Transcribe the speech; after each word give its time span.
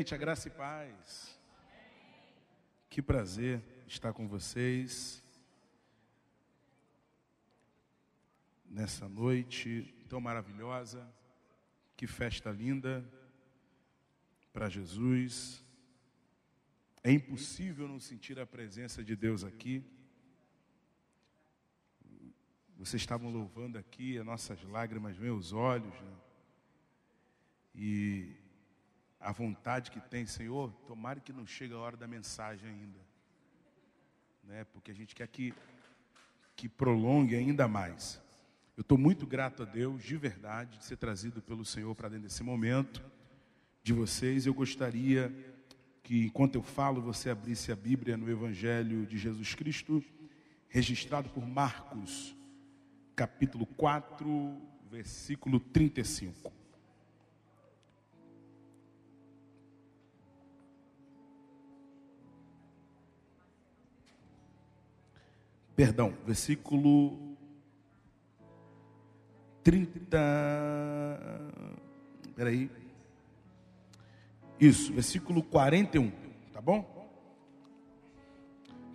Gente, 0.00 0.14
a 0.14 0.16
graça 0.16 0.48
e 0.48 0.50
paz. 0.50 1.38
Que 2.88 3.02
prazer 3.02 3.62
estar 3.86 4.14
com 4.14 4.26
vocês 4.26 5.22
nessa 8.64 9.06
noite 9.06 9.94
tão 10.08 10.18
maravilhosa. 10.18 11.06
Que 11.98 12.06
festa 12.06 12.50
linda 12.50 13.04
para 14.54 14.70
Jesus. 14.70 15.62
É 17.04 17.12
impossível 17.12 17.86
não 17.86 18.00
sentir 18.00 18.40
a 18.40 18.46
presença 18.46 19.04
de 19.04 19.14
Deus 19.14 19.44
aqui. 19.44 19.84
Vocês 22.78 23.02
estavam 23.02 23.30
louvando 23.30 23.76
aqui, 23.76 24.16
as 24.16 24.24
nossas 24.24 24.62
lágrimas 24.62 25.22
aos 25.22 25.52
olhos. 25.52 25.92
Né? 25.92 26.16
E 27.74 28.40
a 29.20 29.32
vontade 29.32 29.90
que 29.90 30.00
tem, 30.00 30.24
Senhor, 30.24 30.72
tomara 30.86 31.20
que 31.20 31.32
não 31.32 31.46
chegue 31.46 31.74
a 31.74 31.78
hora 31.78 31.96
da 31.96 32.08
mensagem 32.08 32.68
ainda. 32.68 32.98
Né? 34.44 34.64
Porque 34.72 34.90
a 34.90 34.94
gente 34.94 35.14
quer 35.14 35.28
que, 35.28 35.52
que 36.56 36.68
prolongue 36.68 37.36
ainda 37.36 37.68
mais. 37.68 38.20
Eu 38.76 38.80
estou 38.80 38.96
muito 38.96 39.26
grato 39.26 39.62
a 39.62 39.66
Deus, 39.66 40.02
de 40.02 40.16
verdade, 40.16 40.78
de 40.78 40.84
ser 40.84 40.96
trazido 40.96 41.42
pelo 41.42 41.66
Senhor 41.66 41.94
para 41.94 42.08
dentro 42.08 42.24
desse 42.24 42.42
momento 42.42 43.02
de 43.82 43.92
vocês. 43.92 44.46
Eu 44.46 44.54
gostaria 44.54 45.30
que, 46.02 46.24
enquanto 46.24 46.54
eu 46.54 46.62
falo, 46.62 47.02
você 47.02 47.28
abrisse 47.28 47.70
a 47.70 47.76
Bíblia 47.76 48.16
no 48.16 48.30
Evangelho 48.30 49.04
de 49.04 49.18
Jesus 49.18 49.54
Cristo, 49.54 50.02
registrado 50.66 51.28
por 51.28 51.46
Marcos, 51.46 52.34
capítulo 53.14 53.66
4, 53.66 54.56
versículo 54.90 55.60
35. 55.60 56.59
Perdão, 65.80 66.12
versículo 66.26 67.18
30. 69.62 70.18
Peraí. 72.36 72.70
Isso, 74.60 74.92
versículo 74.92 75.42
41. 75.42 76.12
Tá 76.52 76.60
bom? 76.60 76.84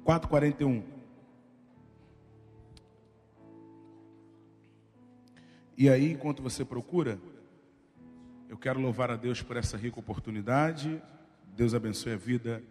4,41. 0.06 0.84
E 5.76 5.90
aí, 5.90 6.12
enquanto 6.12 6.44
você 6.44 6.64
procura, 6.64 7.20
eu 8.48 8.60
quero 8.60 8.80
louvar 8.80 9.10
a 9.10 9.16
Deus 9.16 9.42
por 9.42 9.58
essa 9.58 9.76
rica 9.76 10.00
oportunidade. 10.00 11.02
Deus 11.56 11.74
abençoe 11.74 12.14
a 12.14 12.16
vida 12.16 12.62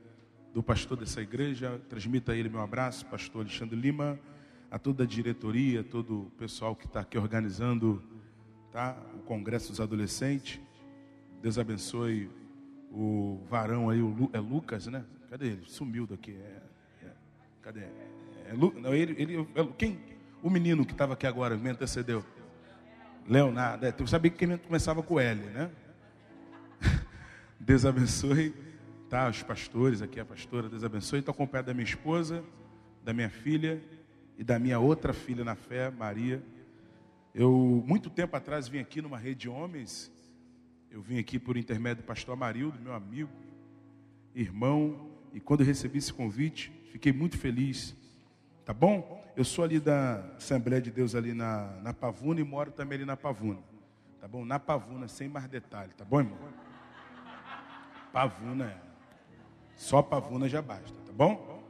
do 0.54 0.62
pastor 0.62 0.96
dessa 0.96 1.20
igreja. 1.20 1.80
Transmita 1.88 2.30
a 2.30 2.36
ele 2.36 2.48
meu 2.48 2.60
abraço, 2.60 3.04
pastor 3.06 3.42
Alexandre 3.42 3.74
Lima, 3.74 4.18
a 4.70 4.78
toda 4.78 5.02
a 5.02 5.06
diretoria, 5.06 5.82
todo 5.82 6.22
o 6.22 6.30
pessoal 6.38 6.76
que 6.76 6.86
está 6.86 7.00
aqui 7.00 7.18
organizando 7.18 8.00
tá? 8.70 8.96
o 9.16 9.18
Congresso 9.18 9.70
dos 9.70 9.80
Adolescentes. 9.80 10.60
Deus 11.42 11.58
abençoe 11.58 12.30
o 12.92 13.40
varão 13.50 13.90
aí, 13.90 14.00
o 14.00 14.06
Lu, 14.06 14.30
é 14.32 14.38
Lucas, 14.38 14.86
né? 14.86 15.04
Cadê 15.28 15.46
ele? 15.48 15.64
Sumiu 15.66 16.06
daqui. 16.06 16.30
É, 16.30 16.62
é, 17.04 17.10
cadê? 17.60 17.80
É, 18.46 18.52
Lu, 18.52 18.72
não, 18.80 18.94
ele, 18.94 19.20
ele, 19.20 19.48
é, 19.56 19.66
quem? 19.76 19.98
O 20.40 20.48
menino 20.48 20.86
que 20.86 20.92
estava 20.92 21.14
aqui 21.14 21.26
agora, 21.26 21.56
me 21.56 21.70
antecedeu. 21.70 22.24
Leonardo. 23.26 23.86
É, 23.86 23.90
tu 23.90 24.06
sabia 24.06 24.30
que 24.30 24.46
quem 24.46 24.56
começava 24.56 25.02
com 25.02 25.18
L, 25.18 25.40
né? 25.40 25.70
Deus 27.58 27.84
abençoe 27.84 28.54
tá? 29.08 29.28
Os 29.28 29.42
pastores 29.42 30.02
aqui, 30.02 30.18
a 30.18 30.24
pastora, 30.24 30.68
Deus 30.68 30.84
abençoe. 30.84 31.20
Estou 31.20 31.32
acompanhado 31.32 31.66
da 31.66 31.74
minha 31.74 31.84
esposa, 31.84 32.44
da 33.02 33.12
minha 33.12 33.30
filha 33.30 33.82
e 34.38 34.44
da 34.44 34.58
minha 34.58 34.78
outra 34.78 35.12
filha 35.12 35.44
na 35.44 35.54
fé, 35.54 35.90
Maria. 35.90 36.42
Eu, 37.34 37.82
muito 37.86 38.10
tempo 38.10 38.36
atrás, 38.36 38.68
vim 38.68 38.78
aqui 38.78 39.02
numa 39.02 39.18
rede 39.18 39.40
de 39.40 39.48
homens. 39.48 40.10
Eu 40.90 41.02
vim 41.02 41.18
aqui 41.18 41.38
por 41.38 41.56
intermédio 41.56 42.02
do 42.02 42.06
pastor 42.06 42.34
Amarildo, 42.34 42.78
meu 42.80 42.94
amigo, 42.94 43.30
irmão. 44.34 45.10
E 45.32 45.40
quando 45.40 45.64
recebi 45.64 45.98
esse 45.98 46.12
convite, 46.12 46.70
fiquei 46.92 47.12
muito 47.12 47.36
feliz. 47.36 47.96
Tá 48.64 48.72
bom? 48.72 49.22
Eu 49.36 49.44
sou 49.44 49.64
ali 49.64 49.80
da 49.80 50.20
Assembleia 50.36 50.80
de 50.80 50.92
Deus, 50.92 51.16
ali 51.16 51.34
na, 51.34 51.66
na 51.82 51.92
Pavuna, 51.92 52.40
e 52.40 52.44
moro 52.44 52.70
também 52.70 52.98
ali 52.98 53.04
na 53.04 53.16
Pavuna. 53.16 53.58
Tá 54.20 54.28
bom? 54.28 54.44
Na 54.44 54.60
Pavuna, 54.60 55.08
sem 55.08 55.28
mais 55.28 55.48
detalhe. 55.48 55.92
Tá 55.94 56.04
bom, 56.04 56.20
irmão? 56.20 56.38
Pavuna 58.12 58.66
é. 58.66 58.93
Só 59.76 60.02
pavuna 60.02 60.48
já 60.48 60.62
basta, 60.62 60.96
tá 61.06 61.12
bom? 61.12 61.62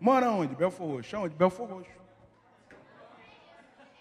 Mora 0.00 0.30
onde? 0.30 0.54
Belfor 0.54 0.96
Roxo. 0.96 1.16
Aonde? 1.16 1.34
Belfor 1.34 1.68
Roxo. 1.68 1.90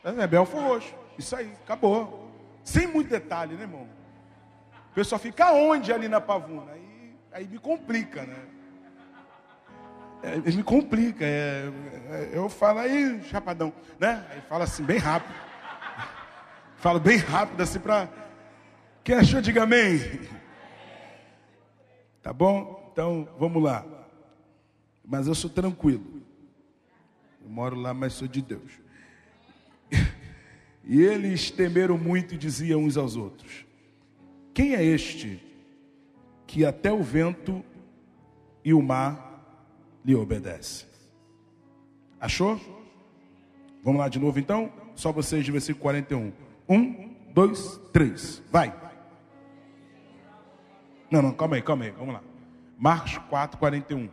É, 0.04 0.28
Belfor 0.28 0.62
Roxo. 0.62 0.96
Isso 1.18 1.36
aí, 1.36 1.54
acabou. 1.64 2.32
Sem 2.64 2.88
muito 2.88 3.10
detalhe, 3.10 3.56
né, 3.56 3.62
irmão? 3.62 3.88
O 4.92 4.94
pessoal 4.94 5.20
fica 5.20 5.52
onde 5.52 5.94
ali 5.94 6.08
na 6.08 6.20
pavuna? 6.20 6.72
Aí, 6.72 7.16
aí 7.32 7.48
me 7.48 7.60
complica, 7.60 8.24
né? 8.24 8.46
É, 10.24 10.38
me 10.38 10.64
complica. 10.64 11.24
É, 11.24 11.72
é, 12.10 12.30
eu 12.34 12.50
falo 12.50 12.80
aí, 12.80 13.22
chapadão, 13.24 13.72
né? 14.00 14.26
Aí 14.32 14.42
fala 14.42 14.64
assim, 14.64 14.84
bem 14.84 14.98
rápido. 14.98 15.34
Falo 16.78 17.00
bem 17.00 17.18
rápido, 17.18 17.62
assim, 17.62 17.80
para. 17.80 18.10
Quem 19.04 19.16
achou, 19.16 19.40
diga 19.40 19.64
amém. 19.64 20.00
Tá 22.22 22.34
bom? 22.34 22.81
Então, 22.91 23.28
vamos 23.40 23.63
lá. 23.63 23.85
Mas 25.06 25.28
eu 25.28 25.35
sou 25.35 25.50
tranquilo. 25.50 26.22
Eu 27.44 27.50
moro 27.50 27.75
lá, 27.75 27.94
mas 27.94 28.13
sou 28.13 28.28
de 28.28 28.41
Deus. 28.41 28.72
E 30.84 31.00
eles 31.00 31.52
temeram 31.52 31.96
muito 31.96 32.34
e 32.34 32.38
diziam 32.40 32.84
uns 32.84 32.97
aos 32.97 33.16
outros: 33.16 33.68
Quem 34.52 34.74
é 34.74 34.84
este 34.84 35.40
que 36.47 36.66
até 36.66 36.91
o 36.91 37.03
vento 37.03 37.63
e 38.66 38.74
o 38.74 38.81
mar 38.81 39.69
lhe 40.03 40.16
obedece? 40.16 40.88
Achou? 42.19 42.59
Vamos 43.84 44.00
lá 44.00 44.09
de 44.09 44.18
novo 44.18 44.40
então? 44.40 44.73
Só 44.96 45.12
vocês 45.12 45.46
de 45.46 45.52
versículo 45.52 45.84
41. 45.84 46.34
Um, 46.68 47.13
dois, 47.31 47.79
três. 47.94 48.41
Vai. 48.52 48.75
Não, 51.12 51.22
não, 51.22 51.31
calma 51.31 51.58
aí, 51.58 51.62
calma 51.62 51.85
aí, 51.85 51.91
vamos 51.91 52.16
lá. 52.16 52.23
Marcos 52.81 53.16
4, 53.30 53.59
41. 53.59 54.09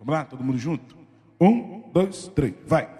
Vamos 0.00 0.12
lá, 0.12 0.24
todo 0.24 0.42
mundo 0.42 0.58
junto? 0.58 0.98
Um, 1.40 1.88
dois, 1.92 2.26
três, 2.26 2.52
vai. 2.66 2.98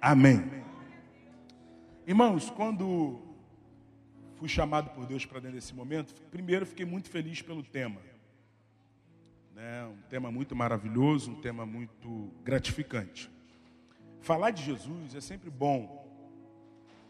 Amém. 0.00 0.62
Irmãos, 2.06 2.48
quando 2.48 3.20
fui 4.36 4.48
chamado 4.48 4.90
por 4.90 5.06
Deus 5.06 5.26
para 5.26 5.40
dentro 5.40 5.56
desse 5.56 5.74
momento, 5.74 6.14
primeiro 6.30 6.64
fiquei 6.64 6.86
muito 6.86 7.10
feliz 7.10 7.42
pelo 7.42 7.64
tema. 7.64 8.00
Né? 9.56 9.86
Um 9.86 10.02
tema 10.08 10.30
muito 10.30 10.54
maravilhoso, 10.54 11.32
um 11.32 11.40
tema 11.40 11.66
muito 11.66 12.30
gratificante. 12.44 13.28
Falar 14.22 14.52
de 14.52 14.62
Jesus 14.62 15.16
é 15.16 15.20
sempre 15.20 15.50
bom, 15.50 16.06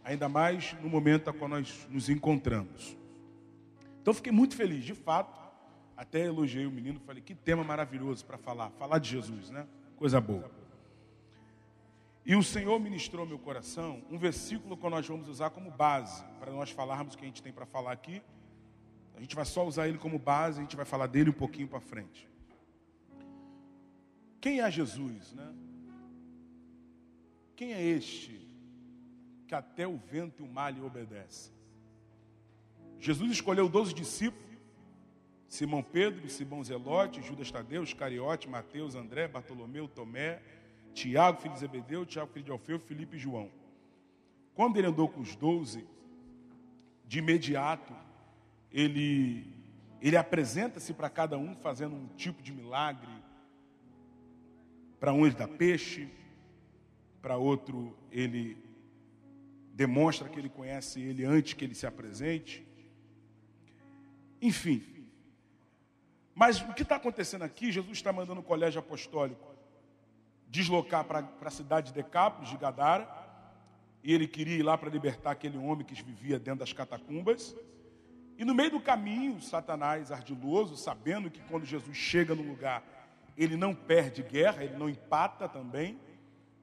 ainda 0.02 0.30
mais 0.30 0.72
no 0.80 0.88
momento 0.88 1.28
a 1.28 1.32
qual 1.32 1.48
nós 1.48 1.86
nos 1.90 2.08
encontramos. 2.08 2.96
Então 4.00 4.14
fiquei 4.14 4.32
muito 4.32 4.56
feliz, 4.56 4.82
de 4.82 4.94
fato, 4.94 5.38
até 5.94 6.24
elogiei 6.24 6.64
o 6.64 6.70
menino, 6.70 6.98
falei 7.00 7.22
que 7.22 7.34
tema 7.34 7.62
maravilhoso 7.62 8.24
para 8.24 8.38
falar, 8.38 8.70
falar 8.70 8.98
de 8.98 9.10
Jesus, 9.10 9.50
né? 9.50 9.66
Coisa 9.94 10.22
boa. 10.22 10.50
E 12.24 12.34
o 12.34 12.42
Senhor 12.42 12.80
ministrou 12.80 13.26
meu 13.26 13.38
coração 13.38 14.02
um 14.10 14.16
versículo 14.16 14.74
que 14.74 14.88
nós 14.88 15.06
vamos 15.06 15.28
usar 15.28 15.50
como 15.50 15.70
base 15.70 16.24
para 16.40 16.50
nós 16.50 16.70
falarmos 16.70 17.12
o 17.12 17.18
que 17.18 17.24
a 17.24 17.26
gente 17.26 17.42
tem 17.42 17.52
para 17.52 17.66
falar 17.66 17.92
aqui. 17.92 18.22
A 19.14 19.20
gente 19.20 19.36
vai 19.36 19.44
só 19.44 19.66
usar 19.66 19.86
ele 19.86 19.98
como 19.98 20.18
base, 20.18 20.60
a 20.60 20.62
gente 20.62 20.76
vai 20.76 20.86
falar 20.86 21.08
dele 21.08 21.28
um 21.28 21.34
pouquinho 21.34 21.68
para 21.68 21.78
frente. 21.78 22.26
Quem 24.40 24.62
é 24.62 24.70
Jesus, 24.70 25.34
né? 25.34 25.52
Quem 27.62 27.74
é 27.74 27.80
este 27.80 28.44
que 29.46 29.54
até 29.54 29.86
o 29.86 29.96
vento 29.96 30.42
e 30.42 30.44
o 30.44 30.50
mar 30.50 30.74
lhe 30.74 30.80
obedecem? 30.80 31.52
Jesus 32.98 33.30
escolheu 33.30 33.68
doze 33.68 33.94
discípulos, 33.94 34.58
Simão 35.46 35.80
Pedro, 35.80 36.28
Simão 36.28 36.64
Zelote, 36.64 37.22
Judas 37.22 37.52
Tadeu, 37.52 37.84
Iscariote, 37.84 38.48
Mateus, 38.48 38.96
André, 38.96 39.28
Bartolomeu, 39.28 39.86
Tomé, 39.86 40.42
Tiago, 40.92 41.40
filho 41.40 41.54
de 41.54 41.60
Zebedeu, 41.60 42.04
Tiago, 42.04 42.32
filho 42.32 42.46
de 42.46 42.50
Alfeu, 42.50 42.80
Felipe 42.80 43.16
e 43.16 43.20
João. 43.20 43.48
Quando 44.56 44.78
ele 44.78 44.88
andou 44.88 45.08
com 45.08 45.20
os 45.20 45.36
doze, 45.36 45.86
de 47.06 47.20
imediato, 47.20 47.94
ele, 48.72 49.54
ele 50.00 50.16
apresenta-se 50.16 50.92
para 50.92 51.08
cada 51.08 51.38
um 51.38 51.54
fazendo 51.54 51.94
um 51.94 52.08
tipo 52.16 52.42
de 52.42 52.52
milagre. 52.52 53.22
Para 54.98 55.12
um 55.12 55.24
ele 55.24 55.36
dá 55.36 55.46
peixe, 55.46 56.10
para 57.22 57.36
outro 57.36 57.96
ele 58.10 58.58
demonstra 59.72 60.28
que 60.28 60.38
ele 60.38 60.48
conhece 60.48 61.00
ele 61.00 61.24
antes 61.24 61.54
que 61.54 61.64
ele 61.64 61.74
se 61.74 61.86
apresente. 61.86 62.66
Enfim. 64.40 64.82
Mas 66.34 66.60
o 66.60 66.74
que 66.74 66.82
está 66.82 66.96
acontecendo 66.96 67.42
aqui? 67.42 67.70
Jesus 67.70 67.98
está 67.98 68.12
mandando 68.12 68.40
o 68.40 68.44
colégio 68.44 68.80
apostólico 68.80 69.52
deslocar 70.48 71.04
para 71.04 71.26
a 71.40 71.50
cidade 71.50 71.86
de 71.86 71.94
Decápolis, 71.94 72.50
de 72.50 72.58
Gadara, 72.58 73.08
e 74.04 74.12
ele 74.12 74.28
queria 74.28 74.56
ir 74.56 74.62
lá 74.62 74.76
para 74.76 74.90
libertar 74.90 75.30
aquele 75.30 75.56
homem 75.56 75.86
que 75.86 75.94
vivia 76.02 76.38
dentro 76.38 76.60
das 76.60 76.74
catacumbas. 76.74 77.56
E 78.36 78.44
no 78.44 78.54
meio 78.54 78.72
do 78.72 78.80
caminho, 78.80 79.40
Satanás 79.40 80.12
ardiloso, 80.12 80.76
sabendo 80.76 81.30
que 81.30 81.40
quando 81.48 81.64
Jesus 81.64 81.96
chega 81.96 82.34
no 82.34 82.42
lugar, 82.42 82.82
ele 83.34 83.56
não 83.56 83.74
perde 83.74 84.22
guerra, 84.22 84.62
ele 84.62 84.76
não 84.76 84.90
empata 84.90 85.48
também. 85.48 85.98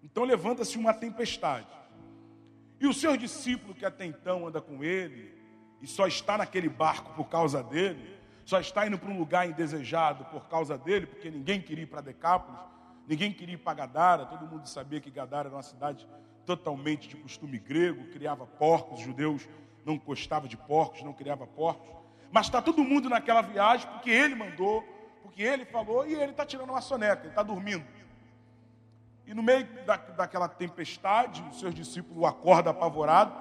Então 0.03 0.23
levanta-se 0.23 0.77
uma 0.77 0.93
tempestade. 0.93 1.67
E 2.79 2.87
o 2.87 2.93
seu 2.93 3.17
discípulo, 3.17 3.73
que 3.73 3.85
até 3.85 4.05
então 4.05 4.47
anda 4.47 4.61
com 4.61 4.83
ele, 4.83 5.33
e 5.81 5.87
só 5.87 6.07
está 6.07 6.37
naquele 6.37 6.69
barco 6.69 7.13
por 7.13 7.27
causa 7.27 7.61
dele, 7.61 8.17
só 8.45 8.59
está 8.59 8.87
indo 8.87 8.97
para 8.97 9.09
um 9.09 9.17
lugar 9.17 9.47
indesejado 9.47 10.25
por 10.25 10.47
causa 10.47 10.77
dele, 10.77 11.05
porque 11.05 11.29
ninguém 11.29 11.61
queria 11.61 11.83
ir 11.83 11.87
para 11.87 12.01
Decápolis, 12.01 12.59
ninguém 13.07 13.31
queria 13.31 13.55
ir 13.55 13.59
para 13.59 13.73
Gadara, 13.73 14.25
todo 14.25 14.47
mundo 14.47 14.67
sabia 14.67 14.99
que 14.99 15.11
Gadara 15.11 15.49
era 15.49 15.55
uma 15.55 15.63
cidade 15.63 16.07
totalmente 16.45 17.07
de 17.07 17.15
costume 17.15 17.59
grego, 17.59 18.05
criava 18.11 18.45
porcos, 18.45 18.99
os 18.99 19.05
judeus 19.05 19.47
não 19.85 19.97
gostava 19.97 20.47
de 20.47 20.57
porcos, 20.57 21.03
não 21.03 21.13
criava 21.13 21.45
porcos. 21.45 21.89
Mas 22.31 22.47
está 22.47 22.61
todo 22.61 22.83
mundo 22.83 23.09
naquela 23.09 23.41
viagem 23.41 23.87
porque 23.91 24.09
ele 24.09 24.35
mandou, 24.35 24.83
porque 25.21 25.43
ele 25.43 25.65
falou 25.65 26.07
e 26.07 26.13
ele 26.13 26.31
está 26.31 26.45
tirando 26.45 26.69
uma 26.69 26.81
soneca, 26.81 27.21
ele 27.21 27.29
está 27.29 27.43
dormindo. 27.43 27.85
E 29.29 29.33
no 29.35 29.43
meio 29.43 29.67
da, 29.85 29.95
daquela 29.95 30.47
tempestade, 30.47 31.45
os 31.51 31.59
seus 31.59 31.75
discípulos 31.75 32.23
o 32.23 32.25
acordam 32.25 32.71
apavorado, 32.71 33.31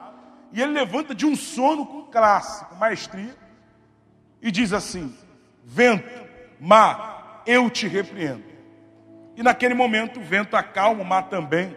e 0.53 0.61
ele 0.61 0.73
levanta 0.73 1.15
de 1.15 1.25
um 1.25 1.35
sono 1.35 1.87
com 1.87 2.03
classe, 2.03 2.63
com 2.67 2.75
maestria, 2.75 3.35
e 4.43 4.51
diz 4.51 4.75
assim: 4.75 5.17
Vento, 5.65 6.07
mar, 6.61 7.43
eu 7.47 7.71
te 7.71 7.89
repreendo. 7.89 8.45
E 9.35 9.43
naquele 9.43 9.73
momento 9.73 10.21
o 10.21 10.23
vento 10.23 10.59
acalma, 10.59 11.01
o 11.01 11.07
mar 11.07 11.31
também. 11.31 11.75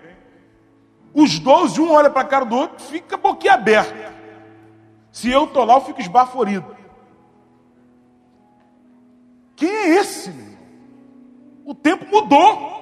Os 1.13 1.39
doze, 1.39 1.79
um 1.79 1.89
olha 1.89 2.09
para 2.09 2.23
a 2.23 2.25
cara 2.25 2.43
do 2.43 2.57
outro, 2.57 2.83
fica 2.83 3.15
boquiaberto. 3.15 4.11
Se 5.09 5.31
eu 5.31 5.45
estou 5.45 5.63
lá, 5.63 5.75
eu 5.75 5.85
fico 5.85 6.01
esbaforido. 6.01 6.75
Quem 9.55 9.69
é 9.69 9.87
esse? 9.99 10.31
Meu? 10.31 10.57
O 11.63 11.73
tempo 11.73 12.05
mudou. 12.07 12.80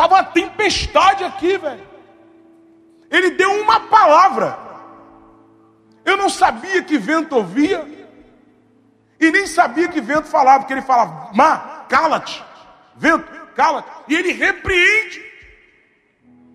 Estava 0.00 0.14
uma 0.14 0.24
tempestade 0.24 1.24
aqui, 1.24 1.58
velho. 1.58 1.86
Ele 3.10 3.32
deu 3.32 3.52
uma 3.60 3.80
palavra. 3.80 4.58
Eu 6.06 6.16
não 6.16 6.30
sabia 6.30 6.82
que 6.82 6.96
vento 6.96 7.36
ouvia. 7.36 7.86
E 9.20 9.30
nem 9.30 9.46
sabia 9.46 9.88
que 9.88 10.00
vento 10.00 10.26
falava, 10.26 10.60
porque 10.60 10.72
ele 10.72 10.80
falava, 10.80 11.30
mar, 11.34 11.86
cala-te. 11.86 12.42
Vento, 12.96 13.26
cala-te. 13.54 13.90
E 14.08 14.14
ele 14.14 14.32
repreende. 14.32 15.22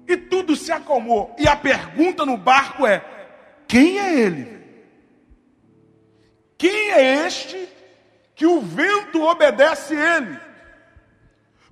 E 0.08 0.18
tudo 0.18 0.56
se 0.56 0.72
acalmou. 0.72 1.36
E 1.38 1.48
a 1.48 1.56
pergunta 1.56 2.26
no 2.26 2.38
barco 2.38 2.88
é: 2.88 3.06
quem 3.68 4.00
é 4.00 4.22
ele? 4.22 4.60
Quem 6.58 6.94
é 6.94 7.28
este 7.28 7.70
que 8.34 8.48
o 8.48 8.60
vento 8.60 9.22
obedece 9.22 9.94
ele? 9.94 10.45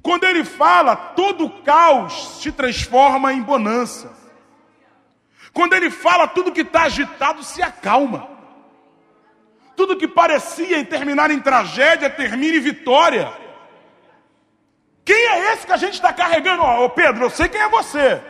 Quando 0.03 0.25
ele 0.25 0.43
fala, 0.43 0.95
todo 0.95 1.49
caos 1.63 2.41
se 2.41 2.51
transforma 2.51 3.31
em 3.31 3.41
bonança. 3.41 4.11
Quando 5.53 5.73
ele 5.73 5.89
fala, 5.89 6.27
tudo 6.27 6.51
que 6.51 6.61
está 6.61 6.83
agitado 6.83 7.41
se 7.41 7.61
acalma. 7.61 8.27
Tudo 9.77 9.95
que 9.95 10.07
parecia 10.07 10.83
terminar 10.83 11.31
em 11.31 11.39
tragédia 11.39 12.09
termina 12.09 12.57
em 12.57 12.59
vitória. 12.59 13.31
Quem 15.05 15.15
é 15.15 15.53
esse 15.53 15.65
que 15.65 15.71
a 15.71 15.77
gente 15.77 15.93
está 15.93 16.11
carregando? 16.11 16.63
Ô 16.63 16.89
Pedro, 16.89 17.23
eu 17.23 17.29
sei 17.29 17.47
quem 17.47 17.61
é 17.61 17.69
você. 17.69 18.21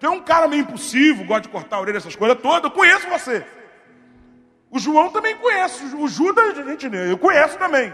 É 0.00 0.08
um 0.08 0.20
cara 0.20 0.46
meio 0.46 0.62
impulsivo, 0.62 1.24
gosta 1.24 1.42
de 1.42 1.48
cortar 1.48 1.76
a 1.76 1.80
orelha, 1.80 1.96
essas 1.96 2.14
coisas 2.14 2.38
todas. 2.40 2.62
Eu 2.62 2.70
conheço 2.70 3.08
você. 3.08 3.44
O 4.70 4.78
João 4.78 5.10
também 5.10 5.36
conhece. 5.36 5.84
O 5.96 6.06
Judas, 6.06 6.56
gente, 6.56 6.86
eu 6.86 7.18
conheço 7.18 7.58
também. 7.58 7.92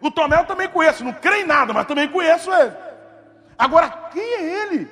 O 0.00 0.10
Tomé 0.10 0.38
eu 0.38 0.46
também 0.46 0.68
conheço. 0.68 1.04
Não 1.04 1.12
creio 1.12 1.44
em 1.44 1.46
nada, 1.46 1.72
mas 1.72 1.86
também 1.86 2.08
conheço 2.08 2.52
ele. 2.52 2.72
Agora, 3.58 3.90
quem 4.12 4.22
é 4.22 4.62
ele? 4.62 4.88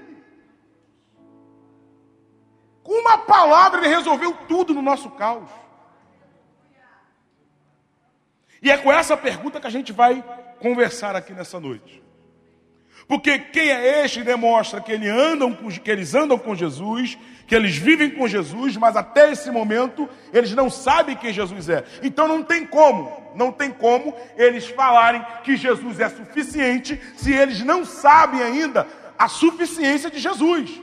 Com 2.83 2.93
uma 2.93 3.19
palavra 3.19 3.81
ele 3.81 3.89
resolveu 3.89 4.33
tudo 4.49 4.75
no 4.75 4.83
nosso 4.83 5.11
caos. 5.11 5.51
E 8.63 8.71
é 8.71 8.77
com 8.77 8.93
essa 8.93 9.17
pergunta 9.17 9.61
que 9.61 9.67
a 9.67 9.71
gente 9.71 9.93
vai 9.93 10.25
conversar 10.59 11.15
aqui 11.15 11.33
nessa 11.33 11.61
noite. 11.61 12.03
Porque 13.07 13.39
quem 13.39 13.71
é 13.71 14.05
este 14.05 14.23
demonstra 14.23 14.81
que, 14.81 14.93
ele 14.93 15.09
andam 15.09 15.55
com, 15.55 15.69
que 15.71 15.91
eles 15.91 16.15
andam 16.15 16.39
com 16.39 16.55
Jesus, 16.55 17.17
que 17.47 17.55
eles 17.55 17.77
vivem 17.77 18.11
com 18.11 18.29
Jesus, 18.29 18.77
mas 18.77 18.97
até 18.97 19.31
esse 19.33 19.51
momento 19.51 20.07
eles 20.33 20.55
não 20.55 20.69
sabem 20.69 21.17
quem 21.17 21.33
Jesus 21.33 21.71
é. 21.71 21.85
Então 22.03 22.29
não 22.29 22.43
tem 22.43 22.67
como, 22.67 23.18
não 23.39 23.53
tem 23.53 23.71
como 23.71 24.15
eles 24.37 24.67
falarem 24.69 25.25
que 25.45 25.57
Jesus 25.57 26.01
é 26.01 26.09
suficiente 26.09 27.01
se 27.17 27.33
eles 27.33 27.61
não 27.63 27.85
sabem 27.85 28.43
ainda 28.43 28.87
a 29.19 29.29
suficiência 29.29 30.11
de 30.11 30.19
Jesus. 30.19 30.83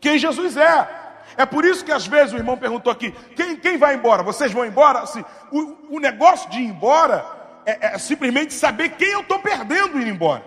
Quem 0.00 0.18
Jesus 0.18 0.56
é. 0.56 0.88
É 1.36 1.44
por 1.44 1.64
isso 1.64 1.84
que 1.84 1.92
às 1.92 2.06
vezes 2.06 2.32
o 2.32 2.36
irmão 2.36 2.56
perguntou 2.56 2.92
aqui: 2.92 3.12
quem, 3.36 3.56
quem 3.56 3.76
vai 3.76 3.94
embora? 3.94 4.22
Vocês 4.22 4.52
vão 4.52 4.64
embora? 4.64 5.00
Assim, 5.00 5.24
o, 5.50 5.96
o 5.96 6.00
negócio 6.00 6.48
de 6.50 6.60
ir 6.60 6.64
embora 6.64 7.24
é, 7.66 7.94
é 7.94 7.98
simplesmente 7.98 8.54
saber 8.54 8.90
quem 8.90 9.10
eu 9.10 9.20
estou 9.20 9.38
perdendo 9.40 10.00
ir 10.00 10.06
embora. 10.06 10.44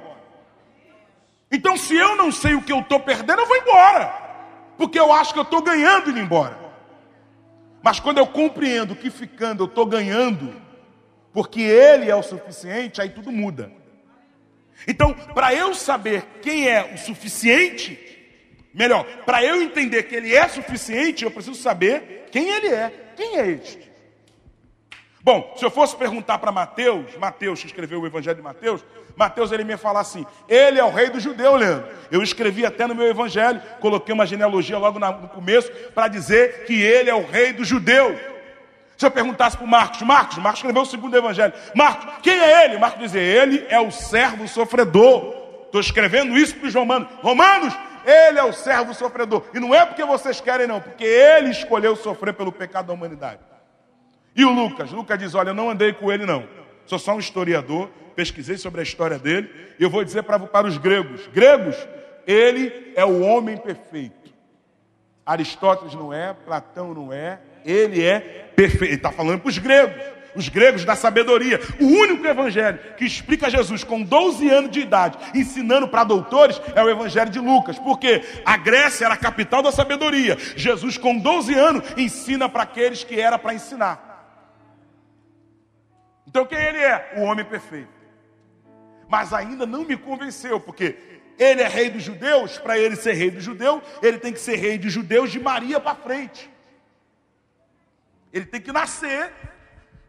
Então, 1.51 1.77
se 1.77 1.95
eu 1.95 2.15
não 2.15 2.31
sei 2.31 2.55
o 2.55 2.61
que 2.61 2.71
eu 2.71 2.79
estou 2.79 2.99
perdendo, 2.99 3.41
eu 3.41 3.45
vou 3.45 3.57
embora. 3.57 4.11
Porque 4.77 4.99
eu 4.99 5.13
acho 5.13 5.33
que 5.33 5.39
eu 5.39 5.43
estou 5.43 5.61
ganhando 5.61 6.09
indo 6.09 6.19
embora. 6.19 6.57
Mas 7.83 7.99
quando 7.99 8.17
eu 8.17 8.25
compreendo 8.25 8.95
que 8.95 9.09
ficando 9.09 9.63
eu 9.63 9.67
estou 9.67 9.85
ganhando, 9.85 10.62
porque 11.33 11.61
Ele 11.61 12.09
é 12.09 12.15
o 12.15 12.23
suficiente, 12.23 13.01
aí 13.01 13.09
tudo 13.09 13.31
muda. 13.31 13.71
Então, 14.87 15.13
para 15.13 15.53
eu 15.53 15.73
saber 15.73 16.23
quem 16.41 16.67
é 16.69 16.93
o 16.93 16.97
suficiente, 16.97 17.99
melhor, 18.73 19.05
para 19.25 19.43
eu 19.43 19.61
entender 19.61 20.03
que 20.03 20.15
Ele 20.15 20.33
é 20.33 20.47
suficiente, 20.47 21.23
eu 21.23 21.31
preciso 21.31 21.55
saber 21.55 22.27
quem 22.31 22.49
Ele 22.49 22.67
é. 22.67 22.93
Quem 23.15 23.37
é 23.37 23.47
este? 23.47 23.91
Bom, 25.21 25.53
se 25.55 25.63
eu 25.63 25.71
fosse 25.71 25.95
perguntar 25.95 26.37
para 26.39 26.51
Mateus, 26.51 27.15
Mateus 27.17 27.61
que 27.61 27.67
escreveu 27.67 28.01
o 28.01 28.05
Evangelho 28.05 28.35
de 28.35 28.41
Mateus, 28.41 28.83
Mateus 29.15 29.51
ele 29.51 29.63
me 29.63 29.77
falar 29.77 30.01
assim: 30.01 30.25
Ele 30.49 30.79
é 30.79 30.83
o 30.83 30.89
rei 30.91 31.09
do 31.09 31.19
judeu, 31.19 31.55
Leandro. 31.55 31.89
Eu 32.11 32.21
escrevi 32.21 32.65
até 32.65 32.85
no 32.85 32.95
meu 32.95 33.07
Evangelho, 33.07 33.61
coloquei 33.79 34.13
uma 34.13 34.25
genealogia 34.25 34.77
logo 34.77 34.99
no 34.99 35.29
começo 35.29 35.71
para 35.93 36.07
dizer 36.07 36.65
que 36.65 36.73
ele 36.73 37.09
é 37.09 37.15
o 37.15 37.25
rei 37.25 37.53
do 37.53 37.63
judeu. 37.63 38.32
Se 38.97 39.05
eu 39.05 39.11
perguntasse 39.11 39.57
para 39.57 39.65
Marcos, 39.65 40.01
Marcos, 40.01 40.37
Marcos 40.37 40.59
escreveu 40.59 40.83
o 40.83 40.85
segundo 40.85 41.17
Evangelho. 41.17 41.53
Marcos, 41.75 42.13
quem 42.21 42.33
é 42.33 42.65
ele? 42.65 42.77
Marcos 42.77 43.01
dizia: 43.01 43.21
Ele 43.21 43.65
é 43.69 43.79
o 43.79 43.91
servo 43.91 44.47
sofredor. 44.47 45.35
Estou 45.65 45.81
escrevendo 45.81 46.37
isso 46.37 46.55
para 46.55 46.67
os 46.67 46.75
romanos. 46.75 47.07
Romanos, 47.21 47.73
ele 48.05 48.37
é 48.37 48.43
o 48.43 48.53
servo 48.53 48.93
sofredor. 48.93 49.43
E 49.53 49.59
não 49.59 49.73
é 49.73 49.85
porque 49.85 50.03
vocês 50.03 50.39
querem, 50.39 50.67
não, 50.67 50.79
porque 50.79 51.03
ele 51.03 51.49
escolheu 51.49 51.95
sofrer 51.95 52.33
pelo 52.33 52.51
pecado 52.51 52.87
da 52.87 52.93
humanidade. 52.93 53.39
E 54.35 54.45
o 54.45 54.51
Lucas? 54.51 54.91
Lucas 54.91 55.17
diz: 55.17 55.33
Olha, 55.33 55.49
eu 55.49 55.55
não 55.55 55.69
andei 55.69 55.93
com 55.93 56.11
ele, 56.11 56.25
não. 56.25 56.47
Sou 56.85 56.99
só 56.99 57.13
um 57.13 57.19
historiador, 57.19 57.89
pesquisei 58.15 58.57
sobre 58.57 58.81
a 58.81 58.83
história 58.83 59.17
dele, 59.17 59.49
e 59.79 59.83
eu 59.83 59.89
vou 59.89 60.03
dizer 60.03 60.23
para, 60.23 60.39
para 60.39 60.67
os 60.67 60.77
gregos: 60.77 61.27
gregos, 61.27 61.75
ele 62.27 62.93
é 62.95 63.05
o 63.05 63.21
homem 63.21 63.57
perfeito. 63.57 64.33
Aristóteles 65.25 65.95
não 65.95 66.11
é, 66.11 66.33
Platão 66.33 66.93
não 66.93 67.13
é, 67.13 67.39
ele 67.65 68.03
é 68.03 68.42
perfeito. 68.55 68.95
Está 68.95 69.11
falando 69.11 69.39
para 69.39 69.49
os 69.49 69.57
gregos, 69.57 69.95
os 70.35 70.49
gregos 70.49 70.85
da 70.85 70.95
sabedoria. 70.95 71.59
O 71.79 71.85
único 71.85 72.25
evangelho 72.25 72.79
que 72.97 73.05
explica 73.05 73.49
Jesus 73.49 73.83
com 73.83 74.01
12 74.01 74.49
anos 74.49 74.71
de 74.71 74.81
idade, 74.81 75.17
ensinando 75.33 75.87
para 75.87 76.03
doutores, 76.03 76.61
é 76.75 76.83
o 76.83 76.89
evangelho 76.89 77.29
de 77.29 77.39
Lucas, 77.39 77.77
porque 77.79 78.23
a 78.45 78.57
Grécia 78.57 79.05
era 79.05 79.13
a 79.13 79.17
capital 79.17 79.61
da 79.61 79.71
sabedoria. 79.71 80.37
Jesus, 80.55 80.97
com 80.97 81.17
12 81.17 81.53
anos, 81.53 81.83
ensina 81.97 82.49
para 82.49 82.63
aqueles 82.63 83.03
que 83.03 83.19
era 83.19 83.37
para 83.37 83.53
ensinar. 83.53 84.11
Então 86.27 86.45
quem 86.45 86.57
ele 86.57 86.79
é? 86.79 87.13
O 87.17 87.21
homem 87.21 87.45
perfeito. 87.45 87.93
Mas 89.07 89.33
ainda 89.33 89.65
não 89.65 89.83
me 89.83 89.95
convenceu, 89.95 90.59
porque 90.59 90.97
ele 91.37 91.61
é 91.61 91.67
rei 91.67 91.89
dos 91.89 92.03
judeus, 92.03 92.57
para 92.57 92.77
ele 92.77 92.95
ser 92.95 93.13
rei 93.13 93.29
dos 93.29 93.43
judeus, 93.43 93.81
ele 94.01 94.17
tem 94.17 94.33
que 94.33 94.39
ser 94.39 94.55
rei 94.55 94.77
dos 94.77 94.91
judeus 94.91 95.31
de 95.31 95.39
Maria 95.39 95.79
para 95.79 95.95
frente. 95.95 96.49
Ele 98.33 98.47
tem 98.47 98.59
que 98.59 98.71
nascer, 98.71 99.31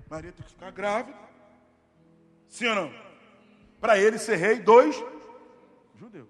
Maria 0.08 0.32
tem 0.32 0.42
que 0.42 0.50
ficar 0.50 0.70
grávida. 0.70 1.18
Sim 2.48 2.68
ou 2.68 2.74
não? 2.74 2.94
Para 3.78 3.98
ele 3.98 4.18
ser 4.18 4.36
rei 4.36 4.58
dos 4.58 4.96
judeus. 5.94 6.28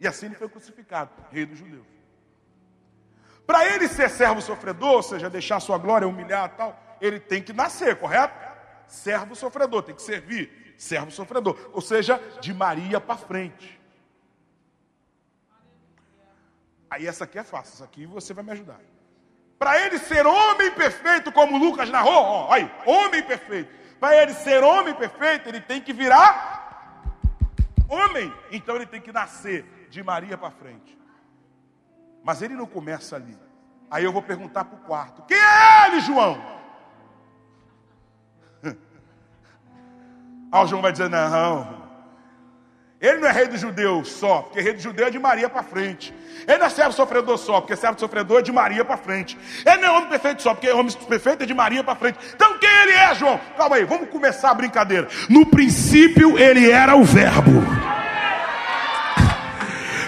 E 0.00 0.08
assim 0.08 0.26
ele 0.26 0.34
foi 0.34 0.48
crucificado, 0.48 1.10
rei 1.30 1.44
dos 1.44 1.58
judeus. 1.58 1.86
Para 3.46 3.66
ele 3.66 3.86
ser 3.86 4.08
servo 4.08 4.40
sofredor, 4.40 4.94
ou 4.94 5.02
seja, 5.02 5.28
deixar 5.28 5.60
sua 5.60 5.76
glória, 5.76 6.08
humilhar 6.08 6.56
tal, 6.56 6.96
ele 7.00 7.20
tem 7.20 7.42
que 7.42 7.52
nascer, 7.52 7.96
correto? 7.96 8.34
Servo 8.88 9.36
sofredor, 9.36 9.82
tem 9.82 9.94
que 9.94 10.02
servir, 10.02 10.74
servo 10.78 11.10
sofredor. 11.10 11.70
Ou 11.72 11.82
seja, 11.82 12.18
de 12.40 12.54
Maria 12.54 12.98
para 12.98 13.18
frente. 13.18 13.78
Aí 16.88 17.06
essa 17.06 17.24
aqui 17.24 17.38
é 17.38 17.44
fácil, 17.44 17.74
essa 17.74 17.84
aqui 17.84 18.06
você 18.06 18.32
vai 18.32 18.42
me 18.42 18.52
ajudar. 18.52 18.80
Para 19.58 19.80
ele 19.80 19.98
ser 19.98 20.26
homem 20.26 20.70
perfeito, 20.72 21.32
como 21.32 21.56
Lucas 21.56 21.88
narrou, 21.88 22.12
ó, 22.12 22.52
aí, 22.52 22.70
homem 22.84 23.22
perfeito. 23.22 23.74
Para 23.98 24.22
ele 24.22 24.34
ser 24.34 24.62
homem 24.62 24.94
perfeito, 24.94 25.48
ele 25.48 25.60
tem 25.60 25.80
que 25.80 25.92
virar 25.92 26.56
homem. 27.88 28.32
Então 28.50 28.76
ele 28.76 28.86
tem 28.86 29.00
que 29.00 29.12
nascer 29.12 29.88
de 29.90 30.02
Maria 30.02 30.36
para 30.36 30.50
frente. 30.50 30.96
Mas 32.22 32.42
ele 32.42 32.54
não 32.54 32.66
começa 32.66 33.16
ali. 33.16 33.38
Aí 33.90 34.04
eu 34.04 34.12
vou 34.12 34.22
perguntar 34.22 34.64
para 34.64 34.76
o 34.76 34.82
quarto: 34.82 35.22
quem 35.22 35.38
é 35.38 35.86
ele, 35.86 36.00
João? 36.00 36.56
Ah, 40.52 40.62
o 40.62 40.66
João 40.68 40.80
vai 40.80 40.92
dizer: 40.92 41.10
não, 41.10 41.85
ele 43.00 43.18
não 43.18 43.28
é 43.28 43.32
rei 43.32 43.46
dos 43.46 43.60
judeus 43.60 44.08
só, 44.08 44.42
porque 44.42 44.60
rei 44.60 44.72
dos 44.72 44.82
judeus 44.82 45.08
é 45.08 45.10
de 45.10 45.18
Maria 45.18 45.48
para 45.48 45.62
frente. 45.62 46.14
Ele 46.46 46.58
não 46.58 46.66
é 46.66 46.70
servo 46.70 46.92
sofredor 46.92 47.36
só, 47.36 47.60
porque 47.60 47.76
servo 47.76 47.98
sofredor 47.98 48.38
é 48.38 48.42
de 48.42 48.52
Maria 48.52 48.84
para 48.84 48.96
frente. 48.96 49.36
Ele 49.64 49.76
não 49.78 49.88
é 49.88 49.90
homem 49.90 50.08
perfeito 50.08 50.42
só, 50.42 50.54
porque 50.54 50.70
homem 50.70 50.92
perfeito 51.08 51.42
é 51.42 51.46
de 51.46 51.54
Maria 51.54 51.84
para 51.84 51.94
frente. 51.94 52.18
Então 52.34 52.58
quem 52.58 52.70
ele 52.82 52.92
é, 52.92 53.14
João? 53.14 53.38
Calma 53.56 53.76
aí, 53.76 53.84
vamos 53.84 54.08
começar 54.08 54.50
a 54.50 54.54
brincadeira. 54.54 55.08
No 55.28 55.44
princípio 55.46 56.38
ele 56.38 56.70
era 56.70 56.96
o 56.96 57.04
verbo. 57.04 57.95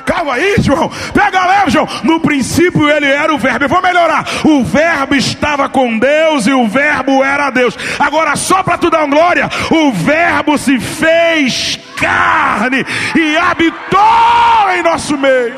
Calma 0.09 0.33
aí, 0.37 0.57
João. 0.59 0.91
Pega 1.13 1.45
leve, 1.45 1.71
João. 1.71 1.87
No 2.03 2.19
princípio 2.19 2.89
ele 2.89 3.05
era 3.05 3.33
o 3.33 3.37
verbo. 3.37 3.67
Eu 3.67 3.69
vou 3.69 3.83
melhorar. 3.83 4.25
O 4.43 4.65
verbo 4.65 5.15
estava 5.15 5.69
com 5.69 5.99
Deus 5.99 6.47
e 6.47 6.53
o 6.53 6.67
verbo 6.67 7.23
era 7.23 7.51
Deus. 7.51 7.77
Agora, 7.99 8.35
só 8.35 8.63
para 8.63 8.79
tu 8.79 8.89
dar 8.89 9.05
uma 9.05 9.15
glória, 9.15 9.51
o 9.71 9.93
verbo 9.93 10.57
se 10.57 10.81
fez 10.81 11.79
carne 11.99 12.87
e 13.15 13.37
habitou 13.37 14.71
em 14.79 14.83
nosso 14.83 15.19
meio. 15.19 15.55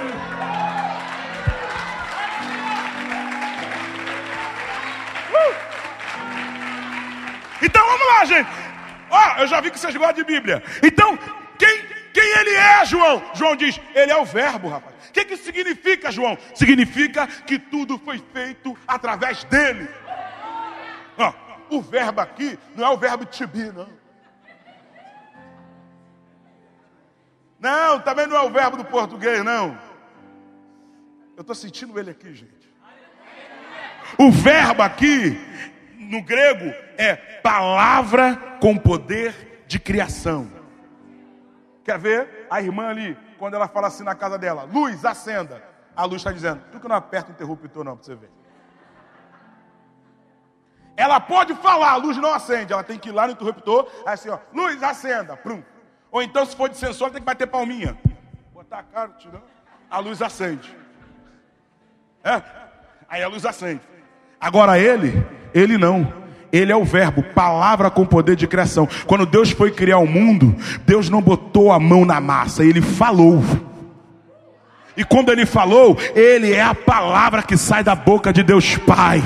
Uh! 5.30 5.54
Então 7.62 7.86
vamos 7.86 8.06
lá, 8.08 8.24
gente. 8.24 8.48
Ó, 9.10 9.16
oh, 9.16 9.42
eu 9.42 9.46
já 9.46 9.60
vi 9.60 9.70
que 9.70 9.78
vocês 9.78 9.94
gostam 9.94 10.16
de 10.16 10.24
Bíblia. 10.24 10.60
Então, 10.82 11.16
ele 12.40 12.54
é, 12.54 12.84
João? 12.84 13.22
João 13.34 13.56
diz, 13.56 13.80
ele 13.94 14.10
é 14.10 14.16
o 14.16 14.24
verbo, 14.24 14.68
rapaz. 14.68 14.94
O 15.08 15.12
que, 15.12 15.24
que 15.24 15.36
significa, 15.36 16.10
João? 16.10 16.38
Significa 16.54 17.26
que 17.26 17.58
tudo 17.58 17.98
foi 17.98 18.22
feito 18.32 18.76
através 18.86 19.44
dele. 19.44 19.88
Oh, 21.18 21.76
o 21.76 21.80
verbo 21.82 22.20
aqui 22.20 22.58
não 22.74 22.86
é 22.86 22.90
o 22.90 22.96
verbo 22.96 23.26
to 23.26 23.46
be, 23.46 23.70
não. 23.72 24.00
Não, 27.58 28.00
também 28.00 28.26
não 28.26 28.36
é 28.36 28.40
o 28.40 28.50
verbo 28.50 28.76
do 28.76 28.84
português, 28.84 29.44
não. 29.44 29.78
Eu 31.36 31.42
estou 31.42 31.54
sentindo 31.54 31.98
ele 31.98 32.10
aqui, 32.10 32.34
gente. 32.34 32.70
O 34.18 34.30
verbo 34.30 34.82
aqui, 34.82 35.38
no 35.98 36.22
grego, 36.22 36.72
é 36.96 37.16
palavra 37.16 38.36
com 38.60 38.76
poder 38.76 39.64
de 39.66 39.78
criação. 39.78 40.59
Quer 41.90 41.98
ver? 41.98 42.46
A 42.48 42.62
irmã 42.62 42.88
ali, 42.88 43.18
quando 43.36 43.54
ela 43.54 43.66
fala 43.66 43.88
assim 43.88 44.04
na 44.04 44.14
casa 44.14 44.38
dela, 44.38 44.62
luz, 44.62 45.04
acenda. 45.04 45.60
A 45.96 46.04
luz 46.04 46.20
está 46.20 46.30
dizendo, 46.30 46.62
tu 46.70 46.78
que 46.78 46.86
não 46.86 46.94
aperta 46.94 47.30
o 47.30 47.32
interruptor 47.32 47.82
não, 47.82 47.96
para 47.96 48.04
você 48.04 48.14
ver. 48.14 48.30
Ela 50.96 51.18
pode 51.18 51.52
falar, 51.56 51.90
a 51.90 51.96
luz 51.96 52.16
não 52.16 52.32
acende, 52.32 52.72
ela 52.72 52.84
tem 52.84 52.96
que 52.96 53.08
ir 53.08 53.12
lá 53.12 53.26
no 53.26 53.32
interruptor, 53.32 53.90
assim, 54.06 54.28
ó, 54.28 54.38
luz, 54.54 54.80
acenda, 54.84 55.36
prum. 55.36 55.64
Ou 56.12 56.22
então, 56.22 56.46
se 56.46 56.54
for 56.54 56.68
de 56.68 56.76
sensor, 56.76 57.10
tem 57.10 57.20
que 57.20 57.26
bater 57.26 57.48
palminha. 57.48 57.98
Botar 58.54 58.78
a 58.78 58.82
cara, 58.84 59.08
tirando. 59.18 59.42
A 59.90 59.98
luz 59.98 60.22
acende. 60.22 60.72
É? 62.22 62.40
Aí 63.08 63.20
a 63.20 63.26
luz 63.26 63.44
acende. 63.44 63.82
Agora 64.40 64.78
ele, 64.78 65.26
ele 65.52 65.76
não. 65.76 66.04
Ele 66.52 66.72
é 66.72 66.76
o 66.76 66.84
verbo, 66.84 67.22
palavra 67.22 67.90
com 67.90 68.04
poder 68.04 68.36
de 68.36 68.46
criação. 68.46 68.88
Quando 69.06 69.26
Deus 69.26 69.50
foi 69.50 69.70
criar 69.70 69.98
o 69.98 70.06
mundo, 70.06 70.54
Deus 70.86 71.08
não 71.08 71.22
botou 71.22 71.70
a 71.70 71.78
mão 71.78 72.04
na 72.04 72.20
massa, 72.20 72.64
ele 72.64 72.82
falou. 72.82 73.42
E 74.96 75.04
quando 75.04 75.30
ele 75.30 75.46
falou, 75.46 75.96
ele 76.14 76.52
é 76.52 76.62
a 76.62 76.74
palavra 76.74 77.42
que 77.42 77.56
sai 77.56 77.84
da 77.84 77.94
boca 77.94 78.32
de 78.32 78.42
Deus 78.42 78.76
Pai 78.76 79.22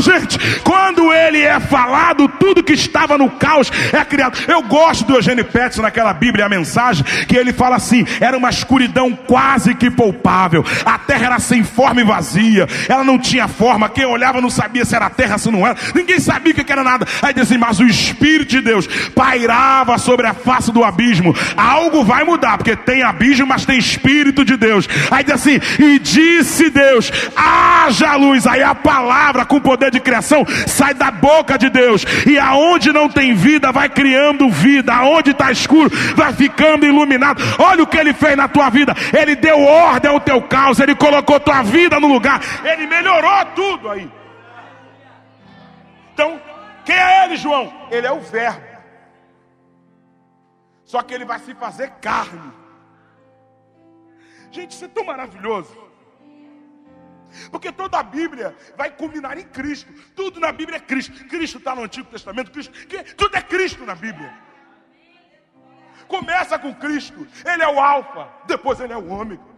gente, 0.00 0.38
quando 0.60 1.12
ele 1.12 1.40
é 1.40 1.58
falado, 1.60 2.28
tudo 2.28 2.62
que 2.62 2.72
estava 2.72 3.18
no 3.18 3.30
caos 3.30 3.70
é 3.92 4.04
criado. 4.04 4.38
Eu 4.48 4.62
gosto 4.62 5.04
do 5.04 5.14
Eugênio 5.14 5.44
Petson 5.44 5.82
naquela 5.82 6.12
Bíblia, 6.12 6.46
a 6.46 6.48
mensagem, 6.48 7.04
que 7.26 7.36
ele 7.36 7.52
fala 7.52 7.76
assim: 7.76 8.04
era 8.20 8.36
uma 8.36 8.50
escuridão 8.50 9.12
quase 9.12 9.74
que 9.74 9.90
poupável, 9.90 10.64
a 10.84 10.98
terra 10.98 11.26
era 11.26 11.38
sem 11.38 11.64
forma 11.64 12.00
e 12.00 12.04
vazia, 12.04 12.66
ela 12.88 13.04
não 13.04 13.18
tinha 13.18 13.48
forma, 13.48 13.88
quem 13.88 14.04
olhava 14.04 14.40
não 14.40 14.50
sabia 14.50 14.84
se 14.84 14.94
era 14.94 15.10
terra, 15.10 15.38
se 15.38 15.50
não 15.50 15.66
era, 15.66 15.76
ninguém 15.94 16.20
sabia 16.20 16.52
o 16.52 16.56
que 16.56 16.72
era 16.72 16.84
nada. 16.84 17.06
Aí 17.22 17.32
diz 17.32 17.44
assim: 17.44 17.58
mas 17.58 17.80
o 17.80 17.84
Espírito 17.84 18.50
de 18.50 18.60
Deus 18.60 18.86
pairava 19.14 19.98
sobre 19.98 20.26
a 20.26 20.34
face 20.34 20.72
do 20.72 20.84
abismo. 20.84 21.34
Algo 21.56 22.04
vai 22.04 22.24
mudar, 22.24 22.58
porque 22.58 22.76
tem 22.76 23.02
abismo, 23.02 23.46
mas 23.46 23.64
tem 23.64 23.78
Espírito 23.78 24.44
de 24.44 24.56
Deus. 24.56 24.88
Aí 25.10 25.24
diz 25.24 25.34
assim: 25.34 25.60
e 25.78 25.98
disse 25.98 26.70
Deus: 26.70 27.10
haja 27.34 28.14
luz. 28.16 28.46
Aí 28.46 28.62
a 28.62 28.74
palavra 28.74 29.44
com 29.44 29.60
poder 29.60 29.85
de 29.90 30.00
criação 30.00 30.44
sai 30.66 30.94
da 30.94 31.10
boca 31.10 31.58
de 31.58 31.68
Deus. 31.68 32.04
E 32.26 32.38
aonde 32.38 32.92
não 32.92 33.08
tem 33.08 33.34
vida, 33.34 33.72
vai 33.72 33.88
criando 33.88 34.48
vida. 34.50 34.92
Aonde 34.94 35.30
está 35.30 35.50
escuro, 35.50 35.90
vai 36.14 36.32
ficando 36.32 36.86
iluminado. 36.86 37.42
Olha 37.58 37.82
o 37.82 37.86
que 37.86 37.96
ele 37.96 38.12
fez 38.12 38.36
na 38.36 38.48
tua 38.48 38.70
vida. 38.70 38.94
Ele 39.16 39.36
deu 39.36 39.60
ordem 39.60 40.10
ao 40.10 40.20
teu 40.20 40.40
caos. 40.42 40.78
Ele 40.78 40.94
colocou 40.94 41.40
tua 41.40 41.62
vida 41.62 41.98
no 42.00 42.08
lugar. 42.08 42.40
Ele 42.64 42.86
melhorou 42.86 43.44
tudo 43.54 43.90
aí. 43.90 44.10
Então, 46.12 46.40
quem 46.84 46.96
é 46.96 47.24
ele, 47.24 47.36
João? 47.36 47.72
Ele 47.90 48.06
é 48.06 48.12
o 48.12 48.20
Verbo. 48.20 48.76
Só 50.84 51.02
que 51.02 51.12
ele 51.12 51.24
vai 51.24 51.38
se 51.40 51.54
fazer 51.54 51.90
carne. 52.00 52.52
Gente, 54.50 54.70
isso 54.70 54.84
é 54.84 54.88
tão 54.88 55.04
maravilhoso. 55.04 55.85
Porque 57.50 57.72
toda 57.72 57.98
a 57.98 58.02
Bíblia 58.02 58.56
vai 58.76 58.90
culminar 58.90 59.36
em 59.38 59.44
Cristo. 59.44 59.92
Tudo 60.14 60.40
na 60.40 60.52
Bíblia 60.52 60.76
é 60.76 60.80
Cristo. 60.80 61.24
Cristo 61.26 61.58
está 61.58 61.74
no 61.74 61.82
Antigo 61.82 62.08
Testamento. 62.10 62.50
Cristo, 62.50 62.72
tudo 63.16 63.36
é 63.36 63.42
Cristo 63.42 63.84
na 63.84 63.94
Bíblia. 63.94 64.32
Começa 66.08 66.58
com 66.58 66.74
Cristo. 66.74 67.26
Ele 67.44 67.62
é 67.62 67.68
o 67.68 67.80
Alfa. 67.80 68.28
Depois 68.46 68.80
ele 68.80 68.92
é 68.92 68.96
o 68.96 69.08
Ômega. 69.08 69.56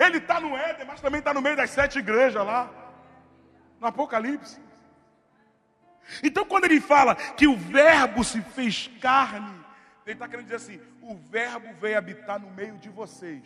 Ele 0.00 0.18
está 0.18 0.40
no 0.40 0.56
Éden, 0.56 0.86
mas 0.86 1.00
também 1.00 1.20
está 1.20 1.32
no 1.32 1.40
meio 1.40 1.56
das 1.56 1.70
sete 1.70 1.98
igrejas 1.98 2.44
lá. 2.44 2.70
No 3.80 3.86
Apocalipse. 3.86 4.60
Então, 6.22 6.44
quando 6.44 6.64
ele 6.64 6.80
fala 6.80 7.14
que 7.14 7.46
o 7.46 7.56
Verbo 7.56 8.22
se 8.22 8.40
fez 8.40 8.88
carne, 9.00 9.54
ele 10.04 10.14
está 10.14 10.28
querendo 10.28 10.44
dizer 10.44 10.56
assim: 10.56 10.80
o 11.02 11.16
Verbo 11.16 11.72
veio 11.80 11.98
habitar 11.98 12.40
no 12.40 12.50
meio 12.50 12.76
de 12.78 12.88
vocês. 12.88 13.42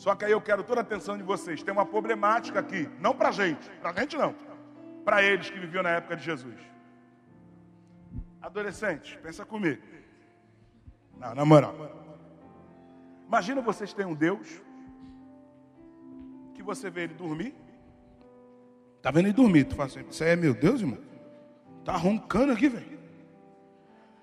Só 0.00 0.14
que 0.14 0.24
aí 0.24 0.32
eu 0.32 0.40
quero 0.40 0.64
toda 0.64 0.80
a 0.80 0.82
atenção 0.82 1.14
de 1.18 1.22
vocês. 1.22 1.62
Tem 1.62 1.74
uma 1.74 1.84
problemática 1.84 2.58
aqui, 2.58 2.88
não 2.98 3.14
para 3.14 3.30
gente, 3.30 3.68
para 3.82 3.92
gente 4.00 4.16
não, 4.16 4.34
para 5.04 5.22
eles 5.22 5.50
que 5.50 5.58
viviam 5.58 5.82
na 5.82 5.90
época 5.90 6.16
de 6.16 6.24
Jesus. 6.24 6.58
Adolescentes, 8.40 9.18
pensa 9.22 9.44
comigo. 9.44 9.82
Não, 11.18 11.34
na 11.34 11.44
moral. 11.44 11.74
Imagina 13.28 13.60
vocês 13.60 13.92
têm 13.92 14.06
um 14.06 14.14
Deus 14.14 14.48
que 16.54 16.62
você 16.62 16.88
vê 16.88 17.02
ele 17.02 17.12
dormir. 17.12 17.54
Tá 19.02 19.10
vendo 19.10 19.26
ele 19.26 19.34
dormir? 19.34 19.64
Tu 19.64 19.74
fala 19.74 19.90
assim, 19.90 20.06
isso 20.08 20.24
aí 20.24 20.30
é 20.30 20.36
meu 20.36 20.54
Deus, 20.54 20.80
irmão. 20.80 20.98
Tá 21.84 21.94
roncando 21.94 22.54
aqui, 22.54 22.70
velho. 22.70 22.98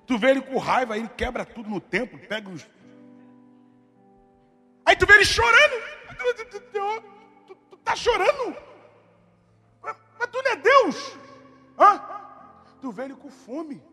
Tu 0.07 0.17
vê 0.17 0.31
ele 0.31 0.41
com 0.41 0.57
raiva, 0.57 0.97
ele 0.97 1.09
quebra 1.09 1.45
tudo 1.45 1.69
no 1.69 1.79
templo, 1.79 2.17
pega 2.17 2.49
os 2.49 2.67
Aí 4.87 4.95
tu 4.95 5.05
vê 5.05 5.15
ele 5.15 5.25
chorando. 5.25 5.77
Tu, 7.45 7.55
tu, 7.55 7.77
tá 7.79 7.93
chorando. 7.93 8.55
Mas 9.83 10.27
tu 10.31 10.41
não 10.41 10.51
é 10.51 10.55
Deus. 10.55 11.17
Hã? 11.77 11.91
Tu 12.81 12.89
vê 12.91 13.03
ele 13.03 13.15
com 13.15 13.29
fome. 13.29 13.83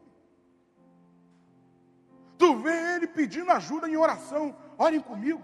Tu 2.38 2.56
vê 2.58 2.94
ele 2.94 3.08
pedindo 3.08 3.50
ajuda 3.50 3.88
em 3.88 3.96
oração. 3.96 4.56
Orem 4.78 5.00
comigo. 5.00 5.42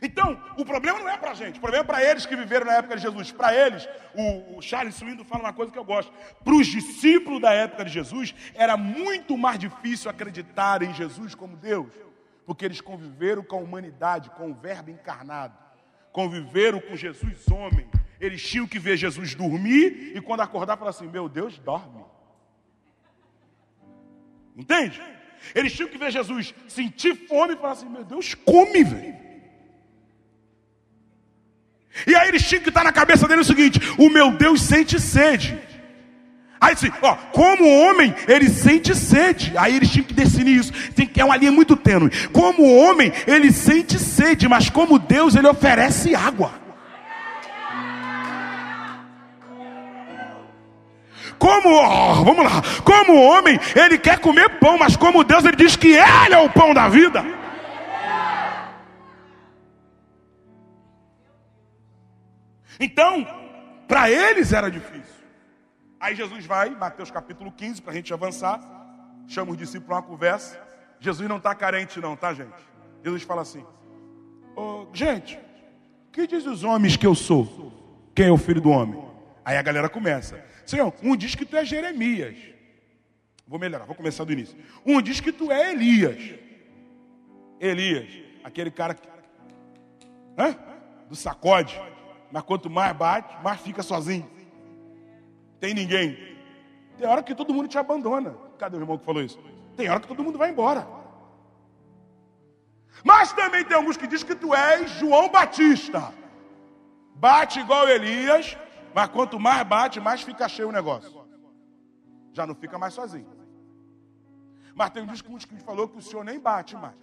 Então, 0.00 0.42
o 0.56 0.64
problema 0.64 0.98
não 1.00 1.08
é 1.10 1.18
para 1.18 1.32
a 1.32 1.34
gente, 1.34 1.58
o 1.58 1.60
problema 1.60 1.84
é 1.84 1.86
para 1.86 2.02
eles 2.02 2.24
que 2.24 2.34
viveram 2.34 2.64
na 2.64 2.76
época 2.76 2.96
de 2.96 3.02
Jesus. 3.02 3.30
Para 3.30 3.54
eles, 3.54 3.86
o, 4.14 4.56
o 4.56 4.62
Charles 4.62 4.94
Swindon 4.94 5.24
fala 5.24 5.44
uma 5.44 5.52
coisa 5.52 5.70
que 5.70 5.78
eu 5.78 5.84
gosto. 5.84 6.10
Para 6.42 6.54
os 6.54 6.66
discípulos 6.66 7.42
da 7.42 7.52
época 7.52 7.84
de 7.84 7.90
Jesus, 7.90 8.34
era 8.54 8.78
muito 8.78 9.36
mais 9.36 9.58
difícil 9.58 10.10
acreditar 10.10 10.82
em 10.82 10.94
Jesus 10.94 11.34
como 11.34 11.58
Deus, 11.58 11.92
porque 12.44 12.64
eles 12.64 12.80
conviveram 12.80 13.42
com 13.42 13.56
a 13.56 13.60
humanidade, 13.60 14.30
com 14.30 14.50
o 14.50 14.54
Verbo 14.54 14.90
encarnado, 14.90 15.56
conviveram 16.12 16.80
com 16.80 16.96
Jesus 16.96 17.48
homem. 17.50 17.88
Eles 18.20 18.42
tinham 18.46 18.66
que 18.66 18.78
ver 18.78 18.96
Jesus 18.96 19.34
dormir 19.34 20.12
e 20.14 20.20
quando 20.20 20.40
acordar, 20.40 20.76
falar 20.76 20.90
assim: 20.90 21.08
Meu 21.08 21.28
Deus, 21.28 21.58
dorme. 21.58 22.04
Entende? 24.56 25.02
Eles 25.54 25.72
tinham 25.72 25.88
que 25.88 25.98
ver 25.98 26.12
Jesus 26.12 26.54
sentir 26.68 27.26
fome 27.26 27.54
e 27.54 27.56
falar 27.56 27.72
assim: 27.72 27.88
Meu 27.88 28.04
Deus, 28.04 28.34
come, 28.34 28.84
velho. 28.84 29.22
E 32.06 32.14
aí 32.14 32.28
eles 32.28 32.48
tinham 32.48 32.62
que 32.62 32.70
estar 32.70 32.84
na 32.84 32.92
cabeça 32.92 33.28
dele 33.28 33.42
o 33.42 33.44
seguinte: 33.44 33.78
o 33.98 34.08
meu 34.08 34.30
Deus 34.32 34.62
sente 34.62 35.00
sede. 35.00 35.60
Aí 36.62 36.74
assim, 36.74 36.92
ó, 37.02 37.16
como 37.32 37.68
homem, 37.68 38.14
ele 38.28 38.48
sente 38.48 38.94
sede. 38.94 39.52
Aí 39.56 39.74
eles 39.74 39.90
tinham 39.90 40.06
que 40.06 40.14
definir 40.14 40.58
isso. 40.58 40.72
Tem 40.92 41.04
que 41.04 41.20
é 41.20 41.24
uma 41.24 41.36
linha 41.36 41.50
muito 41.50 41.74
tênue. 41.74 42.08
Como 42.32 42.76
homem, 42.78 43.12
ele 43.26 43.50
sente 43.50 43.98
sede, 43.98 44.48
mas 44.48 44.70
como 44.70 44.96
Deus, 44.96 45.34
ele 45.34 45.48
oferece 45.48 46.14
água. 46.14 46.52
Como, 51.36 52.24
vamos 52.24 52.44
lá, 52.44 52.62
como 52.84 53.20
homem, 53.20 53.58
ele 53.74 53.98
quer 53.98 54.20
comer 54.20 54.60
pão, 54.60 54.78
mas 54.78 54.94
como 54.94 55.24
Deus, 55.24 55.44
ele 55.44 55.56
diz 55.56 55.74
que 55.74 55.88
ele 55.88 56.34
é 56.34 56.38
o 56.38 56.48
pão 56.48 56.72
da 56.72 56.88
vida. 56.88 57.24
Então, 62.78 63.26
para 63.88 64.08
eles 64.08 64.52
era 64.52 64.70
difícil. 64.70 65.11
Aí 66.02 66.16
Jesus 66.16 66.44
vai, 66.44 66.70
Mateus 66.70 67.12
capítulo 67.12 67.52
15, 67.52 67.80
para 67.80 67.92
a 67.92 67.94
gente 67.94 68.12
avançar, 68.12 68.60
chama 69.28 69.52
os 69.52 69.56
discípulos 69.56 69.86
para 69.86 69.96
uma 69.98 70.02
conversa. 70.02 70.60
Jesus 70.98 71.28
não 71.28 71.36
está 71.36 71.54
carente, 71.54 72.00
não, 72.00 72.16
tá, 72.16 72.34
gente? 72.34 72.56
Jesus 73.04 73.22
fala 73.22 73.42
assim: 73.42 73.64
oh, 74.56 74.88
gente, 74.92 75.38
que 76.10 76.26
diz 76.26 76.44
os 76.44 76.64
homens 76.64 76.96
que 76.96 77.06
eu 77.06 77.14
sou? 77.14 77.72
Quem 78.16 78.26
é 78.26 78.32
o 78.32 78.36
filho 78.36 78.60
do 78.60 78.70
homem? 78.70 79.00
Aí 79.44 79.56
a 79.56 79.62
galera 79.62 79.88
começa: 79.88 80.44
Senhor, 80.66 80.92
um 81.04 81.14
diz 81.14 81.36
que 81.36 81.46
tu 81.46 81.56
é 81.56 81.64
Jeremias. 81.64 82.36
Vou 83.46 83.60
melhorar, 83.60 83.84
vou 83.84 83.94
começar 83.94 84.24
do 84.24 84.32
início. 84.32 84.58
Um 84.84 85.00
diz 85.00 85.20
que 85.20 85.30
tu 85.30 85.52
é 85.52 85.70
Elias. 85.70 86.34
Elias, 87.60 88.08
aquele 88.42 88.72
cara 88.72 88.94
que, 88.94 89.06
hã? 90.36 90.56
do 91.08 91.14
sacode. 91.14 91.80
Mas 92.32 92.42
quanto 92.42 92.68
mais 92.68 92.96
bate, 92.96 93.40
mais 93.40 93.60
fica 93.60 93.84
sozinho. 93.84 94.28
Tem 95.62 95.72
ninguém. 95.72 96.18
Tem 96.98 97.06
hora 97.06 97.22
que 97.22 97.36
todo 97.36 97.54
mundo 97.54 97.68
te 97.68 97.78
abandona. 97.78 98.34
Cadê 98.58 98.76
o 98.76 98.80
irmão 98.80 98.98
que 98.98 99.04
falou 99.04 99.22
isso? 99.22 99.38
Tem 99.76 99.88
hora 99.88 100.00
que 100.00 100.08
todo 100.08 100.24
mundo 100.24 100.36
vai 100.36 100.50
embora. 100.50 100.84
Mas 103.04 103.32
também 103.32 103.64
tem 103.64 103.76
alguns 103.76 103.96
que 103.96 104.08
dizem 104.08 104.26
que 104.26 104.34
tu 104.34 104.52
és 104.52 104.90
João 104.98 105.28
Batista. 105.28 106.12
Bate 107.14 107.60
igual 107.60 107.88
Elias, 107.88 108.58
mas 108.92 109.08
quanto 109.10 109.38
mais 109.38 109.64
bate, 109.64 110.00
mais 110.00 110.22
fica 110.22 110.48
cheio 110.48 110.68
o 110.68 110.72
negócio. 110.72 111.24
Já 112.32 112.44
não 112.44 112.56
fica 112.56 112.76
mais 112.76 112.94
sozinho. 112.94 113.30
Mas 114.74 114.90
tem 114.90 115.04
uns 115.04 115.22
que 115.22 115.56
falou 115.64 115.86
que 115.86 115.98
o 115.98 116.02
senhor 116.02 116.24
nem 116.24 116.40
bate 116.40 116.74
mais. 116.74 116.96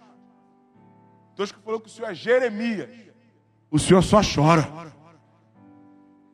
Tem 1.34 1.44
uns 1.44 1.52
que 1.52 1.60
falou 1.60 1.80
que 1.80 1.86
o 1.86 1.90
senhor 1.90 2.10
é 2.10 2.14
Jeremias. 2.14 2.90
O 3.70 3.78
senhor 3.78 4.02
só 4.02 4.20
chora. 4.22 4.68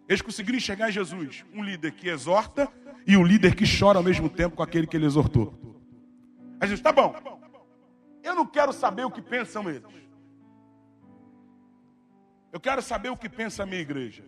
Eles 0.09 0.23
conseguiram 0.23 0.57
enxergar 0.57 0.90
Jesus 0.90 1.45
um 1.53 1.62
líder 1.62 1.92
que 1.92 2.09
exorta 2.09 2.71
e 3.07 3.16
um 3.16 3.25
líder 3.25 3.55
que 3.55 3.64
chora 3.66 3.99
ao 3.99 4.05
mesmo 4.05 4.29
tempo 4.29 4.57
com 4.57 4.62
aquele 4.62 4.87
que 4.87 4.97
ele 4.97 5.07
exortou. 5.07 5.55
Aí 6.61 6.69
Jesus, 6.69 6.81
tá 6.81 6.92
bom. 6.92 7.14
Eu 8.23 8.35
não 8.35 8.47
quero 8.47 8.73
saber 8.73 9.05
o 9.05 9.11
que 9.11 9.23
pensam 9.23 9.69
eles. 9.69 9.95
Eu 12.53 12.61
quero 12.61 12.81
saber 12.81 13.11
o 13.11 13.16
que 13.16 13.29
pensa 13.29 13.62
a 13.62 13.66
minha 13.66 13.81
igreja. 13.81 14.25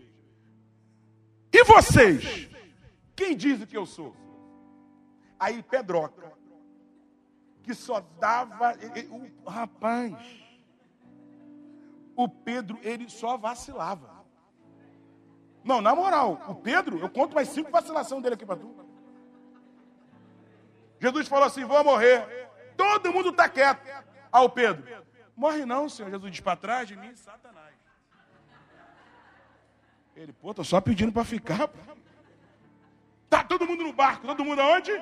E 1.52 1.64
vocês? 1.64 2.48
Quem 3.16 3.36
diz 3.36 3.64
que 3.64 3.76
eu 3.76 3.86
sou? 3.86 4.14
Aí 5.40 5.62
Pedroca, 5.62 6.32
que 7.62 7.72
só 7.74 8.00
dava. 8.20 8.76
O 9.44 9.48
rapaz, 9.48 10.14
o 12.14 12.28
Pedro, 12.28 12.78
ele 12.82 13.08
só 13.08 13.36
vacilava. 13.36 14.17
Não, 15.64 15.80
na 15.80 15.94
moral, 15.94 16.40
o 16.48 16.54
Pedro, 16.54 16.98
eu 16.98 17.10
conto 17.10 17.34
mais 17.34 17.48
cinco 17.48 17.70
vacilações 17.70 18.22
dele 18.22 18.34
aqui 18.34 18.46
para 18.46 18.56
tu. 18.56 18.74
Jesus 21.00 21.28
falou 21.28 21.46
assim: 21.46 21.64
vou 21.64 21.82
morrer. 21.84 22.48
Todo 22.76 23.12
mundo 23.12 23.30
está 23.30 23.48
quieto. 23.48 23.86
Ao 24.30 24.48
Pedro, 24.48 24.86
morre 25.36 25.64
não, 25.64 25.88
Senhor. 25.88 26.10
Jesus 26.10 26.30
diz 26.30 26.40
para 26.40 26.56
trás 26.56 26.86
de 26.86 26.96
mim, 26.96 27.14
Satanás. 27.16 27.74
Ele, 30.14 30.32
pô, 30.32 30.52
tô 30.52 30.64
só 30.64 30.80
pedindo 30.80 31.12
para 31.12 31.24
ficar. 31.24 31.68
Pô. 31.68 31.78
Tá 33.28 33.44
todo 33.44 33.66
mundo 33.66 33.84
no 33.84 33.92
barco. 33.92 34.26
Todo 34.26 34.44
mundo 34.44 34.60
aonde? 34.60 34.92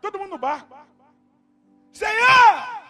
Todo 0.00 0.18
mundo 0.18 0.30
no 0.30 0.38
barco. 0.38 0.76
Senhor! 1.92 2.84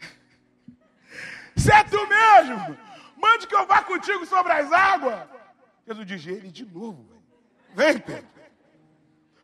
Se 1.56 1.72
é 1.72 1.84
tu 1.84 2.06
mesmo, 2.06 2.78
Mande 3.16 3.46
que 3.46 3.54
eu 3.54 3.66
vá 3.66 3.82
contigo 3.82 4.24
sobre 4.26 4.52
as 4.52 4.70
águas. 4.72 5.28
Jesus 5.86 6.06
diz, 6.06 6.26
ele 6.26 6.50
de 6.50 6.64
novo. 6.64 7.06
Vem, 7.74 7.98
Pedro. 7.98 8.26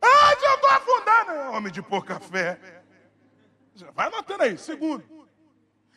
Ah, 0.01 0.33
eu 0.33 0.55
estou 0.55 0.69
afundando. 0.69 1.51
Homem 1.55 1.71
de 1.71 1.81
pouca 1.81 2.19
fé. 2.19 2.59
Vai 3.93 4.07
anotando 4.07 4.43
aí. 4.43 4.57
Segundo. 4.57 5.03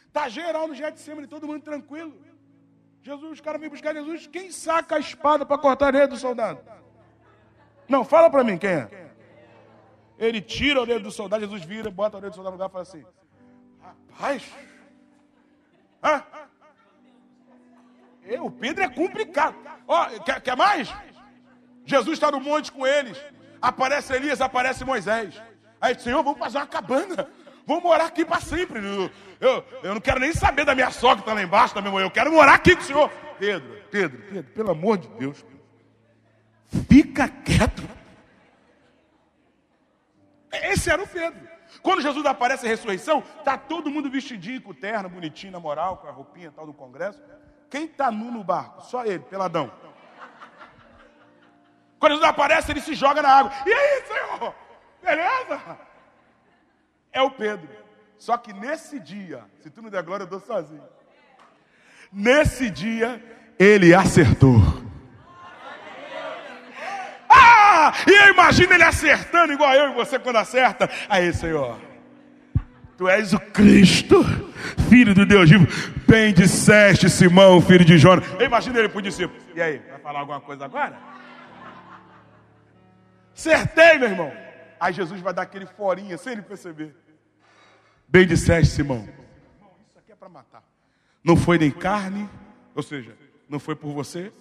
Está 0.07 0.29
geral 0.29 0.67
no 0.69 0.75
Getsemane, 0.75 1.27
todo 1.27 1.47
mundo 1.47 1.63
tranquilo. 1.63 2.15
Jesus, 3.03 3.33
os 3.33 3.41
caras 3.41 3.61
vêm 3.61 3.69
buscar 3.69 3.95
Jesus. 3.95 4.27
Quem 4.27 4.51
saca 4.51 4.97
a 4.97 4.99
espada 4.99 5.45
para 5.45 5.59
cortar 5.59 5.87
a 5.87 5.89
orelha 5.89 6.09
do 6.09 6.17
soldado? 6.17 6.61
Não, 7.89 8.05
fala 8.05 8.31
para 8.31 8.43
mim 8.43 8.57
quem 8.57 8.71
é. 8.71 9.13
Ele 10.19 10.41
tira 10.41 10.79
a 10.79 10.83
orelha 10.83 11.01
do 11.01 11.11
soldado, 11.11 11.45
Jesus 11.45 11.65
vira, 11.65 11.91
bota 11.91 12.17
a 12.17 12.19
orelha 12.19 12.31
do 12.31 12.35
soldado 12.35 12.57
no 12.57 12.63
lugar 12.63 12.71
e 12.71 12.73
fala 12.73 12.83
assim: 12.83 13.05
Rapaz, 14.11 14.51
ah, 16.03 16.46
o 18.41 18.51
Pedro 18.51 18.85
é 18.85 18.89
complicado. 18.89 19.57
Ó, 19.87 20.07
quer, 20.21 20.41
quer 20.41 20.57
mais? 20.57 20.93
Jesus 21.85 22.15
está 22.15 22.31
no 22.31 22.41
monte 22.41 22.73
com 22.73 22.87
eles. 22.87 23.17
Aparece 23.63 24.13
Elias, 24.13 24.41
aparece 24.41 24.85
Moisés. 24.85 25.41
Aí, 25.81 25.99
Senhor, 25.99 26.23
vamos 26.23 26.39
fazer 26.39 26.59
uma 26.59 26.67
cabana. 26.67 27.29
Vamos 27.67 27.83
morar 27.83 28.07
aqui 28.07 28.25
para 28.25 28.41
sempre. 28.41 28.79
Eu, 28.79 29.11
eu, 29.41 29.65
eu, 29.83 29.95
não 29.95 30.01
quero 30.01 30.21
nem 30.21 30.33
saber 30.33 30.65
da 30.65 30.75
minha 30.75 30.91
sogra 30.91 31.17
que 31.17 31.23
está 31.23 31.35
lá 31.35 31.43
embaixo, 31.43 31.75
da 31.75 31.81
minha 31.81 31.93
mãe. 31.93 32.05
Eu 32.05 32.11
quero 32.11 32.33
morar 32.33 32.55
aqui 32.55 32.75
com 32.75 32.83
o 32.83 32.85
Senhor. 32.85 33.11
Pedro, 33.39 33.83
Pedro, 33.91 34.19
Pedro, 34.31 34.53
pelo 34.53 34.71
amor 34.71 34.99
de 34.99 35.09
Deus. 35.09 35.45
Fica 36.89 37.29
quieto. 37.29 37.83
Esse 40.53 40.91
era 40.91 41.03
o 41.03 41.07
Pedro. 41.07 41.47
Quando 41.83 42.03
Jesus 42.03 42.25
aparece 42.25 42.67
a 42.67 42.69
ressurreição, 42.69 43.23
está 43.39 43.57
todo 43.59 43.91
mundo 43.91 44.11
vestidinho, 44.11 44.63
com 44.63 44.73
terno, 44.73 45.09
bonitinho, 45.09 45.53
na 45.53 45.61
moral, 45.61 45.99
com 45.99 46.09
a 46.09 46.11
roupinha 46.11 46.51
tal 46.51 46.67
do 46.67 46.73
congresso. 46.73 47.21
Quem 47.77 47.85
está 47.85 48.11
nu 48.11 48.31
no 48.31 48.43
barco? 48.43 48.87
Só 48.87 49.05
ele, 49.05 49.19
peladão. 49.19 49.71
Quando 51.99 52.13
Jesus 52.13 52.27
aparece, 52.27 52.73
ele 52.73 52.81
se 52.81 52.95
joga 52.95 53.21
na 53.21 53.29
água. 53.29 53.53
E 53.67 53.71
aí, 53.71 54.03
Senhor? 54.07 54.55
Beleza? 55.03 55.79
É 57.13 57.21
o 57.21 57.31
Pedro. 57.33 57.69
Só 58.17 58.39
que 58.39 58.55
nesse 58.55 58.99
dia, 58.99 59.45
se 59.61 59.69
tu 59.69 59.83
não 59.83 59.91
der 59.91 60.03
glória, 60.03 60.25
eu 60.25 60.27
dou 60.27 60.41
sozinho. 60.41 60.83
Nesse 62.11 62.71
dia, 62.71 63.23
ele 63.59 63.95
acertou. 63.95 64.57
Ah! 67.29 67.93
E 68.07 68.11
eu 68.11 68.33
imagino 68.33 68.73
ele 68.73 68.85
acertando 68.85 69.53
igual 69.53 69.75
eu 69.75 69.91
e 69.91 69.95
você 69.95 70.19
quando 70.19 70.37
acerta. 70.37 70.89
Aí, 71.11 71.31
Senhor. 71.31 71.79
Tu 72.97 73.07
és 73.07 73.35
o 73.35 73.39
Cristo, 73.39 74.25
filho 74.89 75.15
do 75.15 75.27
Deus 75.27 75.51
vivo. 75.51 75.67
Bem 76.09 76.33
disseste, 76.33 77.11
Simão, 77.11 77.61
filho 77.61 77.85
de 77.85 77.99
Jonas. 77.99 78.25
Imagina 78.41 78.79
ele 78.79 78.89
para 78.89 78.99
o 78.99 79.03
discípulo. 79.03 79.41
E 79.55 79.61
aí, 79.61 79.79
vai 79.79 79.99
falar 79.99 80.21
alguma 80.21 80.41
coisa 80.41 80.65
agora? 80.65 80.99
Acertei, 83.35 83.99
meu 83.99 84.09
irmão. 84.09 84.33
Aí 84.79 84.93
Jesus 84.93 85.21
vai 85.21 85.35
dar 85.35 85.43
aquele 85.43 85.67
forinha 85.67 86.17
sem 86.17 86.35
ele 86.35 86.43
perceber. 86.43 86.95
Bem 88.09 88.27
disseste, 88.27 88.73
Simão. 88.73 89.09
Isso 89.89 89.99
aqui 89.99 90.13
é 90.13 90.15
para 90.15 90.29
matar. 90.29 90.63
Não 91.25 91.37
foi 91.37 91.59
nem 91.59 91.71
carne, 91.71 92.29
ou 92.75 92.83
seja, 92.83 93.17
não 93.49 93.59
foi 93.59 93.75
por 93.75 93.93
você, 93.93 94.33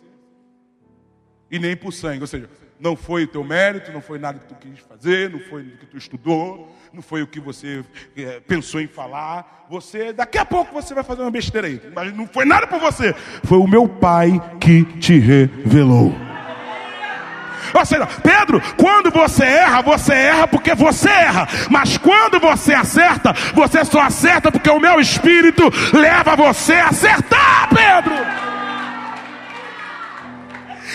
E 1.50 1.60
nem 1.60 1.76
por 1.76 1.92
sangue. 1.92 2.22
Ou 2.22 2.28
seja, 2.28 2.50
não 2.80 2.96
foi 2.96 3.24
o 3.24 3.28
teu 3.28 3.44
mérito, 3.44 3.92
não 3.92 4.02
foi 4.02 4.20
nada 4.20 4.40
que 4.40 4.46
tu 4.46 4.56
quis 4.56 4.80
fazer, 4.80 5.30
não 5.30 5.40
foi 5.40 5.62
o 5.62 5.78
que 5.78 5.86
tu 5.86 5.98
estudou, 5.98 6.76
não 6.94 7.02
foi 7.02 7.22
o 7.22 7.28
que 7.28 7.40
você 7.40 7.84
é, 8.18 8.40
pensou 8.42 8.82
em 8.82 8.88
falar. 8.88 9.66
Você, 9.70 10.12
daqui 10.12 10.38
a 10.38 10.46
pouco 10.46 10.74
você 10.74 10.94
vai 10.94 11.04
fazer 11.04 11.22
uma 11.22 11.32
besteira 11.32 11.68
aí. 11.68 11.82
Mas 11.94 12.16
não 12.16 12.28
foi 12.28 12.46
nada 12.46 12.68
por 12.68 12.80
você. 12.80 13.14
Foi 13.44 13.58
o 13.58 13.68
meu 13.68 13.88
pai 13.88 14.42
que 14.60 14.84
te 15.00 15.18
revelou. 15.20 16.14
Ou 17.74 17.86
seja, 17.86 18.08
Pedro, 18.24 18.62
quando 18.78 19.12
você 19.12 19.44
erra, 19.44 19.82
você 19.82 20.14
erra 20.14 20.48
porque 20.48 20.74
você 20.74 21.10
erra. 21.10 21.48
Mas 21.70 21.98
quando 21.98 22.40
você 22.40 22.74
acerta, 22.74 23.34
você 23.54 23.84
só 23.84 24.02
acerta 24.02 24.52
porque 24.52 24.70
o 24.70 24.80
meu 24.80 25.00
espírito 25.00 25.64
leva 25.94 26.36
você 26.36 26.74
a 26.74 26.88
acertar, 26.88 27.70
Pedro. 27.70 28.55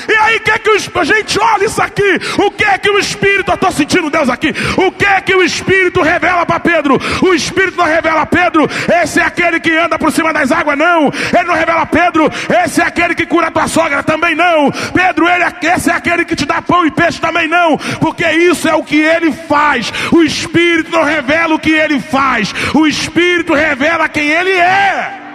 E 0.08 0.12
aí, 0.12 0.36
o 0.36 0.40
que 0.40 0.50
é 0.50 0.58
que 0.58 0.70
o 0.70 1.04
gente, 1.04 1.38
olha 1.38 1.64
isso 1.64 1.80
aqui, 1.82 2.18
o 2.38 2.50
que 2.50 2.64
é 2.64 2.78
que 2.78 2.90
o 2.90 2.98
Espírito, 2.98 3.50
eu 3.50 3.54
estou 3.54 3.72
sentindo 3.72 4.10
Deus 4.10 4.28
aqui, 4.28 4.52
o 4.76 4.92
que 4.92 5.06
é 5.06 5.20
que 5.20 5.34
o 5.34 5.42
Espírito 5.42 6.02
revela 6.02 6.44
para 6.44 6.60
Pedro? 6.60 6.98
O 7.22 7.34
Espírito 7.34 7.76
não 7.76 7.84
revela 7.84 8.22
a 8.22 8.26
Pedro, 8.26 8.68
esse 9.02 9.20
é 9.20 9.24
aquele 9.24 9.60
que 9.60 9.76
anda 9.76 9.98
por 9.98 10.12
cima 10.12 10.32
das 10.32 10.52
águas, 10.52 10.78
não, 10.78 11.06
ele 11.06 11.44
não 11.44 11.54
revela 11.54 11.82
a 11.82 11.86
Pedro, 11.86 12.30
esse 12.64 12.80
é 12.80 12.84
aquele 12.84 13.14
que 13.14 13.26
cura 13.26 13.48
a 13.48 13.50
tua 13.50 13.68
sogra, 13.68 14.02
também 14.02 14.34
não, 14.34 14.70
Pedro, 14.70 15.28
ele 15.28 15.44
é, 15.44 15.74
esse 15.74 15.90
é 15.90 15.94
aquele 15.94 16.24
que 16.24 16.36
te 16.36 16.44
dá 16.44 16.60
pão 16.62 16.86
e 16.86 16.90
peixe, 16.90 17.20
também 17.20 17.48
não, 17.48 17.76
porque 18.00 18.28
isso 18.30 18.68
é 18.68 18.74
o 18.74 18.84
que 18.84 19.00
ele 19.00 19.32
faz, 19.32 19.92
o 20.12 20.22
Espírito 20.22 20.90
não 20.90 21.04
revela 21.04 21.54
o 21.54 21.58
que 21.58 21.70
ele 21.70 22.00
faz, 22.00 22.52
o 22.74 22.86
Espírito 22.86 23.54
revela 23.54 24.08
quem 24.08 24.28
ele 24.28 24.52
é. 24.52 25.29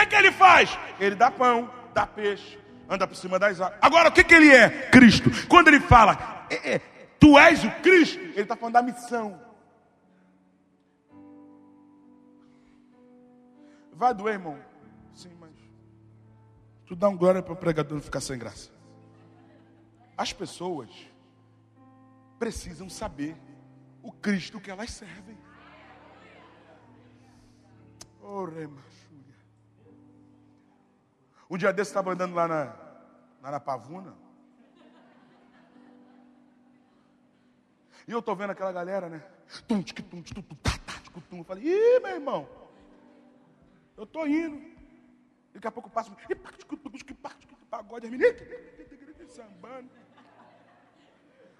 Que, 0.00 0.06
que 0.06 0.16
ele 0.16 0.32
faz? 0.32 0.78
Ele 0.98 1.14
dá 1.14 1.30
pão, 1.30 1.70
dá 1.92 2.06
peixe, 2.06 2.58
anda 2.88 3.06
por 3.06 3.16
cima 3.16 3.38
das 3.38 3.60
águas. 3.60 3.78
Agora, 3.80 4.08
o 4.08 4.12
que, 4.12 4.24
que 4.24 4.34
ele 4.34 4.50
é? 4.50 4.90
Cristo. 4.90 5.30
Quando 5.48 5.68
ele 5.68 5.80
fala, 5.80 6.46
é, 6.50 6.74
é, 6.74 6.78
tu 7.18 7.38
és 7.38 7.64
o 7.64 7.70
Cristo, 7.82 8.18
ele 8.18 8.40
está 8.40 8.56
falando 8.56 8.74
da 8.74 8.82
missão. 8.82 9.40
Vai 13.92 14.14
doer, 14.14 14.34
irmão? 14.34 14.58
Sim, 15.14 15.36
mas. 15.38 15.50
Tu 16.86 16.96
dá 16.96 17.08
um 17.08 17.16
glória 17.16 17.42
para 17.42 17.52
o 17.52 17.56
pregador 17.56 17.94
não 17.94 18.02
ficar 18.02 18.20
sem 18.20 18.38
graça. 18.38 18.70
As 20.16 20.32
pessoas 20.32 20.88
precisam 22.38 22.88
saber 22.88 23.36
o 24.02 24.10
Cristo 24.10 24.58
que 24.58 24.70
elas 24.70 24.90
servem. 24.90 25.36
Oh, 28.22 28.44
rema. 28.44 28.80
Um 31.50 31.58
dia 31.58 31.72
desse 31.72 31.90
estava 31.90 32.12
andando 32.12 32.32
lá 32.32 32.46
na, 32.46 32.76
lá 33.42 33.50
na 33.50 33.58
Pavuna. 33.58 34.14
E 38.06 38.12
eu 38.12 38.20
estou 38.20 38.36
vendo 38.36 38.50
aquela 38.50 38.70
galera, 38.70 39.08
né? 39.08 39.20
Tum, 39.66 39.82
tum, 39.82 40.02
tum, 40.02 40.22
tum, 40.22 40.42
tum, 40.42 40.54
tá, 40.56 40.70
tá, 40.70 41.20
tum. 41.28 41.38
Eu 41.38 41.44
falei, 41.44 41.64
ih, 41.64 41.98
meu 41.98 42.14
irmão, 42.14 42.48
eu 43.96 44.04
estou 44.04 44.28
indo. 44.28 44.78
Daqui 45.52 45.66
a 45.66 45.72
pouco 45.72 45.88
eu 45.88 45.92
passo, 45.92 46.12
pagode, 47.68 48.06
as 48.06 48.12
meninas, 48.12 48.36
sambando. 49.28 49.90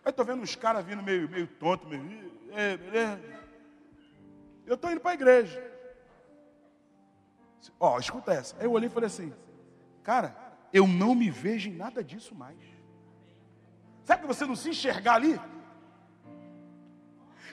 Aí 0.04 0.10
estou 0.10 0.24
vendo 0.24 0.42
uns 0.42 0.54
caras 0.54 0.84
vindo 0.84 1.02
meio, 1.02 1.28
meio 1.28 1.46
tonto, 1.46 1.88
meio, 1.88 2.32
é, 2.52 2.76
beleza? 2.76 3.20
Eu 4.66 4.74
estou 4.74 4.90
indo 4.90 5.00
para 5.00 5.10
a 5.10 5.14
igreja. 5.14 5.70
Ó, 7.78 7.98
escuta 7.98 8.32
essa. 8.32 8.56
Aí 8.58 8.64
eu 8.64 8.72
olhei 8.72 8.88
e 8.88 8.92
falei 8.92 9.08
assim, 9.08 9.32
Cara, 10.02 10.36
eu 10.72 10.86
não 10.86 11.14
me 11.14 11.30
vejo 11.30 11.68
em 11.68 11.74
nada 11.74 12.02
disso 12.02 12.34
mais. 12.34 12.58
Sabe 14.04 14.22
que 14.22 14.28
você 14.28 14.44
não 14.46 14.56
se 14.56 14.70
enxergar 14.70 15.14
ali? 15.14 15.38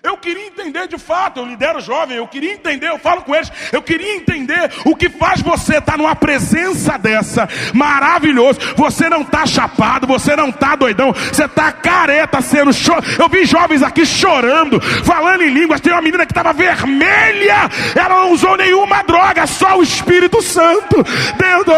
Eu 0.03 0.17
queria 0.17 0.45
entender 0.45 0.88
de 0.88 0.97
fato, 0.97 1.39
eu 1.39 1.45
lidero 1.45 1.81
jovem, 1.81 2.17
eu 2.17 2.27
queria 2.27 2.53
entender, 2.53 2.88
eu 2.88 2.99
falo 2.99 3.23
com 3.23 3.36
eles, 3.36 3.51
eu 3.71 3.81
queria 3.81 4.15
entender 4.15 4.71
o 4.86 4.95
que 4.95 5.10
faz 5.10 5.41
você 5.41 5.77
estar 5.77 5.93
tá 5.93 5.97
numa 5.97 6.15
presença 6.15 6.97
dessa, 6.97 7.49
maravilhoso. 7.73 8.60
Você 8.75 9.10
não 9.10 9.21
está 9.21 9.45
chapado, 9.45 10.05
você 10.05 10.36
não 10.36 10.49
está 10.49 10.75
doidão, 10.75 11.13
você 11.13 11.45
está 11.45 11.71
careta 11.71 12.41
sendo 12.41 12.71
choro. 12.71 13.03
Eu 13.17 13.27
vi 13.27 13.45
jovens 13.45 13.81
aqui 13.81 14.05
chorando, 14.05 14.79
falando 15.03 15.41
em 15.41 15.49
línguas. 15.49 15.81
Tem 15.81 15.91
uma 15.91 16.01
menina 16.01 16.25
que 16.25 16.31
estava 16.31 16.53
vermelha, 16.53 17.69
ela 17.95 18.21
não 18.21 18.31
usou 18.31 18.55
nenhuma 18.55 19.03
droga, 19.03 19.47
só 19.47 19.77
o 19.77 19.83
Espírito 19.83 20.41
Santo. 20.41 21.03
Dentro, 21.38 21.73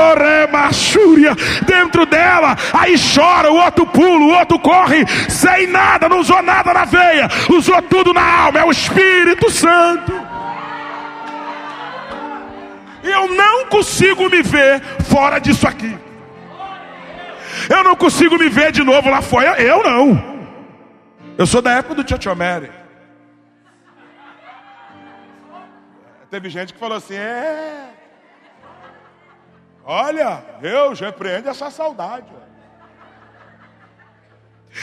dela, 2.05 2.57
aí 2.73 2.95
chora, 2.97 3.51
o 3.51 3.55
outro 3.55 3.85
pula, 3.85 4.25
o 4.25 4.31
outro 4.31 4.59
corre, 4.59 5.05
sem 5.29 5.67
nada, 5.67 6.09
não 6.09 6.19
usou 6.19 6.41
nada 6.41 6.73
na 6.73 6.85
veia, 6.85 7.29
usou 7.49 7.81
tudo 7.83 8.08
tudo 8.09 8.13
na 8.13 8.41
alma, 8.45 8.59
é 8.59 8.65
o 8.65 8.71
Espírito 8.71 9.49
Santo. 9.51 10.11
Eu 13.03 13.27
não 13.27 13.67
consigo 13.67 14.29
me 14.29 14.41
ver 14.41 14.81
fora 15.05 15.39
disso 15.39 15.67
aqui. 15.67 15.97
Eu 17.69 17.83
não 17.83 17.95
consigo 17.95 18.37
me 18.37 18.49
ver 18.49 18.71
de 18.71 18.83
novo 18.83 19.09
lá 19.09 19.21
fora. 19.21 19.61
Eu 19.61 19.83
não. 19.83 20.39
Eu 21.37 21.45
sou 21.45 21.61
da 21.61 21.71
época 21.73 21.95
do 21.95 22.03
Tchotchô 22.03 22.33
Mary. 22.35 22.71
Teve 26.29 26.49
gente 26.49 26.73
que 26.73 26.79
falou 26.79 26.97
assim: 26.97 27.15
é. 27.15 27.89
Olha, 29.83 30.43
Deus 30.61 30.99
repreende 30.99 31.47
essa 31.47 31.69
saudade. 31.69 32.27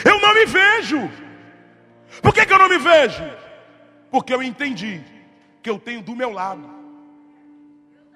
Eu 0.03 0.19
não 0.19 0.33
me 0.33 0.45
vejo. 0.45 1.26
Por 2.21 2.33
que, 2.33 2.45
que 2.45 2.53
eu 2.53 2.59
não 2.59 2.69
me 2.69 2.77
vejo? 2.77 3.23
Porque 4.09 4.33
eu 4.33 4.41
entendi 4.41 5.01
que 5.61 5.69
eu 5.69 5.77
tenho 5.77 6.01
do 6.01 6.15
meu 6.15 6.31
lado 6.31 6.69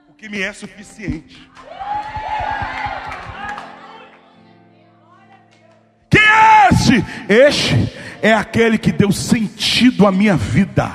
o 0.09 0.13
que 0.13 0.29
me 0.29 0.41
é 0.41 0.53
suficiente. 0.53 1.49
Quem 6.09 6.21
é 6.21 6.67
este? 6.71 7.05
Este 7.29 7.93
é 8.21 8.33
aquele 8.33 8.77
que 8.77 8.91
deu 8.91 9.11
sentido 9.11 10.05
à 10.07 10.11
minha 10.11 10.35
vida. 10.35 10.91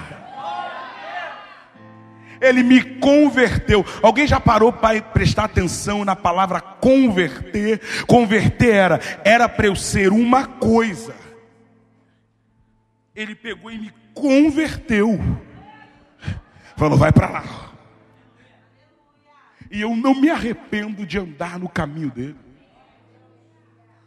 Ele 2.40 2.62
me 2.62 2.82
converteu. 2.98 3.84
Alguém 4.02 4.26
já 4.26 4.38
parou 4.38 4.72
para 4.72 5.00
prestar 5.00 5.44
atenção 5.44 6.04
na 6.04 6.14
palavra 6.14 6.60
converter? 6.60 7.80
Converter 8.06 8.74
era 8.74 9.00
era 9.24 9.48
para 9.48 9.66
eu 9.66 9.76
ser 9.76 10.12
uma 10.12 10.46
coisa 10.46 11.25
ele 13.16 13.34
pegou 13.34 13.70
e 13.70 13.78
me 13.78 13.90
converteu. 14.14 15.18
Falou, 16.76 16.98
vai 16.98 17.10
para 17.10 17.30
lá. 17.30 17.44
E 19.70 19.80
eu 19.80 19.96
não 19.96 20.14
me 20.14 20.28
arrependo 20.30 21.06
de 21.06 21.18
andar 21.18 21.58
no 21.58 21.68
caminho 21.68 22.10
dele. 22.10 22.38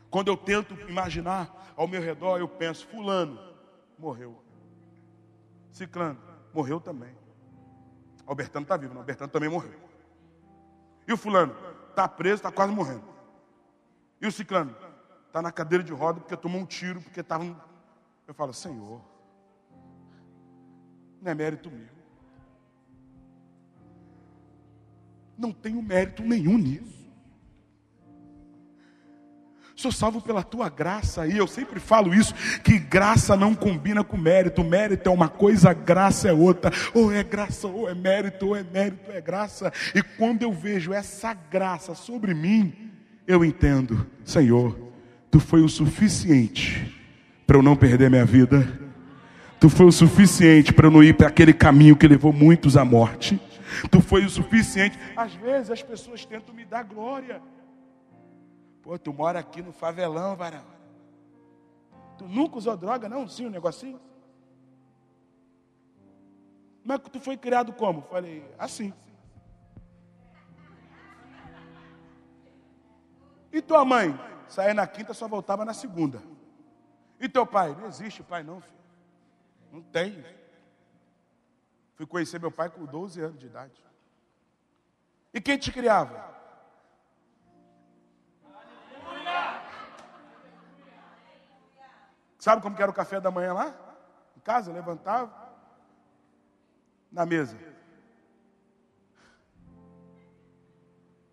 Quando 0.10 0.28
eu 0.28 0.38
tento 0.38 0.74
imaginar 0.88 1.74
ao 1.76 1.88
meu 1.88 2.02
redor, 2.02 2.38
eu 2.38 2.48
penso, 2.48 2.88
fulano 2.88 3.40
morreu. 3.98 4.42
Ciclano 5.72 6.20
morreu 6.54 6.80
também. 6.80 7.18
Albertano 8.26 8.64
está 8.64 8.78
vivo, 8.78 8.94
não, 8.94 9.02
Albertano 9.02 9.32
também 9.32 9.50
morreu. 9.50 9.80
E 11.08 11.14
o 11.14 11.18
fulano 11.18 11.56
está 11.90 12.08
preso, 12.08 12.36
está 12.36 12.52
quase 12.52 12.72
morrendo. 12.72 13.04
E 14.22 14.28
o 14.28 14.32
ciclano 14.32 14.76
está 15.28 15.42
na 15.42 15.52
cadeira 15.52 15.84
de 15.84 15.92
roda 15.92 16.20
porque 16.20 16.36
tomou 16.38 16.62
um 16.62 16.66
tiro, 16.66 17.02
porque 17.02 17.22
estava 17.22 17.44
eu 18.30 18.34
falo, 18.36 18.54
Senhor, 18.54 19.02
não 21.20 21.32
é 21.32 21.34
mérito 21.34 21.72
meu. 21.72 21.88
Não 25.36 25.52
tenho 25.52 25.82
mérito 25.82 26.22
nenhum 26.22 26.56
nisso. 26.60 27.10
Sou 29.76 29.92
salvo 29.92 30.22
pela 30.22 30.44
tua 30.44 30.70
graça, 30.70 31.26
e 31.26 31.38
eu 31.38 31.48
sempre 31.48 31.80
falo 31.80 32.14
isso: 32.14 32.36
que 32.64 32.78
graça 32.78 33.36
não 33.36 33.56
combina 33.56 34.04
com 34.04 34.16
mérito, 34.16 34.64
mérito 34.64 35.10
é 35.10 35.12
uma 35.12 35.30
coisa, 35.30 35.74
graça 35.74 36.28
é 36.28 36.34
outra, 36.34 36.72
ou 36.94 37.12
é 37.12 37.24
graça, 37.24 37.68
ou 37.68 37.90
é 37.90 37.96
mérito, 37.96 38.50
ou 38.50 38.56
é 38.56 38.62
mérito, 38.62 39.10
ou 39.10 39.16
é 39.16 39.22
graça, 39.22 39.74
e 39.96 40.04
quando 40.04 40.44
eu 40.44 40.54
vejo 40.54 40.94
essa 40.94 41.34
graça 41.34 41.96
sobre 41.96 42.36
mim, 42.36 42.92
eu 43.26 43.44
entendo, 43.44 44.06
Senhor, 44.24 44.78
tu 45.32 45.40
foi 45.40 45.64
o 45.64 45.70
suficiente 45.70 46.99
para 47.50 47.58
eu 47.58 47.64
não 47.64 47.76
perder 47.76 48.12
minha 48.12 48.26
vida. 48.26 48.60
Tu 49.60 49.72
foi 49.72 49.88
o 49.88 49.92
suficiente 49.92 50.72
para 50.72 50.86
eu 50.86 50.92
não 50.92 51.04
ir 51.04 51.18
para 51.18 51.30
aquele 51.30 51.52
caminho 51.52 51.98
que 51.98 52.08
levou 52.08 52.32
muitos 52.32 52.78
à 52.78 52.86
morte. 52.86 53.42
Tu 53.90 54.00
foi 54.02 54.24
o 54.24 54.30
suficiente. 54.30 55.00
Às 55.18 55.34
vezes 55.34 55.72
as 55.72 55.82
pessoas 55.82 56.24
tentam 56.24 56.54
me 56.54 56.64
dar 56.64 56.84
glória. 56.84 57.42
Pô, 58.84 59.00
tu 59.00 59.12
mora 59.12 59.40
aqui 59.40 59.64
no 59.64 59.72
favelão, 59.72 60.36
varão. 60.36 60.64
Tu 62.20 62.28
nunca 62.28 62.60
usou 62.60 62.78
droga, 62.78 63.10
não? 63.10 63.28
Sim, 63.28 63.48
um 63.48 63.50
negocinho? 63.50 64.00
Mas 66.84 67.00
tu 67.12 67.20
foi 67.20 67.36
criado 67.36 67.74
como? 67.74 68.04
Falei, 68.04 68.44
assim. 68.60 68.94
E 73.52 73.60
tua 73.60 73.84
mãe? 73.84 74.16
Saía 74.48 74.76
na 74.76 74.86
quinta, 74.86 75.16
só 75.16 75.28
voltava 75.28 75.66
na 75.66 75.74
segunda. 75.74 76.29
E 77.20 77.28
teu 77.28 77.46
pai? 77.46 77.76
Não 77.76 77.88
existe 77.88 78.24
pai, 78.24 78.44
não, 78.44 78.62
filho. 78.62 78.80
Não 79.72 79.82
tem. 79.82 80.24
Fui 81.96 82.06
conhecer 82.06 82.40
meu 82.40 82.52
pai 82.52 82.70
com 82.70 82.86
12 82.86 83.20
anos 83.22 83.38
de 83.38 83.48
idade. 83.48 83.84
E 85.34 85.42
quem 85.42 85.58
te 85.58 85.72
criava? 85.72 86.38
Sabe 92.40 92.62
como 92.62 92.76
era 92.82 92.90
o 92.90 92.94
café 92.94 93.20
da 93.20 93.30
manhã 93.30 93.54
lá? 93.54 93.76
Em 94.38 94.40
casa, 94.40 94.72
levantava. 94.72 95.50
Na 97.12 97.26
mesa. 97.26 97.58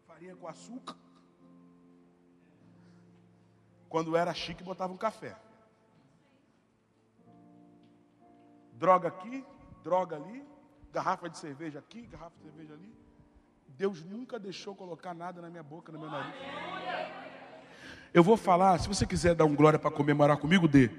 Farinha 0.05 0.35
com 0.35 0.49
açúcar. 0.49 0.97
Quando 3.89 4.17
era 4.17 4.35
chique, 4.35 4.65
botava 4.65 4.93
um 4.93 4.97
café. 4.97 5.46
Droga 8.79 9.09
aqui, 9.09 9.45
droga 9.83 10.17
ali, 10.17 10.45
garrafa 10.93 11.29
de 11.29 11.39
cerveja 11.39 11.79
aqui, 11.79 12.03
garrafa 12.03 12.37
de 12.37 12.43
cerveja 12.45 12.75
ali. 12.75 12.95
Deus 13.69 14.05
nunca 14.05 14.39
deixou 14.39 14.75
colocar 14.75 15.15
nada 15.15 15.41
na 15.43 15.51
minha 15.51 15.63
boca, 15.63 15.93
no 15.93 15.99
meu 15.99 16.11
nariz. 16.11 16.35
Eu 18.13 18.23
vou 18.23 18.37
falar, 18.37 18.79
se 18.79 18.89
você 18.89 19.07
quiser 19.07 19.35
dar 19.35 19.45
um 19.45 19.55
glória 19.55 19.79
para 19.79 19.91
comemorar 19.91 20.39
comigo, 20.39 20.67
dê. 20.67 20.91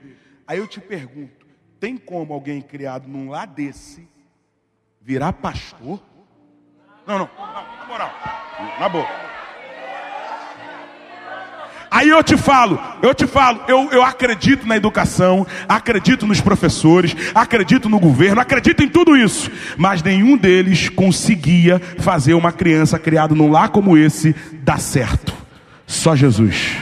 Aí 0.45 0.59
eu 0.59 0.67
te 0.67 0.79
pergunto: 0.79 1.47
tem 1.79 1.97
como 1.97 2.33
alguém 2.33 2.61
criado 2.61 3.07
num 3.07 3.29
lar 3.29 3.47
desse 3.47 4.07
virar 5.01 5.33
pastor? 5.33 6.01
Não, 7.05 7.19
não, 7.19 7.29
não, 7.37 7.53
na 7.53 7.85
moral, 7.87 8.11
na 8.79 8.89
boa. 8.89 9.26
Aí 11.97 12.09
eu 12.09 12.23
te 12.23 12.37
falo, 12.37 12.79
eu 13.01 13.11
te 13.11 13.25
falo, 13.25 13.59
eu, 13.67 13.89
eu 13.91 14.03
acredito 14.03 14.67
na 14.67 14.77
educação, 14.77 15.47
acredito 15.67 16.27
nos 16.27 16.39
professores, 16.39 17.15
acredito 17.33 17.89
no 17.89 17.99
governo, 17.99 18.39
acredito 18.39 18.83
em 18.83 18.87
tudo 18.87 19.17
isso, 19.17 19.49
mas 19.75 20.03
nenhum 20.03 20.37
deles 20.37 20.89
conseguia 20.89 21.81
fazer 21.97 22.35
uma 22.35 22.51
criança 22.51 22.99
criada 22.99 23.33
num 23.33 23.49
lar 23.49 23.69
como 23.69 23.97
esse 23.97 24.35
dar 24.61 24.79
certo. 24.79 25.33
Só 25.87 26.15
Jesus. 26.15 26.77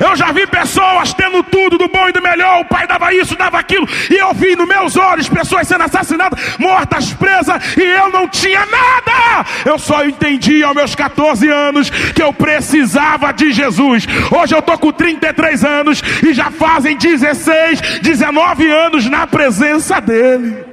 Eu 0.00 0.16
já 0.16 0.32
vi 0.32 0.46
pessoas 0.46 1.12
tendo 1.12 1.42
tudo 1.42 1.78
do 1.78 1.88
bom 1.88 2.08
e 2.08 2.12
do 2.12 2.22
melhor. 2.22 2.60
O 2.60 2.64
pai 2.64 2.86
dava 2.86 3.12
isso, 3.12 3.36
dava 3.36 3.58
aquilo. 3.58 3.88
E 4.10 4.14
eu 4.14 4.32
vi 4.34 4.56
nos 4.56 4.68
meus 4.68 4.96
olhos 4.96 5.28
pessoas 5.28 5.66
sendo 5.68 5.84
assassinadas, 5.84 6.58
mortas, 6.58 7.12
presas. 7.12 7.76
E 7.76 7.82
eu 7.82 8.10
não 8.10 8.28
tinha 8.28 8.64
nada. 8.66 9.46
Eu 9.64 9.78
só 9.78 10.04
entendi 10.04 10.62
aos 10.62 10.74
meus 10.74 10.94
14 10.94 11.48
anos 11.48 11.90
que 11.90 12.22
eu 12.22 12.32
precisava 12.32 13.32
de 13.32 13.52
Jesus. 13.52 14.06
Hoje 14.30 14.54
eu 14.54 14.60
estou 14.60 14.78
com 14.78 14.92
33 14.92 15.64
anos 15.64 16.02
e 16.26 16.32
já 16.32 16.50
fazem 16.50 16.96
16, 16.96 18.00
19 18.00 18.70
anos 18.70 19.08
na 19.08 19.26
presença 19.26 20.00
dEle. 20.00 20.64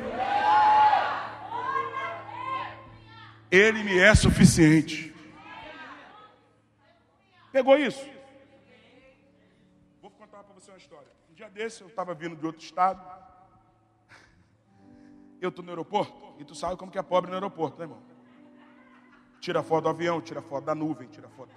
Ele 3.51 3.83
me 3.83 3.97
é 3.97 4.13
suficiente. 4.13 5.13
Pegou 7.51 7.77
isso? 7.77 8.14
Desse, 11.55 11.81
eu 11.81 11.87
estava 11.87 12.13
vindo 12.13 12.35
de 12.35 12.45
outro 12.45 12.61
estado. 12.61 13.01
Eu 15.41 15.49
estou 15.49 15.63
no 15.63 15.71
aeroporto, 15.71 16.35
e 16.37 16.43
tu 16.43 16.53
sabe 16.53 16.75
como 16.75 16.91
que 16.91 16.99
é 16.99 17.01
pobre 17.01 17.29
no 17.29 17.35
aeroporto, 17.35 17.79
né, 17.79 17.85
irmão? 17.85 18.01
Tira 19.39 19.63
foto 19.63 19.83
do 19.83 19.89
avião, 19.89 20.21
tira 20.21 20.41
foto 20.41 20.65
da 20.65 20.75
nuvem, 20.75 21.07
tira 21.07 21.29
foto. 21.29 21.55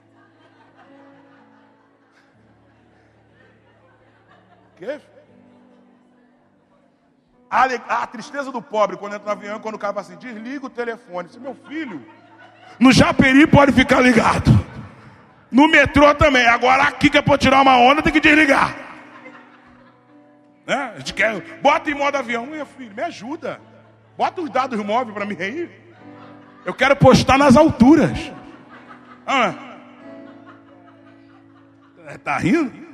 Quê? 4.77 5.01
A, 7.51 7.65
a, 8.03 8.07
tristeza 8.07 8.53
do 8.53 8.63
pobre 8.63 8.97
quando 8.97 9.15
entra 9.15 9.25
no 9.25 9.33
avião, 9.33 9.59
quando 9.59 9.75
o 9.75 9.79
cara 9.79 9.95
fala 9.95 10.07
assim, 10.07 10.17
desliga 10.17 10.67
o 10.67 10.71
telefone. 10.71 11.29
Isso, 11.29 11.41
meu 11.41 11.55
filho, 11.55 12.07
no 12.79 12.93
Japeri 12.93 13.47
pode 13.47 13.73
ficar 13.73 14.01
ligado. 14.01 14.51
No 15.51 15.67
metrô 15.67 16.15
também. 16.15 16.47
Agora 16.47 16.85
aqui 16.85 17.09
que 17.09 17.19
é 17.19 17.23
para 17.23 17.39
tirar 17.39 17.63
uma 17.63 17.79
onda, 17.79 18.03
tem 18.03 18.13
que 18.13 18.21
desligar. 18.21 18.88
Né? 20.69 20.93
A 20.95 20.99
gente 20.99 21.15
quer, 21.15 21.41
bota 21.63 21.91
em 21.91 21.95
modo 21.95 22.19
avião. 22.19 22.45
Meu 22.45 22.67
filho, 22.67 22.95
me 22.95 23.03
ajuda. 23.03 23.59
Bota 24.19 24.43
os 24.43 24.51
dados 24.51 24.79
móveis 24.85 25.15
para 25.15 25.25
mim 25.25 25.37
aí. 25.41 25.71
Eu 26.63 26.75
quero 26.75 26.95
postar 26.95 27.39
nas 27.39 27.57
alturas. 27.57 28.31
Ah, 29.27 29.55
tá 32.23 32.37
rindo? 32.37 32.87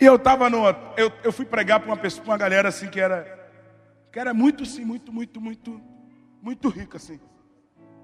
E 0.00 0.04
eu 0.04 0.18
tava 0.18 0.50
no. 0.50 0.66
Eu, 0.96 1.12
eu 1.22 1.32
fui 1.32 1.44
pregar 1.44 1.78
para 1.78 1.88
uma 1.88 1.96
pessoa, 1.96 2.24
pra 2.24 2.32
uma 2.32 2.38
galera 2.38 2.68
assim 2.68 2.88
que 2.88 3.00
era. 3.00 3.48
Que 4.10 4.18
era 4.18 4.34
muito 4.34 4.64
assim, 4.64 4.84
muito, 4.84 5.12
muito, 5.12 5.40
muito, 5.40 5.80
muito 6.42 6.68
rica, 6.68 6.96
assim. 6.96 7.20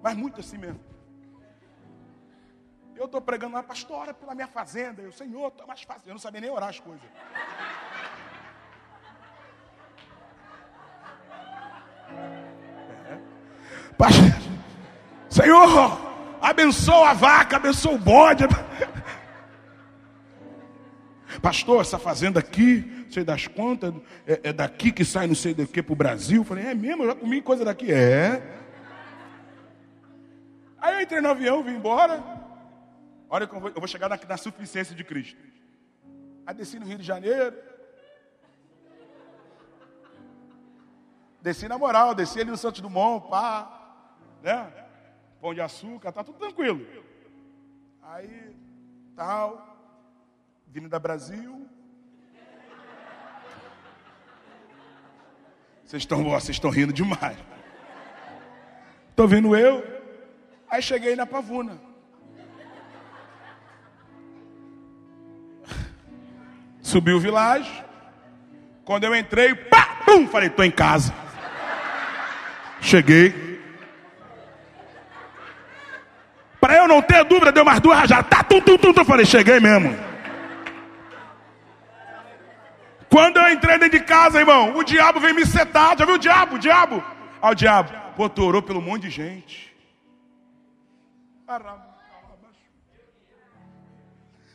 Mas 0.01 0.17
muito 0.17 0.41
assim 0.41 0.59
mesmo. 0.59 0.81
Eu 3.03 3.07
estou 3.07 3.21
pregando 3.21 3.55
lá, 3.55 3.65
pastor, 3.65 3.97
ora 3.99 4.15
pela 4.15 4.33
minha 4.33 4.47
fazenda. 4.47 5.03
Eu, 5.03 5.11
Senhor, 5.11 5.49
estou 5.49 5.67
mais 5.67 5.83
fácil. 5.83 6.03
Eu 6.07 6.13
não 6.13 6.21
sabia 6.21 6.41
nem 6.41 6.49
orar 6.49 6.69
as 6.69 6.79
coisas. 6.79 7.03
É. 13.11 13.19
Pastor, 13.99 14.25
Senhor, 15.29 16.39
abençoa 16.41 17.11
a 17.11 17.13
vaca, 17.13 17.57
abençoa 17.57 17.95
o 17.95 17.99
bode. 17.99 18.45
Pastor, 21.43 21.81
essa 21.81 21.99
fazenda 21.99 22.39
aqui, 22.39 23.05
sei 23.11 23.25
das 23.25 23.49
contas, 23.49 23.93
é, 24.25 24.43
é 24.45 24.53
daqui 24.53 24.93
que 24.93 25.05
sai 25.05 25.27
não 25.27 25.35
sei 25.35 25.55
do 25.55 25.67
que 25.67 25.83
para 25.83 25.93
o 25.93 25.97
Brasil. 25.97 26.45
Falei, 26.45 26.67
é 26.67 26.75
mesmo? 26.75 27.03
Eu 27.03 27.09
já 27.09 27.15
comi 27.17 27.43
coisa 27.43 27.65
daqui. 27.65 27.93
É. 27.93 28.41
Aí 30.81 30.95
eu 30.95 31.01
entrei 31.01 31.21
no 31.21 31.31
avião, 31.31 31.65
vim 31.65 31.73
embora. 31.73 32.42
Olha 33.35 33.47
que 33.47 33.55
eu 33.55 33.61
vou, 33.61 33.71
eu 33.71 33.81
vou 33.81 33.89
chegar 33.89 34.11
na, 34.11 34.19
na 34.29 34.37
suficiência 34.37 34.95
de 34.95 35.03
Cristo. 35.03 35.41
Aí 36.47 36.55
desci 36.55 36.79
no 36.79 36.85
Rio 36.85 36.99
de 36.99 37.03
Janeiro. 37.03 37.57
Desci 41.41 41.67
na 41.67 41.79
moral, 41.79 42.15
desci 42.15 42.43
ali 42.43 42.51
no 42.51 42.59
Santos 42.59 42.83
Dumont, 42.83 43.27
pá, 43.31 44.19
né? 44.43 44.71
Pão 45.41 45.55
de 45.55 45.63
açúcar, 45.63 46.13
tá 46.13 46.23
tudo 46.23 46.39
tranquilo. 46.39 46.87
Aí, 48.03 48.55
tal, 49.17 49.79
Avenida 50.69 50.99
Brasil. 50.99 51.67
Vocês 55.87 56.03
estão, 56.03 56.23
vocês 56.23 56.57
estão 56.57 56.69
rindo 56.69 56.93
demais. 56.93 57.39
Estou 59.09 59.27
vendo 59.27 59.57
eu. 59.57 59.83
Aí 60.69 60.83
cheguei 60.83 61.17
na 61.17 61.25
Pavuna. 61.25 61.92
Subi 66.93 67.15
o 67.15 67.19
vilagem. 67.19 67.73
Quando 68.85 69.05
eu 69.05 69.17
entrei, 69.17 69.55
pá, 69.55 69.97
pum, 70.05 70.29
falei, 70.29 70.49
estou 70.49 70.63
em 70.63 70.71
casa. 70.71 71.15
Cheguei. 72.83 73.59
Para 76.61 76.77
eu 76.77 76.87
não 76.87 77.01
ter 77.01 77.25
dúvida, 77.25 77.51
deu 77.51 77.65
mais 77.65 77.81
duas 77.81 77.99
rajadas. 77.99 78.29
Tá, 78.29 78.43
tum, 78.45 78.61
tum, 78.61 78.77
tum, 78.77 78.93
tum. 78.93 79.07
Falei, 79.07 79.25
cheguei 79.25 79.59
mesmo. 79.59 79.99
Quando 83.09 83.39
eu 83.39 83.51
entrei 83.51 83.79
dentro 83.79 83.99
de 83.99 84.05
casa, 84.05 84.41
irmão, 84.41 84.77
o 84.77 84.85
diabo 84.85 85.19
veio 85.19 85.35
me 85.35 85.47
setar. 85.47 85.97
Já 85.97 86.05
viu 86.05 86.17
o 86.17 86.19
diabo? 86.19 86.57
O 86.57 86.59
diabo? 86.59 87.03
Ah, 87.41 87.53
o 87.53 87.55
diabo. 87.55 87.91
Pô, 88.17 88.29
tu 88.29 88.45
orou 88.45 88.61
pelo 88.61 88.83
monte 88.83 89.05
de 89.05 89.11
gente. 89.11 89.75
Caramba. 91.47 91.92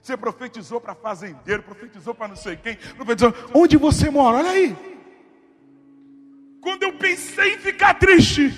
Você 0.07 0.15
profetizou 0.15 0.79
para 0.79 0.95
fazendeiro, 0.95 1.61
profetizou 1.61 2.15
para 2.15 2.29
não 2.29 2.35
sei 2.37 2.55
quem, 2.55 2.77
profetizou. 2.95 3.33
Onde 3.53 3.75
você 3.75 4.09
mora? 4.09 4.37
Olha 4.37 4.51
aí. 4.51 4.73
Quando 6.61 6.83
eu 6.83 6.93
pensei 6.93 7.55
em 7.55 7.57
ficar 7.57 7.93
triste, 7.95 8.53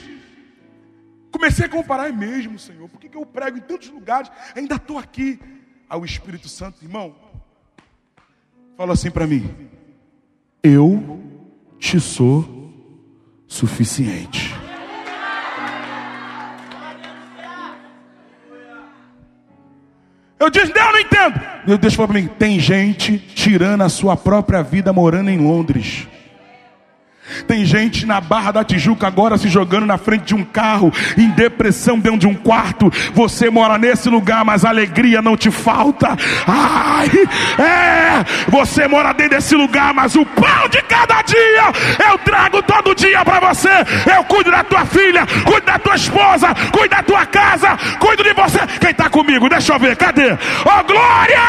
comecei 1.31 1.65
a 1.65 1.69
comparar, 1.69 2.07
é 2.07 2.11
mesmo, 2.11 2.59
Senhor. 2.59 2.87
Por 2.87 2.99
que, 2.99 3.09
que 3.09 3.17
eu 3.17 3.25
prego 3.25 3.57
em 3.57 3.61
tantos 3.61 3.89
lugares? 3.89 4.31
Ainda 4.55 4.75
estou 4.75 4.99
aqui. 4.99 5.39
Ao 5.89 6.05
Espírito 6.05 6.47
Santo, 6.47 6.85
irmão, 6.85 7.15
fala 8.77 8.93
assim 8.93 9.09
para 9.09 9.25
mim: 9.25 9.71
Eu 10.61 11.19
te 11.79 11.99
sou 11.99 12.71
suficiente. 13.47 14.58
Eu 20.39 20.49
disse, 20.49 20.71
Deus, 20.71 20.85
não 20.93 20.99
entendo. 20.99 21.77
Deus 21.77 21.93
falou 21.93 22.07
para 22.07 22.21
mim: 22.21 22.29
tem 22.39 22.59
gente 22.59 23.17
tirando 23.17 23.81
a 23.81 23.89
sua 23.89 24.15
própria 24.15 24.63
vida 24.63 24.93
morando 24.93 25.29
em 25.29 25.37
Londres. 25.37 26.07
Tem 27.47 27.65
gente 27.65 28.05
na 28.05 28.21
Barra 28.21 28.51
da 28.51 28.63
Tijuca 28.63 29.07
agora 29.07 29.37
se 29.37 29.47
jogando 29.47 29.85
na 29.85 29.97
frente 29.97 30.25
de 30.25 30.35
um 30.35 30.43
carro, 30.43 30.91
em 31.17 31.29
depressão 31.29 31.99
dentro 31.99 32.19
de 32.19 32.27
um 32.27 32.33
quarto. 32.33 32.91
Você 33.13 33.49
mora 33.49 33.77
nesse 33.77 34.09
lugar, 34.09 34.43
mas 34.45 34.65
alegria 34.65 35.21
não 35.21 35.37
te 35.37 35.51
falta. 35.51 36.17
Ai, 36.47 37.09
é, 37.57 38.49
você 38.49 38.87
mora 38.87 39.13
dentro 39.13 39.37
desse 39.37 39.55
lugar, 39.55 39.93
mas 39.93 40.15
o 40.15 40.25
pão 40.25 40.69
de 40.69 40.81
cada 40.83 41.21
dia 41.21 42.09
eu 42.09 42.17
trago 42.19 42.61
todo 42.63 42.95
dia 42.95 43.23
para 43.23 43.39
você. 43.39 43.69
Eu 44.15 44.23
cuido 44.25 44.51
da 44.51 44.63
tua 44.63 44.85
filha, 44.85 45.25
cuido 45.45 45.65
da 45.65 45.79
tua 45.79 45.95
esposa, 45.95 46.53
cuido 46.71 46.95
da 46.95 47.03
tua 47.03 47.25
casa, 47.25 47.77
cuido 47.99 48.23
de 48.23 48.33
você. 48.33 48.59
Quem 48.79 48.91
está 48.91 49.09
comigo? 49.09 49.49
Deixa 49.49 49.73
eu 49.73 49.79
ver, 49.79 49.95
cadê? 49.95 50.37
Oh, 50.65 50.83
glória! 50.83 51.39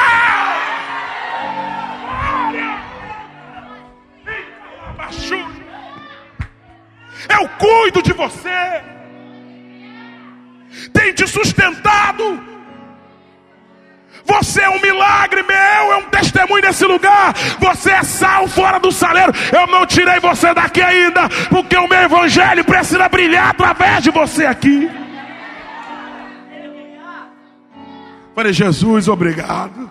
Eu 7.29 7.49
cuido 7.49 8.03
de 8.03 8.13
você. 8.13 8.83
Tem 10.93 11.13
te 11.13 11.27
sustentado. 11.27 12.51
Você 14.25 14.63
é 14.63 14.69
um 14.69 14.81
milagre 14.81 15.43
meu, 15.43 15.93
é 15.93 15.97
um 15.97 16.09
testemunho 16.09 16.63
nesse 16.63 16.85
lugar. 16.85 17.35
Você 17.59 17.91
é 17.91 18.03
sal 18.03 18.47
fora 18.47 18.79
do 18.79 18.93
saleiro. 18.93 19.33
Eu 19.53 19.67
não 19.67 19.87
tirei 19.87 20.21
você 20.21 20.55
daqui 20.55 20.81
ainda, 20.81 21.29
porque 21.49 21.77
o 21.77 21.89
meu 21.89 22.01
evangelho 22.01 22.65
precisa 22.65 23.09
brilhar 23.09 23.51
através 23.51 24.05
de 24.05 24.11
você 24.11 24.47
aqui. 24.47 24.89
Falei, 28.35 28.53
Jesus, 28.53 29.09
obrigado. 29.09 29.91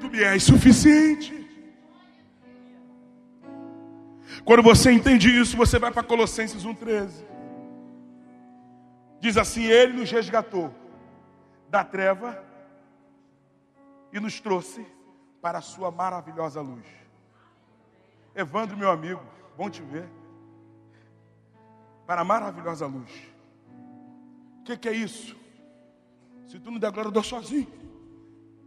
Tu 0.00 0.10
me 0.10 0.22
és 0.22 0.42
suficiente. 0.42 1.41
Quando 4.44 4.62
você 4.62 4.92
entende 4.92 5.28
isso, 5.28 5.56
você 5.56 5.78
vai 5.78 5.90
para 5.90 6.02
Colossenses 6.02 6.64
1,13. 6.64 7.10
Diz 9.20 9.36
assim: 9.36 9.64
Ele 9.64 9.92
nos 9.92 10.10
resgatou 10.10 10.74
da 11.68 11.84
treva 11.84 12.42
e 14.12 14.18
nos 14.20 14.40
trouxe 14.40 14.84
para 15.40 15.58
a 15.58 15.62
sua 15.62 15.90
maravilhosa 15.90 16.60
luz. 16.60 16.84
Evandro, 18.34 18.76
meu 18.76 18.90
amigo, 18.90 19.22
bom 19.56 19.68
te 19.68 19.82
ver. 19.82 20.08
Para 22.06 22.22
a 22.22 22.24
maravilhosa 22.24 22.86
luz. 22.86 23.10
O 24.60 24.64
que, 24.64 24.76
que, 24.76 24.88
é 24.88 24.92
isso? 24.92 25.36
Se 26.46 26.58
tu 26.58 26.70
não 26.70 26.78
der 26.78 26.90
glória, 26.92 27.08
eu 27.08 27.12
dou 27.12 27.22
sozinho. 27.22 27.66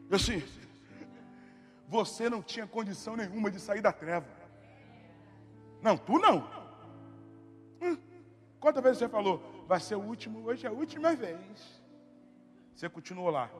Eu 0.10 0.18
assim, 0.18 0.44
você 1.88 2.30
não 2.30 2.42
tinha 2.42 2.68
condição 2.68 3.16
nenhuma 3.16 3.50
de 3.50 3.60
sair 3.60 3.82
da 3.82 3.92
treva. 3.92 4.28
Não, 5.86 5.96
tu 5.96 6.18
não. 6.18 6.44
Hum, 7.80 7.96
quantas 8.60 8.82
vezes 8.82 8.98
você 8.98 9.08
falou, 9.08 9.64
vai 9.68 9.80
ser 9.80 9.94
o 9.94 10.00
último, 10.00 10.44
hoje 10.44 10.66
é 10.66 10.70
a 10.70 10.72
última 10.72 11.16
vez. 11.16 11.38
Você 12.76 12.90
continuou 12.90 13.30
lá. 13.30 13.52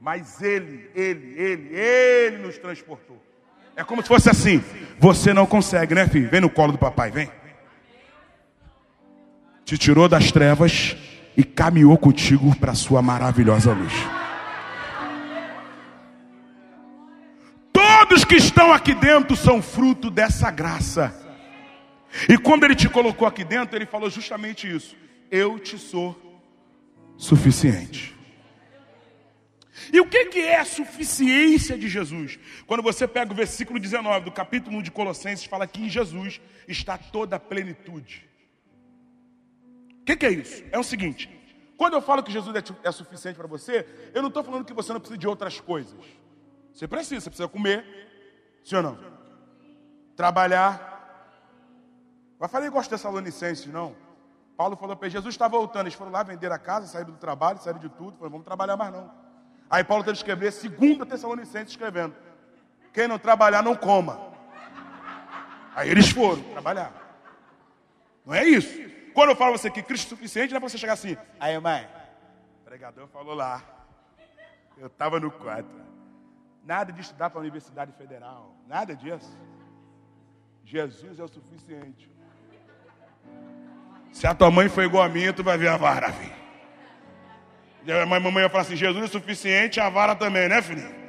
Mas 0.00 0.42
ele, 0.42 0.90
ele, 0.92 1.40
ele, 1.40 1.72
ele 1.72 2.38
nos 2.38 2.58
transportou. 2.58 3.16
É 3.76 3.84
como 3.84 4.02
se 4.02 4.08
fosse 4.08 4.28
assim. 4.28 4.60
Você 4.98 5.32
não 5.32 5.46
consegue, 5.46 5.94
né, 5.94 6.08
filho? 6.08 6.28
Vem 6.28 6.40
no 6.40 6.50
colo 6.50 6.72
do 6.72 6.78
papai, 6.78 7.12
vem. 7.12 7.30
Te 9.64 9.78
tirou 9.78 10.08
das 10.08 10.32
trevas 10.32 10.96
e 11.36 11.44
caminhou 11.44 11.96
contigo 11.96 12.56
para 12.56 12.72
a 12.72 12.74
sua 12.74 13.00
maravilhosa 13.00 13.72
luz. 13.72 13.92
Todos 17.72 18.24
que 18.24 18.34
estão 18.34 18.72
aqui 18.72 18.94
dentro 18.94 19.36
são 19.36 19.62
fruto 19.62 20.10
dessa 20.10 20.50
graça. 20.50 21.22
E 22.28 22.36
quando 22.38 22.64
ele 22.64 22.74
te 22.74 22.88
colocou 22.88 23.26
aqui 23.26 23.44
dentro, 23.44 23.76
ele 23.76 23.86
falou 23.86 24.10
justamente 24.10 24.70
isso: 24.70 24.96
Eu 25.30 25.58
te 25.58 25.78
sou 25.78 26.42
suficiente. 27.16 28.16
E 29.92 29.98
o 30.00 30.06
que, 30.06 30.26
que 30.26 30.40
é 30.40 30.58
a 30.58 30.64
suficiência 30.64 31.78
de 31.78 31.88
Jesus? 31.88 32.38
Quando 32.66 32.82
você 32.82 33.08
pega 33.08 33.32
o 33.32 33.34
versículo 33.34 33.78
19 33.78 34.26
do 34.26 34.32
capítulo 34.32 34.76
1 34.78 34.82
de 34.82 34.90
Colossenses, 34.90 35.46
fala 35.46 35.66
que 35.66 35.82
em 35.82 35.88
Jesus 35.88 36.40
está 36.68 36.98
toda 36.98 37.36
a 37.36 37.40
plenitude. 37.40 38.28
O 40.00 40.04
que, 40.04 40.16
que 40.16 40.26
é 40.26 40.30
isso? 40.30 40.62
É 40.70 40.78
o 40.78 40.84
seguinte: 40.84 41.30
quando 41.76 41.94
eu 41.94 42.02
falo 42.02 42.22
que 42.22 42.30
Jesus 42.30 42.54
é, 42.54 42.62
é 42.88 42.92
suficiente 42.92 43.36
para 43.36 43.46
você, 43.46 43.86
eu 44.14 44.20
não 44.20 44.28
estou 44.28 44.44
falando 44.44 44.64
que 44.64 44.72
você 44.72 44.92
não 44.92 45.00
precisa 45.00 45.18
de 45.18 45.26
outras 45.26 45.58
coisas. 45.58 45.98
Você 46.72 46.86
precisa, 46.86 47.20
você 47.20 47.30
precisa 47.30 47.48
comer, 47.48 47.84
sim 48.64 48.76
ou 48.76 48.82
não? 48.82 48.98
Trabalhar, 50.16 50.91
mas 52.42 52.50
falei, 52.50 52.68
gosto 52.68 52.90
de 52.90 52.96
Tessalonicenses, 52.96 53.66
não. 53.66 53.94
Paulo 54.56 54.74
falou 54.74 54.96
para 54.96 55.08
Jesus 55.08 55.32
está 55.32 55.46
voltando. 55.46 55.82
Eles 55.82 55.94
foram 55.94 56.10
lá 56.10 56.24
vender 56.24 56.50
a 56.50 56.58
casa, 56.58 56.88
saíram 56.88 57.12
do 57.12 57.16
trabalho, 57.16 57.60
saíram 57.60 57.78
de 57.78 57.88
tudo. 57.88 58.16
Falaram, 58.16 58.32
vamos 58.32 58.44
trabalhar 58.44 58.76
mais 58.76 58.92
não. 58.92 59.08
Aí 59.70 59.84
Paulo 59.84 60.02
teve 60.02 60.14
que 60.14 60.22
escrever 60.22 60.50
segunda 60.50 61.06
Tessalonicenses 61.06 61.70
escrevendo. 61.70 62.16
Quem 62.92 63.06
não 63.06 63.16
trabalhar, 63.16 63.62
não 63.62 63.76
coma. 63.76 64.18
Aí 65.72 65.88
eles 65.88 66.10
foram 66.10 66.42
trabalhar. 66.42 66.92
Não 68.26 68.34
é 68.34 68.44
isso. 68.44 68.90
Quando 69.14 69.28
eu 69.28 69.36
falo 69.36 69.56
você 69.56 69.70
que 69.70 69.80
Cristo 69.80 70.06
é 70.06 70.08
suficiente, 70.08 70.50
não 70.50 70.56
é 70.56 70.60
para 70.60 70.68
você 70.68 70.78
chegar 70.78 70.94
assim. 70.94 71.16
Aí, 71.38 71.56
mãe, 71.60 71.88
o 72.60 72.64
pregador 72.64 73.06
falou 73.06 73.36
lá. 73.36 73.62
Eu 74.76 74.88
estava 74.88 75.20
no 75.20 75.30
quadro. 75.30 75.80
Nada 76.64 76.92
de 76.92 77.02
estudar 77.02 77.30
para 77.30 77.38
a 77.38 77.42
Universidade 77.42 77.92
Federal. 77.92 78.52
Nada 78.66 78.96
disso. 78.96 79.32
Jesus 80.64 81.20
é 81.20 81.22
o 81.22 81.28
suficiente. 81.28 82.11
Se 84.12 84.26
a 84.26 84.34
tua 84.34 84.50
mãe 84.50 84.68
foi 84.68 84.84
igual 84.84 85.02
a 85.02 85.08
minha, 85.08 85.32
tu 85.32 85.42
vai 85.42 85.56
ver 85.56 85.68
a 85.68 85.76
vara 85.76 86.10
vir. 86.10 86.32
A 88.02 88.06
mamãe 88.06 88.42
vai 88.42 88.48
falar 88.48 88.62
assim: 88.62 88.76
Jesus 88.76 89.04
é 89.04 89.08
suficiente, 89.08 89.80
a 89.80 89.88
vara 89.88 90.14
também, 90.14 90.48
né, 90.48 90.62
filhinho? 90.62 91.02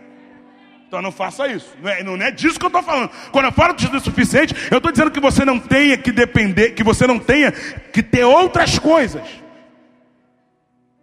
Então 0.87 1.01
não 1.01 1.11
faça 1.11 1.47
isso. 1.47 1.75
Não 1.81 1.89
é, 1.89 2.03
não 2.03 2.15
é 2.15 2.31
disso 2.31 2.59
que 2.59 2.65
eu 2.65 2.67
estou 2.67 2.83
falando. 2.83 3.09
Quando 3.31 3.45
eu 3.45 3.51
falo 3.51 3.75
que 3.75 3.81
Jesus 3.81 4.01
é 4.01 4.05
suficiente, 4.05 4.53
eu 4.71 4.77
estou 4.77 4.91
dizendo 4.91 5.11
que 5.11 5.19
você 5.19 5.43
não 5.43 5.59
tenha 5.59 5.97
que 5.97 6.11
depender, 6.11 6.71
que 6.71 6.83
você 6.83 7.05
não 7.07 7.19
tenha 7.19 7.51
que 7.51 8.01
ter 8.01 8.23
outras 8.23 8.77
coisas. 8.79 9.27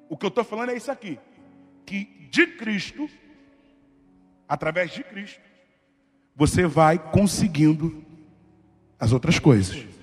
O 0.09 0.17
que 0.17 0.25
eu 0.25 0.29
estou 0.29 0.45
falando 0.45 0.71
é 0.71 0.77
isso 0.77 0.91
aqui: 0.91 1.19
que 1.85 2.29
de 2.31 2.47
Cristo, 2.47 3.09
através 4.49 4.93
de 4.93 5.03
Cristo, 5.03 5.41
você 6.37 6.67
vai 6.67 6.99
conseguindo 6.99 8.05
as 8.99 9.13
outras 9.13 9.39
coisas. 9.39 10.00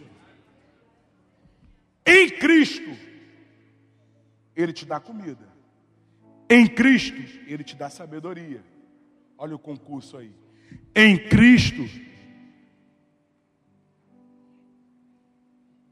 Em 2.07 2.29
Cristo, 2.29 2.97
Ele 4.55 4.71
te 4.71 4.85
dá 4.85 4.97
comida. 4.97 5.45
Em 6.49 6.65
Cristo, 6.65 7.17
Ele 7.45 7.65
te 7.65 7.75
dá 7.75 7.89
sabedoria. 7.89 8.63
Olha 9.37 9.53
o 9.53 9.59
concurso 9.59 10.15
aí. 10.15 10.33
Em 10.95 11.17
Cristo, 11.17 11.87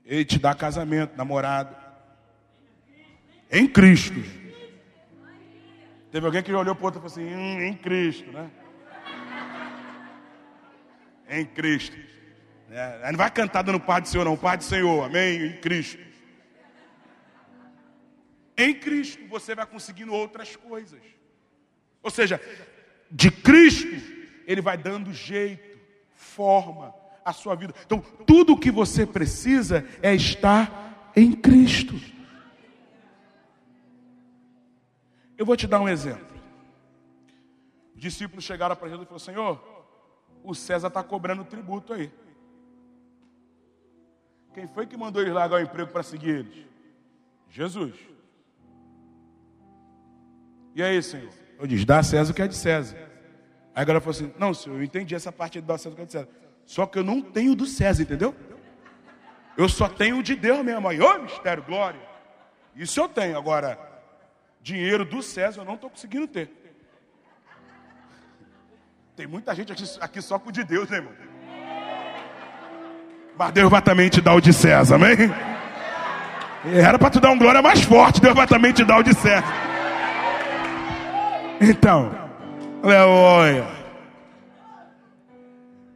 Ele 0.06 0.24
te 0.24 0.40
dá 0.40 0.56
casamento, 0.56 1.18
namorado. 1.18 1.76
Em 3.52 3.68
Cristo. 3.68 4.24
Teve 6.12 6.26
alguém 6.26 6.42
que 6.42 6.54
olhou 6.54 6.74
para 6.74 6.82
o 6.82 6.86
outro 6.86 7.02
e 7.06 7.10
falou 7.10 7.28
assim: 7.28 7.36
hum, 7.36 7.60
em 7.60 7.74
Cristo, 7.74 8.32
né? 8.32 8.50
Em 11.28 11.46
Cristo. 11.46 11.98
É, 12.70 13.12
não 13.12 13.18
vai 13.18 13.30
cantar 13.30 13.64
dando 13.64 13.80
Pai 13.80 14.02
do 14.02 14.08
Senhor, 14.08 14.24
não. 14.24 14.38
Pai 14.38 14.58
do 14.58 14.64
Senhor, 14.64 15.04
amém? 15.04 15.46
Em 15.46 15.58
Cristo. 15.60 16.15
Em 18.58 18.74
Cristo 18.74 19.26
você 19.28 19.54
vai 19.54 19.66
conseguindo 19.66 20.14
outras 20.14 20.56
coisas. 20.56 21.02
Ou 22.02 22.10
seja, 22.10 22.40
de 23.10 23.32
Cristo, 23.32 23.96
Ele 24.46 24.62
vai 24.62 24.78
dando 24.78 25.14
jeito, 25.14 25.78
forma 26.14 26.94
a 27.24 27.34
sua 27.34 27.56
vida. 27.56 27.74
Então, 27.86 28.00
tudo 28.00 28.54
o 28.54 28.60
que 28.60 28.72
você 28.72 29.06
precisa 29.06 29.86
é 30.02 30.14
estar 30.14 31.12
em 31.16 31.32
Cristo. 31.32 31.96
Eu 35.38 35.46
vou 35.46 35.58
te 35.58 35.68
dar 35.68 35.82
um 35.82 35.90
exemplo. 35.90 36.36
Os 37.96 38.02
discípulos 38.02 38.44
chegaram 38.44 38.76
para 38.76 38.88
Jesus 38.88 39.06
e 39.06 39.08
falaram: 39.08 39.26
Senhor, 39.26 39.88
o 40.44 40.54
César 40.54 40.88
está 40.88 41.04
cobrando 41.04 41.44
tributo 41.44 41.94
aí. 41.94 42.12
Quem 44.54 44.68
foi 44.68 44.86
que 44.86 44.96
mandou 44.96 45.22
eles 45.22 45.34
largar 45.34 45.60
o 45.60 45.64
emprego 45.64 45.92
para 45.92 46.04
seguir 46.04 46.30
eles? 46.30 46.66
Jesus. 47.50 48.15
E 50.76 50.84
aí, 50.84 51.02
Senhor? 51.02 51.30
Eu 51.58 51.66
disse, 51.66 51.86
dá 51.86 52.00
a 52.00 52.04
César 52.04 52.32
o 52.32 52.36
que 52.36 52.42
é 52.42 52.48
de 52.48 52.56
César. 52.56 52.98
Aí 53.74 53.82
agora 53.82 54.02
falou 54.02 54.12
assim: 54.12 54.34
Não, 54.38 54.54
senhor, 54.54 54.78
eu 54.78 54.84
entendi 54.84 55.16
essa 55.16 55.32
parte 55.32 55.60
de 55.62 55.68
dar 55.68 55.76
a 55.76 55.78
César 55.78 55.94
o 55.94 55.96
que 55.96 56.02
é 56.02 56.06
de 56.06 56.12
César. 56.12 56.28
Só 56.66 56.86
que 56.86 57.00
eu 57.00 57.04
não 57.04 57.22
tenho 57.22 57.56
do 57.56 57.66
César, 57.66 58.02
entendeu? 58.02 58.36
Eu 59.58 59.70
só 59.70 59.88
tenho 59.88 60.22
de 60.22 60.36
Deus 60.36 60.64
mesmo. 60.64 60.88
Aí, 60.88 61.02
ô 61.02 61.20
mistério, 61.20 61.64
glória. 61.64 62.00
Isso 62.76 63.00
eu 63.00 63.08
tenho. 63.08 63.38
Agora, 63.38 63.80
dinheiro 64.62 65.06
do 65.06 65.24
César 65.24 65.62
eu 65.62 65.66
não 65.66 65.76
estou 65.76 65.90
conseguindo 65.90 66.28
ter. 66.28 66.52
Tem 69.16 69.28
muita 69.28 69.56
gente 69.56 69.72
aqui, 69.72 69.84
aqui 70.02 70.22
só 70.22 70.38
com 70.38 70.50
o 70.50 70.52
de 70.52 70.64
Deus, 70.64 70.90
né, 70.90 70.98
irmão? 70.98 71.14
Mas 73.38 73.52
Deus 73.54 73.72
vai 73.72 73.82
também 73.82 74.10
te 74.10 74.20
dar 74.20 74.34
o 74.34 74.42
de 74.42 74.52
César, 74.52 74.96
amém? 74.96 75.16
Era 76.66 77.00
para 77.00 77.10
tu 77.10 77.20
dar 77.20 77.32
um 77.32 77.38
glória 77.38 77.62
mais 77.62 77.82
forte, 77.82 78.20
Deus 78.20 78.36
vai 78.36 78.48
também 78.48 78.74
te 78.74 78.84
dar 78.84 79.00
o 79.00 79.04
de 79.04 79.14
César. 79.14 79.65
Então, 81.62 82.12
aleluia. 82.84 83.64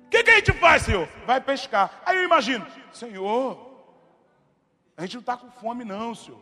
O 0.06 0.10
que, 0.10 0.24
que 0.24 0.32
a 0.32 0.36
gente 0.36 0.54
faz, 0.54 0.84
Senhor? 0.84 1.08
Vai 1.26 1.42
pescar. 1.42 2.02
Aí 2.06 2.18
eu 2.18 2.24
imagino, 2.24 2.66
Senhor, 2.94 3.70
a 4.96 5.02
gente 5.02 5.16
não 5.16 5.20
está 5.20 5.36
com 5.36 5.52
fome, 5.52 5.84
não, 5.84 6.16
Senhor. 6.16 6.40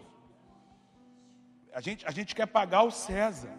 A 1.73 1.81
gente, 1.81 2.05
a 2.05 2.11
gente 2.11 2.35
quer 2.35 2.45
pagar 2.45 2.83
o 2.83 2.91
César. 2.91 3.51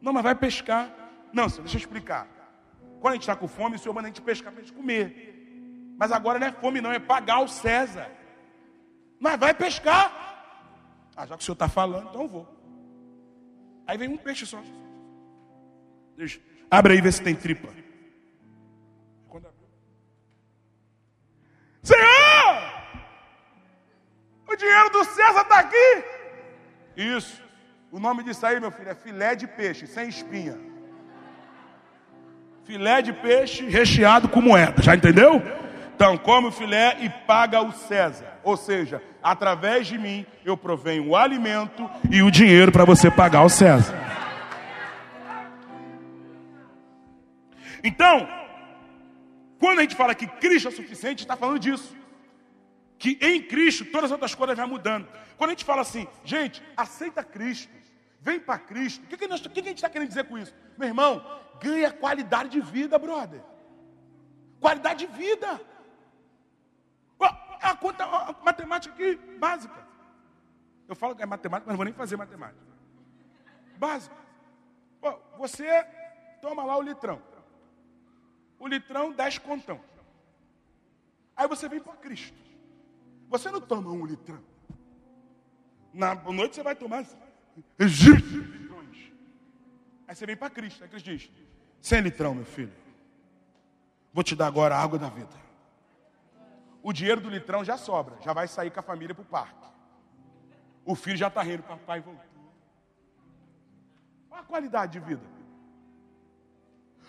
Não, 0.00 0.12
mas 0.12 0.22
vai 0.22 0.34
pescar. 0.34 0.90
Não, 1.32 1.48
Senhor, 1.48 1.64
deixa 1.64 1.78
eu 1.78 1.80
explicar. 1.80 2.28
Quando 3.00 3.12
a 3.12 3.16
gente 3.16 3.22
está 3.22 3.34
com 3.34 3.48
fome, 3.48 3.76
o 3.76 3.78
Senhor 3.78 3.94
manda 3.94 4.06
a 4.06 4.10
gente 4.10 4.22
pescar 4.22 4.52
para 4.52 4.62
a 4.62 4.64
gente 4.64 4.74
comer. 4.74 5.94
Mas 5.98 6.12
agora 6.12 6.38
não 6.38 6.46
é 6.46 6.52
fome, 6.52 6.80
não, 6.80 6.92
é 6.92 6.98
pagar 7.00 7.40
o 7.40 7.48
César. 7.48 8.08
Mas 9.18 9.38
vai 9.38 9.52
pescar. 9.52 10.10
Ah, 11.16 11.26
já 11.26 11.36
que 11.36 11.42
o 11.42 11.44
Senhor 11.44 11.54
está 11.54 11.68
falando, 11.68 12.08
então 12.08 12.22
eu 12.22 12.28
vou. 12.28 12.61
Aí 13.92 13.98
vem 13.98 14.08
um 14.08 14.16
peixe 14.16 14.46
só. 14.46 14.58
Deixa. 16.16 16.40
Abre 16.70 16.94
aí 16.94 16.98
e 16.98 17.02
vê 17.02 17.12
se 17.12 17.22
tem 17.22 17.34
tripa. 17.34 17.68
Senhor! 21.82 22.62
O 24.48 24.56
dinheiro 24.56 24.88
do 24.88 25.04
César 25.04 25.42
está 25.42 25.58
aqui. 25.58 26.04
Isso. 26.96 27.42
O 27.90 28.00
nome 28.00 28.22
disso 28.22 28.46
aí, 28.46 28.58
meu 28.58 28.70
filho, 28.70 28.88
é 28.88 28.94
filé 28.94 29.34
de 29.34 29.46
peixe, 29.46 29.86
sem 29.86 30.08
espinha. 30.08 30.58
Filé 32.64 33.02
de 33.02 33.12
peixe 33.12 33.68
recheado 33.68 34.26
com 34.26 34.40
moeda, 34.40 34.82
já 34.82 34.96
entendeu? 34.96 35.42
Então, 36.02 36.18
come 36.18 36.48
o 36.48 36.50
filé 36.50 36.96
e 37.00 37.08
paga 37.08 37.62
o 37.62 37.70
César. 37.70 38.40
Ou 38.42 38.56
seja, 38.56 39.00
através 39.22 39.86
de 39.86 39.96
mim 39.96 40.26
eu 40.44 40.56
provenho 40.56 41.10
o 41.10 41.14
alimento 41.14 41.88
e 42.10 42.24
o 42.24 42.28
dinheiro 42.28 42.72
para 42.72 42.84
você 42.84 43.08
pagar 43.08 43.44
o 43.44 43.48
César. 43.48 43.94
Então, 47.84 48.28
quando 49.60 49.78
a 49.78 49.82
gente 49.82 49.94
fala 49.94 50.12
que 50.12 50.26
Cristo 50.26 50.66
é 50.66 50.70
suficiente, 50.72 51.22
está 51.22 51.36
falando 51.36 51.60
disso. 51.60 51.96
Que 52.98 53.16
em 53.20 53.40
Cristo 53.40 53.84
todas 53.84 54.06
as 54.06 54.10
outras 54.10 54.34
coisas 54.34 54.56
vão 54.56 54.66
mudando. 54.66 55.06
Quando 55.36 55.50
a 55.50 55.52
gente 55.52 55.64
fala 55.64 55.82
assim, 55.82 56.08
gente, 56.24 56.60
aceita 56.76 57.22
Cristo, 57.22 57.72
vem 58.20 58.40
para 58.40 58.58
Cristo, 58.58 59.04
o 59.04 59.06
que, 59.06 59.16
que, 59.16 59.28
nós, 59.28 59.40
que, 59.40 59.48
que 59.50 59.60
a 59.60 59.62
gente 59.62 59.76
está 59.76 59.88
querendo 59.88 60.08
dizer 60.08 60.24
com 60.24 60.36
isso? 60.36 60.52
Meu 60.76 60.88
irmão, 60.88 61.24
ganha 61.62 61.92
qualidade 61.92 62.48
de 62.48 62.60
vida, 62.60 62.98
brother. 62.98 63.40
Qualidade 64.58 65.06
de 65.06 65.12
vida. 65.12 65.60
A 67.62 67.76
conta, 67.76 68.04
a 68.04 68.34
matemática 68.44 68.94
aqui, 68.94 69.16
básica. 69.38 69.86
Eu 70.88 70.96
falo 70.96 71.14
que 71.14 71.22
é 71.22 71.26
matemática, 71.26 71.66
mas 71.66 71.72
não 71.72 71.76
vou 71.76 71.84
nem 71.84 71.94
fazer 71.94 72.16
matemática. 72.16 72.60
Básica. 73.78 74.16
Você 75.38 75.66
toma 76.40 76.64
lá 76.64 76.76
o 76.76 76.82
litrão 76.82 77.22
o 78.62 78.68
litrão, 78.68 79.10
dez 79.10 79.38
contão. 79.38 79.80
Aí 81.36 81.48
você 81.48 81.68
vem 81.68 81.80
para 81.80 81.94
Cristo. 81.94 82.38
Você 83.28 83.50
não 83.50 83.60
toma 83.60 83.90
um 83.90 84.06
litrão. 84.06 84.40
Na 85.92 86.14
noite 86.14 86.54
você 86.54 86.62
vai 86.62 86.76
tomar 86.76 87.04
litrões. 87.76 89.12
Aí 90.06 90.14
você 90.14 90.24
vem 90.24 90.36
para 90.36 90.48
Cristo. 90.48 90.84
Aí 90.84 90.88
Cristo 90.88 91.10
diz: 91.10 91.28
sem 91.80 92.00
litrão, 92.00 92.36
meu 92.36 92.44
filho. 92.44 92.72
Vou 94.12 94.22
te 94.22 94.36
dar 94.36 94.46
agora 94.46 94.76
a 94.76 94.80
água 94.80 94.96
da 94.96 95.08
vida. 95.08 95.34
O 96.82 96.92
dinheiro 96.92 97.20
do 97.20 97.30
litrão 97.30 97.64
já 97.64 97.76
sobra. 97.76 98.16
Já 98.20 98.32
vai 98.32 98.48
sair 98.48 98.70
com 98.70 98.80
a 98.80 98.82
família 98.82 99.14
para 99.14 99.22
o 99.22 99.26
parque. 99.26 99.68
O 100.84 100.94
filho 100.94 101.16
já 101.16 101.28
está 101.28 101.42
rindo. 101.42 101.62
Papai 101.62 102.00
voltou. 102.00 102.24
Olha 104.30 104.40
a 104.40 104.44
qualidade 104.44 104.92
de 104.92 105.00
vida. 105.00 105.22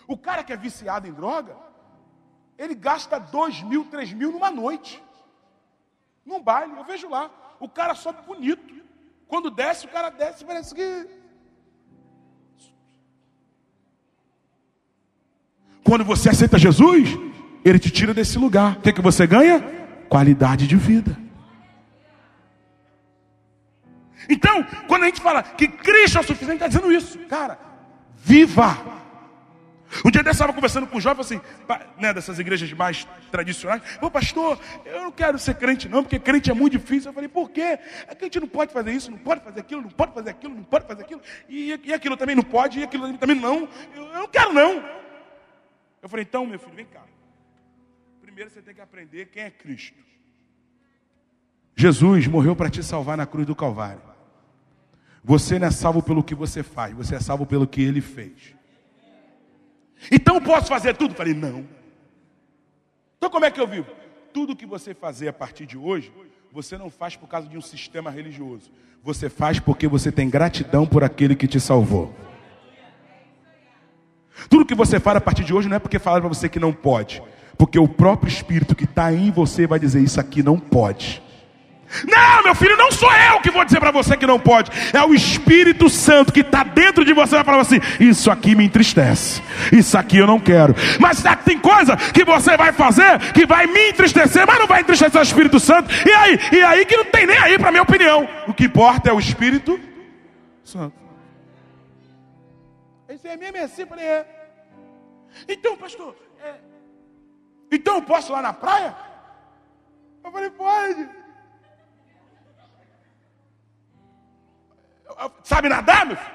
O 0.06 0.16
cara 0.16 0.44
que 0.44 0.52
é 0.52 0.56
viciado 0.56 1.08
em 1.08 1.12
droga, 1.12 1.56
ele 2.56 2.74
gasta 2.74 3.18
dois 3.18 3.62
mil, 3.62 3.86
três 3.86 4.12
mil 4.12 4.30
numa 4.30 4.50
noite. 4.50 5.02
Num 6.24 6.42
baile, 6.42 6.76
eu 6.76 6.84
vejo 6.84 7.08
lá. 7.08 7.30
O 7.58 7.68
cara 7.68 7.94
sobe 7.94 8.22
bonito. 8.22 8.74
Quando 9.26 9.50
desce, 9.50 9.86
o 9.86 9.90
cara 9.90 10.10
desce, 10.10 10.44
parece 10.44 10.74
que. 10.74 11.08
Quando 15.82 16.04
você 16.04 16.30
aceita 16.30 16.58
Jesus, 16.58 17.08
ele 17.64 17.78
te 17.78 17.90
tira 17.90 18.12
desse 18.12 18.38
lugar. 18.38 18.76
O 18.76 18.80
que, 18.80 18.92
que 18.92 19.00
você 19.00 19.26
ganha? 19.26 19.60
Qualidade 20.08 20.66
de 20.66 20.76
vida. 20.76 21.16
Então, 24.28 24.64
quando 24.86 25.02
a 25.02 25.06
gente 25.06 25.20
fala 25.20 25.42
que 25.42 25.68
Cristo 25.68 26.18
é 26.18 26.20
o 26.20 26.24
suficiente, 26.24 26.54
está 26.54 26.68
dizendo 26.68 26.92
isso. 26.92 27.18
Cara, 27.26 27.58
viva 28.16 28.94
um 30.04 30.10
dia 30.10 30.22
desse 30.22 30.36
estava 30.36 30.52
conversando 30.52 30.86
com 30.86 30.96
um 30.96 31.00
jovem 31.00 31.20
assim, 31.20 31.40
né, 31.98 32.12
dessas 32.12 32.38
igrejas 32.38 32.72
mais 32.72 33.06
tradicionais. 33.30 33.82
Ô 34.00 34.10
pastor, 34.10 34.58
eu 34.84 35.02
não 35.02 35.12
quero 35.12 35.38
ser 35.38 35.54
crente 35.54 35.88
não, 35.88 36.02
porque 36.02 36.18
crente 36.18 36.50
é 36.50 36.54
muito 36.54 36.78
difícil. 36.78 37.10
Eu 37.10 37.14
falei, 37.14 37.28
por 37.28 37.50
quê? 37.50 37.78
É 38.08 38.14
que 38.14 38.24
a 38.24 38.26
gente 38.26 38.40
não 38.40 38.48
pode 38.48 38.72
fazer 38.72 38.92
isso, 38.92 39.10
não 39.10 39.18
pode 39.18 39.42
fazer 39.42 39.60
aquilo, 39.60 39.82
não 39.82 39.90
pode 39.90 40.12
fazer 40.12 40.30
aquilo, 40.30 40.54
não 40.54 40.64
pode 40.64 40.86
fazer 40.86 41.02
aquilo. 41.02 41.20
E, 41.48 41.78
e 41.84 41.92
aquilo 41.92 42.16
também 42.16 42.34
não 42.34 42.42
pode, 42.42 42.80
e 42.80 42.84
aquilo 42.84 43.12
também 43.18 43.36
não. 43.36 43.68
Eu, 43.94 44.04
eu 44.04 44.18
não 44.20 44.28
quero 44.28 44.52
não. 44.52 44.82
Eu 46.02 46.08
falei, 46.08 46.24
então 46.24 46.46
meu 46.46 46.58
filho, 46.58 46.74
vem 46.74 46.86
cá. 46.86 47.02
Primeiro 48.34 48.50
você 48.50 48.62
tem 48.62 48.74
que 48.74 48.80
aprender 48.80 49.26
quem 49.26 49.44
é 49.44 49.50
Cristo. 49.50 49.96
Jesus 51.76 52.26
morreu 52.26 52.56
para 52.56 52.68
te 52.68 52.82
salvar 52.82 53.16
na 53.16 53.26
cruz 53.26 53.46
do 53.46 53.54
Calvário. 53.54 54.02
Você 55.22 55.56
não 55.56 55.68
é 55.68 55.70
salvo 55.70 56.02
pelo 56.02 56.20
que 56.20 56.34
você 56.34 56.64
faz, 56.64 56.92
você 56.96 57.14
é 57.14 57.20
salvo 57.20 57.46
pelo 57.46 57.64
que 57.64 57.80
ele 57.80 58.00
fez. 58.00 58.56
Então 60.10 60.40
posso 60.40 60.66
fazer 60.66 60.96
tudo? 60.96 61.14
Falei, 61.14 61.32
não. 61.32 61.64
Então 63.18 63.30
como 63.30 63.44
é 63.44 63.52
que 63.52 63.60
eu 63.60 63.68
vivo? 63.68 63.86
Tudo 64.32 64.56
que 64.56 64.66
você 64.66 64.94
fazer 64.94 65.28
a 65.28 65.32
partir 65.32 65.64
de 65.64 65.78
hoje, 65.78 66.12
você 66.50 66.76
não 66.76 66.90
faz 66.90 67.14
por 67.14 67.28
causa 67.28 67.48
de 67.48 67.56
um 67.56 67.62
sistema 67.62 68.10
religioso. 68.10 68.68
Você 69.00 69.30
faz 69.30 69.60
porque 69.60 69.86
você 69.86 70.10
tem 70.10 70.28
gratidão 70.28 70.84
por 70.84 71.04
aquele 71.04 71.36
que 71.36 71.46
te 71.46 71.60
salvou. 71.60 72.12
Tudo 74.50 74.66
que 74.66 74.74
você 74.74 74.98
faz 74.98 75.18
a 75.18 75.20
partir 75.20 75.44
de 75.44 75.54
hoje 75.54 75.68
não 75.68 75.76
é 75.76 75.78
porque 75.78 76.00
falaram 76.00 76.22
para 76.22 76.34
você 76.34 76.48
que 76.48 76.58
não 76.58 76.72
pode. 76.72 77.22
Porque 77.56 77.78
o 77.78 77.88
próprio 77.88 78.28
Espírito 78.28 78.74
que 78.74 78.84
está 78.84 79.12
em 79.12 79.30
você 79.30 79.66
vai 79.66 79.78
dizer: 79.78 80.02
Isso 80.02 80.20
aqui 80.20 80.42
não 80.42 80.58
pode. 80.58 81.22
Não, 82.08 82.42
meu 82.42 82.54
filho, 82.54 82.76
não 82.76 82.90
sou 82.90 83.10
eu 83.12 83.40
que 83.40 83.50
vou 83.50 83.64
dizer 83.64 83.78
para 83.78 83.92
você 83.92 84.16
que 84.16 84.26
não 84.26 84.40
pode. 84.40 84.70
É 84.92 85.02
o 85.04 85.14
Espírito 85.14 85.88
Santo 85.88 86.32
que 86.32 86.40
está 86.40 86.64
dentro 86.64 87.04
de 87.04 87.12
você 87.12 87.36
vai 87.36 87.44
falar 87.44 87.60
assim: 87.60 87.80
Isso 88.00 88.30
aqui 88.30 88.54
me 88.54 88.64
entristece. 88.64 89.42
Isso 89.70 89.96
aqui 89.96 90.18
eu 90.18 90.26
não 90.26 90.40
quero. 90.40 90.74
Mas 90.98 91.22
tem 91.44 91.58
coisa 91.58 91.96
que 91.96 92.24
você 92.24 92.56
vai 92.56 92.72
fazer 92.72 93.18
que 93.32 93.46
vai 93.46 93.66
me 93.66 93.90
entristecer, 93.90 94.46
mas 94.46 94.58
não 94.58 94.66
vai 94.66 94.80
entristecer 94.80 95.20
o 95.20 95.24
Espírito 95.24 95.60
Santo. 95.60 95.88
E 96.06 96.10
aí? 96.10 96.38
E 96.52 96.62
aí 96.62 96.84
que 96.84 96.96
não 96.96 97.04
tem 97.04 97.26
nem 97.26 97.38
aí 97.38 97.58
para 97.58 97.70
minha 97.70 97.82
opinião. 97.82 98.28
O 98.48 98.54
que 98.54 98.64
importa 98.64 99.10
é 99.10 99.12
o 99.12 99.20
Espírito 99.20 99.78
Santo. 100.64 101.04
Esse 103.08 103.28
é 103.28 103.36
mesmo 103.36 103.58
assim, 103.58 103.86
falei, 103.86 104.04
é. 104.04 104.26
Então, 105.48 105.76
pastor, 105.76 106.16
é... 106.42 106.73
então 107.70 107.96
eu 107.96 108.02
posso 108.02 108.30
ir 108.30 108.34
lá 108.34 108.42
na 108.42 108.52
praia? 108.52 108.96
Eu 110.22 110.30
falei, 110.30 110.50
pode. 110.50 111.08
Sabe 115.42 115.68
nadar, 115.68 116.06
meu 116.06 116.16
filho? 116.16 116.34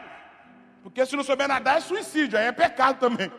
Porque 0.84 1.06
se 1.06 1.16
não 1.16 1.24
souber 1.24 1.48
nadar 1.48 1.78
é 1.78 1.82
suicídio, 1.82 2.38
aí 2.38 2.46
é 2.46 2.52
pecado 2.52 3.00
também. 3.00 3.32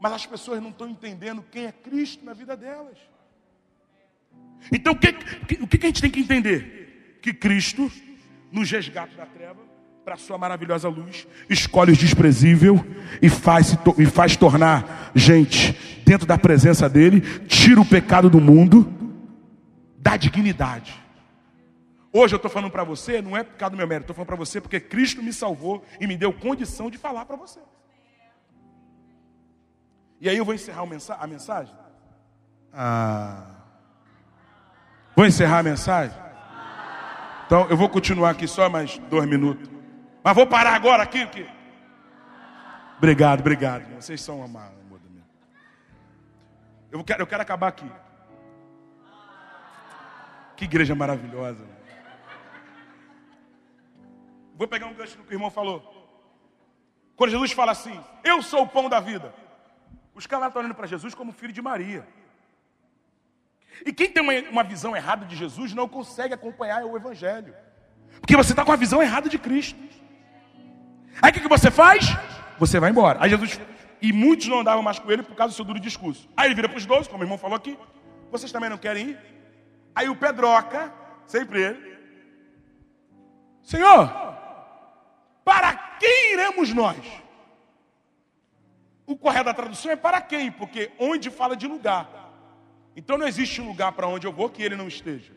Mas 0.00 0.12
as 0.12 0.26
pessoas 0.26 0.62
não 0.62 0.70
estão 0.70 0.88
entendendo 0.88 1.42
quem 1.50 1.66
é 1.66 1.72
Cristo 1.72 2.24
na 2.24 2.34
vida 2.34 2.56
delas. 2.56 2.98
Então 4.72 4.92
o 4.92 4.98
que, 4.98 5.08
o 5.60 5.66
que 5.66 5.78
a 5.78 5.86
gente 5.86 6.00
tem 6.00 6.10
que 6.10 6.20
entender? 6.20 7.18
Que 7.22 7.32
Cristo 7.32 7.90
nos 8.52 8.70
resgata 8.70 9.14
da 9.14 9.26
treva 9.26 9.73
para 10.04 10.16
sua 10.16 10.36
maravilhosa 10.36 10.88
luz, 10.88 11.26
escolhe 11.48 11.92
o 11.92 11.96
desprezível 11.96 12.84
e 13.22 13.28
faz, 13.30 13.76
e 13.96 14.04
faz 14.04 14.36
tornar 14.36 15.10
gente 15.14 16.02
dentro 16.04 16.26
da 16.26 16.36
presença 16.36 16.88
dele, 16.88 17.20
tira 17.46 17.80
o 17.80 17.86
pecado 17.86 18.28
do 18.28 18.40
mundo 18.40 18.92
dá 20.04 20.18
dignidade. 20.18 21.02
Hoje 22.12 22.34
eu 22.34 22.36
estou 22.36 22.50
falando 22.50 22.70
para 22.70 22.84
você, 22.84 23.22
não 23.22 23.34
é 23.34 23.42
por 23.42 23.56
causa 23.56 23.70
do 23.70 23.78
meu 23.78 23.86
mérito, 23.86 24.04
estou 24.04 24.14
falando 24.14 24.26
para 24.26 24.36
você 24.36 24.60
porque 24.60 24.78
Cristo 24.78 25.22
me 25.22 25.32
salvou 25.32 25.82
e 25.98 26.06
me 26.06 26.14
deu 26.14 26.30
condição 26.30 26.90
de 26.90 26.98
falar 26.98 27.24
para 27.24 27.36
você. 27.36 27.58
E 30.20 30.28
aí 30.28 30.36
eu 30.36 30.44
vou 30.44 30.54
encerrar 30.54 30.86
a 31.18 31.26
mensagem. 31.26 31.74
Ah. 32.72 33.46
Vou 35.16 35.24
encerrar 35.24 35.60
a 35.60 35.62
mensagem? 35.62 36.16
Então 37.46 37.66
eu 37.70 37.76
vou 37.76 37.88
continuar 37.88 38.30
aqui 38.30 38.46
só 38.46 38.68
mais 38.68 38.98
dois 39.10 39.26
minutos. 39.26 39.73
Mas 40.24 40.34
vou 40.34 40.46
parar 40.46 40.74
agora 40.74 41.02
aqui. 41.02 41.20
aqui. 41.20 41.46
Obrigado, 42.96 43.40
obrigado. 43.40 43.94
Vocês 43.96 44.22
são 44.22 44.40
uma 44.40 44.68
amor 44.68 44.98
Eu 46.90 47.04
quero, 47.04 47.22
eu 47.22 47.26
quero 47.26 47.42
acabar 47.42 47.68
aqui. 47.68 47.90
Que 50.56 50.64
igreja 50.64 50.94
maravilhosa. 50.94 51.66
Vou 54.54 54.66
pegar 54.66 54.86
um 54.86 54.94
gancho 54.94 55.18
do 55.18 55.24
que 55.24 55.32
o 55.32 55.34
irmão 55.34 55.50
falou. 55.50 55.92
Quando 57.16 57.30
Jesus 57.30 57.52
fala 57.52 57.72
assim, 57.72 58.00
eu 58.22 58.40
sou 58.40 58.62
o 58.62 58.68
pão 58.68 58.88
da 58.88 59.00
vida. 59.00 59.34
Os 60.14 60.26
caras 60.26 60.46
estão 60.46 60.62
olhando 60.62 60.74
para 60.74 60.86
Jesus 60.86 61.14
como 61.14 61.32
filho 61.32 61.52
de 61.52 61.60
Maria. 61.60 62.08
E 63.84 63.92
quem 63.92 64.10
tem 64.10 64.22
uma, 64.22 64.32
uma 64.50 64.64
visão 64.64 64.96
errada 64.96 65.26
de 65.26 65.36
Jesus 65.36 65.74
não 65.74 65.86
consegue 65.86 66.32
acompanhar 66.32 66.84
o 66.84 66.96
Evangelho. 66.96 67.54
Porque 68.20 68.36
você 68.36 68.52
está 68.52 68.64
com 68.64 68.72
a 68.72 68.76
visão 68.76 69.02
errada 69.02 69.28
de 69.28 69.38
Cristo. 69.38 70.03
Aí 71.22 71.30
o 71.30 71.34
que, 71.34 71.40
que 71.40 71.48
você 71.48 71.70
faz? 71.70 72.06
Você 72.58 72.78
vai 72.78 72.90
embora. 72.90 73.18
Aí 73.22 73.30
Jesus. 73.30 73.60
E 74.00 74.12
muitos 74.12 74.48
não 74.48 74.60
andavam 74.60 74.82
mais 74.82 74.98
com 74.98 75.10
ele 75.10 75.22
por 75.22 75.34
causa 75.34 75.52
do 75.52 75.56
seu 75.56 75.64
duro 75.64 75.80
discurso. 75.80 76.28
Aí 76.36 76.46
ele 76.46 76.54
vira 76.54 76.68
para 76.68 76.76
os 76.76 76.84
dois, 76.84 77.08
como 77.08 77.22
o 77.22 77.24
irmão 77.24 77.38
falou 77.38 77.56
aqui. 77.56 77.78
Vocês 78.30 78.52
também 78.52 78.68
não 78.68 78.76
querem 78.76 79.10
ir? 79.10 79.18
Aí 79.94 80.08
o 80.08 80.16
Pedroca, 80.16 80.92
sempre 81.26 81.62
ele. 81.62 81.96
Senhor, 83.62 84.12
para 85.44 85.74
quem 85.98 86.32
iremos 86.34 86.72
nós? 86.74 86.98
O 89.06 89.16
correto 89.16 89.46
da 89.46 89.54
tradução 89.54 89.90
é 89.90 89.96
para 89.96 90.20
quem, 90.20 90.50
porque 90.50 90.90
onde 90.98 91.30
fala 91.30 91.56
de 91.56 91.66
lugar. 91.66 92.08
Então 92.96 93.18
não 93.18 93.26
existe 93.26 93.60
lugar 93.60 93.92
para 93.92 94.06
onde 94.06 94.26
eu 94.26 94.32
vou 94.32 94.48
que 94.50 94.62
ele 94.62 94.76
não 94.76 94.88
esteja. 94.88 95.32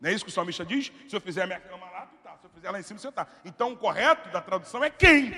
Não 0.00 0.08
é 0.10 0.12
isso 0.12 0.24
que 0.24 0.30
o 0.30 0.34
salmista 0.34 0.64
diz? 0.64 0.90
Se 1.08 1.14
eu 1.14 1.20
fizer 1.20 1.42
a 1.42 1.46
minha 1.46 1.60
cama 1.60 1.89
fizer 2.60 2.70
lá 2.70 2.78
em 2.78 2.82
cima, 2.82 3.00
você 3.00 3.08
está. 3.08 3.26
Então 3.44 3.72
o 3.72 3.76
correto 3.76 4.28
da 4.30 4.40
tradução 4.40 4.84
é 4.84 4.90
quem. 4.90 5.32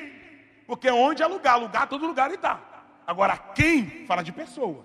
Porque 0.67 0.91
onde 0.91 1.23
é 1.23 1.27
lugar, 1.27 1.57
lugar, 1.57 1.89
todo 1.89 2.07
lugar 2.07 2.27
ele 2.27 2.35
está. 2.35 2.61
Agora, 3.07 3.37
quem 3.37 4.07
fala 4.07 4.23
de 4.23 4.33
pessoa. 4.33 4.85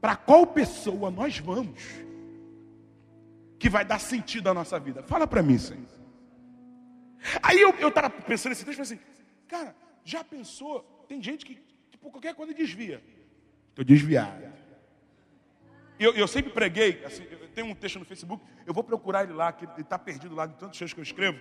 Para 0.00 0.16
qual 0.16 0.46
pessoa 0.46 1.10
nós 1.10 1.38
vamos 1.38 1.82
que 3.58 3.68
vai 3.68 3.84
dar 3.84 3.98
sentido 3.98 4.48
à 4.48 4.54
nossa 4.54 4.78
vida? 4.78 5.02
Fala 5.02 5.26
para 5.26 5.42
mim, 5.42 5.58
Senhor. 5.58 5.84
Aí 7.42 7.60
eu 7.60 7.88
estava 7.88 8.08
pensando 8.08 8.50
nesse 8.50 8.64
texto, 8.64 8.80
assim, 8.80 8.98
cara, 9.46 9.74
já 10.04 10.24
pensou? 10.24 10.80
Tem 11.06 11.22
gente 11.22 11.44
que, 11.44 11.56
tipo, 11.90 12.10
qualquer 12.10 12.34
coisa 12.34 12.54
desvia. 12.54 13.02
Estou 13.68 13.84
desviado. 13.84 14.49
Eu, 16.00 16.14
eu 16.14 16.26
sempre 16.26 16.50
preguei, 16.50 17.04
assim, 17.04 17.26
tem 17.54 17.62
um 17.62 17.74
texto 17.74 17.98
no 17.98 18.06
Facebook, 18.06 18.42
eu 18.64 18.72
vou 18.72 18.82
procurar 18.82 19.22
ele 19.22 19.34
lá, 19.34 19.52
que 19.52 19.66
ele 19.66 19.82
está 19.82 19.98
perdido 19.98 20.34
lá 20.34 20.46
de 20.46 20.54
tantos 20.54 20.78
textos 20.78 20.94
que 20.94 21.00
eu 21.00 21.04
escrevo. 21.04 21.38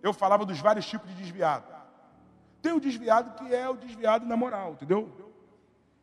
Eu 0.00 0.12
falava 0.12 0.46
dos 0.46 0.60
vários 0.60 0.86
tipos 0.86 1.08
de 1.08 1.16
desviado. 1.16 1.66
Tem 2.62 2.72
o 2.72 2.78
desviado 2.78 3.34
que 3.34 3.52
é 3.52 3.68
o 3.68 3.74
desviado 3.74 4.24
na 4.24 4.36
moral, 4.36 4.74
entendeu? 4.74 5.10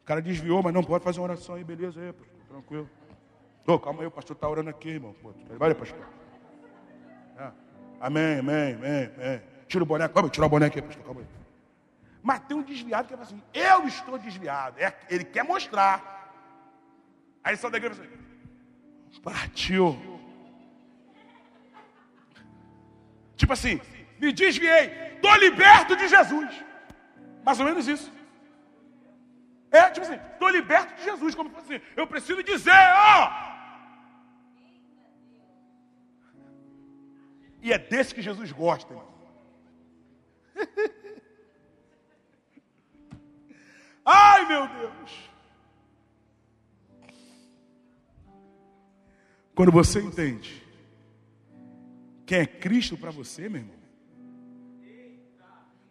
O 0.01 0.05
cara 0.05 0.21
desviou, 0.21 0.61
mas 0.61 0.73
não 0.73 0.83
pode 0.83 1.05
fazer 1.05 1.21
uma 1.21 1.29
oração 1.29 1.55
aí, 1.55 1.63
beleza, 1.63 2.01
aí, 2.01 2.11
pastor, 2.11 2.37
tranquilo. 2.49 2.89
Calma 3.81 4.01
aí, 4.01 4.07
o 4.07 4.11
pastor 4.11 4.35
está 4.35 4.49
orando 4.49 4.69
aqui, 4.69 4.89
irmão. 4.89 5.15
Vai, 5.57 5.73
pastor. 5.73 6.05
É. 7.37 7.49
Amém, 8.01 8.39
amém, 8.39 8.73
amém, 8.73 9.11
amém. 9.15 9.41
Tira 9.69 9.83
o 9.85 9.87
boné, 9.87 10.05
calma, 10.09 10.29
tira 10.29 10.45
o 10.45 10.49
boné 10.49 10.65
aqui, 10.65 10.81
pastor, 10.81 11.05
calma 11.05 11.21
aí. 11.21 11.27
Mas 12.21 12.41
tem 12.41 12.57
um 12.57 12.61
desviado 12.61 13.07
que 13.07 13.13
é 13.13 13.17
assim, 13.17 13.41
eu 13.53 13.87
estou 13.87 14.17
desviado. 14.17 14.77
É, 14.79 14.93
ele 15.09 15.23
quer 15.23 15.45
mostrar. 15.45 16.19
Aí 17.43 17.57
só 17.57 17.69
da 17.69 17.77
igreja 17.77 18.01
assim, 18.01 18.09
partiu. 19.21 19.99
Tipo 23.35 23.53
assim, 23.53 23.81
me 24.19 24.31
desviei, 24.31 24.85
estou 25.15 25.35
liberto 25.37 25.95
de 25.95 26.07
Jesus. 26.07 26.63
Mais 27.43 27.59
ou 27.59 27.65
menos 27.65 27.87
isso. 27.87 28.11
É, 29.71 29.89
tipo 29.89 30.05
assim, 30.05 30.19
estou 30.33 30.49
liberto 30.49 30.93
de 30.95 31.03
Jesus. 31.03 31.33
Como 31.33 31.57
assim, 31.57 31.81
eu 31.95 32.05
preciso 32.05 32.43
dizer, 32.43 32.71
ó. 32.71 33.51
E 37.63 37.71
é 37.71 37.77
desse 37.77 38.13
que 38.13 38.21
Jesus 38.21 38.51
gosta. 38.51 38.93
Ai, 44.05 44.45
meu 44.45 44.67
Deus. 44.67 45.30
Quando 49.53 49.71
você 49.71 49.99
entende 49.99 50.61
quem 52.25 52.39
é 52.39 52.45
Cristo 52.45 52.95
para 52.95 53.11
você, 53.11 53.49
meu 53.49 53.61
irmão, 53.61 53.75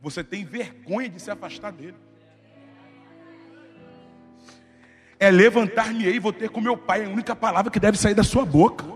você 0.00 0.24
tem 0.24 0.44
vergonha 0.44 1.08
de 1.08 1.20
se 1.20 1.30
afastar 1.30 1.70
dele. 1.70 1.96
É 5.18 5.30
levantar-me-ei 5.30 6.14
e 6.14 6.18
vou 6.18 6.32
ter 6.32 6.48
com 6.48 6.60
meu 6.60 6.78
pai, 6.78 7.02
é 7.02 7.04
a 7.04 7.10
única 7.10 7.36
palavra 7.36 7.70
que 7.70 7.78
deve 7.78 7.98
sair 7.98 8.14
da 8.14 8.24
sua 8.24 8.46
boca. 8.46 8.86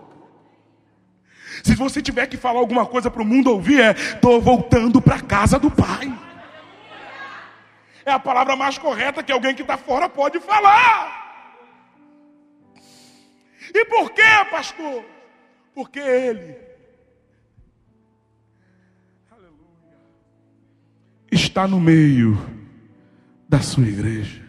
Se 1.62 1.74
você 1.74 2.00
tiver 2.00 2.26
que 2.26 2.38
falar 2.38 2.58
alguma 2.58 2.86
coisa 2.86 3.10
para 3.10 3.22
o 3.22 3.26
mundo 3.26 3.50
ouvir, 3.50 3.80
é: 3.80 3.90
estou 3.90 4.40
voltando 4.40 5.00
para 5.02 5.20
casa 5.20 5.58
do 5.58 5.70
pai. 5.70 6.12
É 8.06 8.10
a 8.10 8.18
palavra 8.18 8.56
mais 8.56 8.78
correta 8.78 9.22
que 9.22 9.32
alguém 9.32 9.54
que 9.54 9.62
está 9.62 9.76
fora 9.76 10.08
pode 10.08 10.40
falar. 10.40 11.23
E 13.74 13.84
por 13.86 14.12
quê, 14.12 14.22
pastor? 14.52 15.04
Porque 15.74 15.98
Ele 15.98 16.56
aleluia, 19.28 19.98
está 21.32 21.66
no 21.66 21.80
meio 21.80 22.38
da 23.48 23.60
sua 23.60 23.84
igreja, 23.84 24.40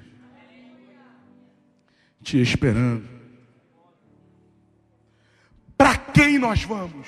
te 2.22 2.40
esperando. 2.40 3.10
Para 5.76 5.98
quem 5.98 6.38
nós 6.38 6.64
vamos? 6.64 7.08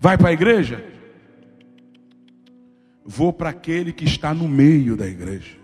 Vai 0.00 0.16
para 0.16 0.30
a 0.30 0.32
igreja? 0.32 0.82
Vou 3.04 3.34
para 3.34 3.50
aquele 3.50 3.92
que 3.92 4.04
está 4.04 4.32
no 4.32 4.48
meio 4.48 4.96
da 4.96 5.06
igreja. 5.06 5.58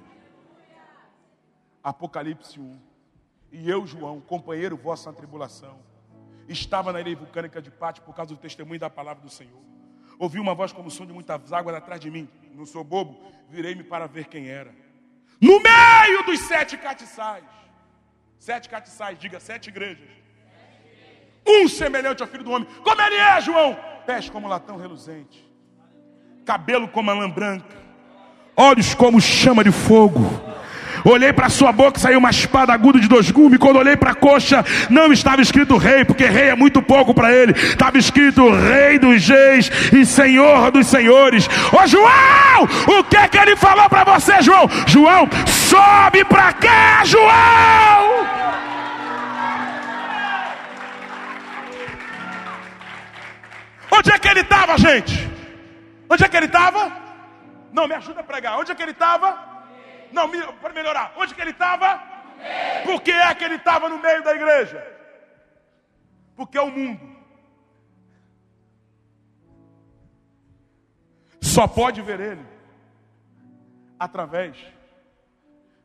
Apocalipse 1.83 2.61
1. 2.61 2.90
E 3.53 3.69
eu, 3.69 3.87
João, 3.87 4.21
companheiro 4.21 4.77
vosso 4.77 5.09
na 5.09 5.15
tribulação, 5.15 5.79
estava 6.49 6.93
na 6.93 7.01
ilha 7.01 7.17
vulcânica 7.17 7.61
de 7.61 7.71
Pátio 7.71 8.03
por 8.03 8.15
causa 8.15 8.35
do 8.35 8.41
testemunho 8.41 8.79
da 8.79 8.91
palavra 8.91 9.23
do 9.23 9.31
Senhor. 9.31 9.61
Ouvi 10.19 10.39
uma 10.39 10.55
voz 10.55 10.73
como 10.73 10.91
som 10.91 11.07
de 11.07 11.13
muitas 11.13 11.53
águas 11.53 11.75
atrás 11.75 12.01
de 12.01 12.11
mim. 12.11 12.29
Não 12.55 12.67
sou 12.67 12.85
bobo, 12.85 13.19
virei-me 13.49 13.83
para 13.83 14.07
ver 14.07 14.27
quem 14.27 14.49
era. 14.49 14.75
No 15.41 15.61
meio 15.61 16.25
dos 16.25 16.41
sete 16.41 16.77
catiçais. 16.77 17.45
Sete 18.39 18.69
catiçais, 18.69 19.19
diga 19.19 19.41
sete 19.41 19.69
igrejas. 19.69 20.09
Um 21.47 21.69
semelhante 21.69 22.23
ao 22.23 22.29
filho 22.29 22.45
do 22.45 22.51
homem. 22.51 22.69
Como 22.83 23.01
ele 23.01 23.17
é, 23.17 23.41
João? 23.41 23.77
Pés 24.07 24.29
como 24.29 24.49
latão 24.49 24.77
reluzente 24.77 25.51
cabelo 26.51 26.89
como 26.89 27.09
a 27.13 27.15
lã 27.15 27.31
branca, 27.31 27.77
olhos 28.57 28.93
como 28.93 29.21
chama 29.21 29.63
de 29.63 29.71
fogo. 29.71 30.21
Olhei 31.05 31.33
para 31.33 31.49
sua 31.49 31.73
boca, 31.73 31.99
saiu 31.99 32.19
uma 32.19 32.31
espada 32.31 32.73
aguda 32.73 33.01
de 33.01 33.09
dois 33.09 33.31
gumes. 33.31 33.59
Quando 33.59 33.77
olhei 33.77 33.97
para 33.97 34.11
a 34.11 34.15
coxa, 34.15 34.65
não 34.89 35.13
estava 35.13 35.43
escrito 35.43 35.77
rei, 35.77 36.05
porque 36.05 36.25
rei 36.25 36.49
é 36.49 36.55
muito 36.55 36.83
pouco 36.83 37.15
para 37.15 37.33
ele. 37.33 37.53
Estava 37.53 37.99
escrito 37.99 38.51
rei 38.51 38.99
dos 38.99 39.27
reis 39.29 39.71
e 39.93 40.05
senhor 40.05 40.71
dos 40.71 40.87
senhores. 40.87 41.49
Ô 41.73 41.87
João, 41.87 42.65
o 42.99 43.05
que 43.05 43.29
que 43.29 43.39
ele 43.39 43.57
falou 43.57 43.89
para 43.89 44.05
você, 44.05 44.43
João? 44.43 44.69
João, 44.87 45.29
sobe 45.47 46.25
para 46.25 46.53
cá, 46.53 47.03
João! 47.05 48.21
Onde 53.93 54.13
é 54.13 54.19
que 54.19 54.29
ele 54.29 54.41
estava, 54.41 54.79
gente? 54.79 55.31
Onde 56.09 56.25
é 56.25 56.29
que 56.29 56.37
ele 56.37 56.47
estava? 56.47 56.91
Não, 57.73 57.87
me 57.87 57.95
ajuda 57.95 58.21
a 58.21 58.25
pregar. 58.25 58.59
Onde 58.59 58.73
é 58.73 58.75
que 58.75 58.83
ele 58.83 58.93
estava? 58.93 59.50
Não, 60.13 60.29
para 60.55 60.73
melhorar. 60.73 61.13
Onde 61.17 61.35
que 61.35 61.41
ele 61.41 61.51
estava? 61.51 62.03
Por 62.85 63.03
que 63.03 63.11
é 63.11 63.35
que 63.35 63.45
ele 63.45 63.57
estava 63.57 63.89
no 63.89 63.99
meio 63.99 64.23
da 64.23 64.35
igreja? 64.35 64.85
Porque 66.35 66.57
é 66.57 66.63
o 66.63 66.71
mundo. 66.71 67.19
Só 71.41 71.67
pode 71.67 72.01
ver 72.03 72.21
ele 72.21 72.47
através 73.99 74.57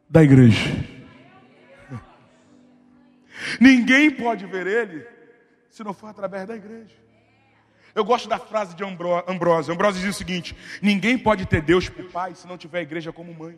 da 0.09 0.23
igreja. 0.23 0.69
Ninguém 3.59 4.09
pode 4.11 4.45
ver 4.45 4.67
ele 4.67 5.07
se 5.69 5.83
não 5.83 5.93
for 5.93 6.07
através 6.07 6.47
da 6.47 6.55
igreja. 6.55 6.95
Eu 7.93 8.03
gosto 8.03 8.27
da 8.27 8.37
frase 8.37 8.75
de 8.75 8.83
Ambrósio. 8.83 9.73
Ambrósio 9.73 10.01
diz 10.01 10.15
o 10.15 10.17
seguinte: 10.17 10.55
ninguém 10.81 11.17
pode 11.17 11.45
ter 11.45 11.61
Deus 11.61 11.89
por 11.89 12.05
pai 12.11 12.35
se 12.35 12.47
não 12.47 12.57
tiver 12.57 12.79
a 12.79 12.83
igreja 12.83 13.11
como 13.11 13.33
mãe. 13.33 13.57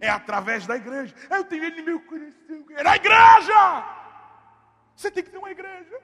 É 0.00 0.08
através 0.08 0.66
da 0.66 0.76
igreja. 0.76 1.14
Eu 1.30 1.44
tenho 1.44 1.64
ele 1.64 1.80
no 1.80 1.86
meu 1.86 2.00
coração. 2.00 2.64
É 2.76 2.82
na 2.82 2.96
igreja! 2.96 3.84
Você 4.94 5.10
tem 5.10 5.22
que 5.22 5.30
ter 5.30 5.38
uma 5.38 5.50
igreja. 5.50 6.00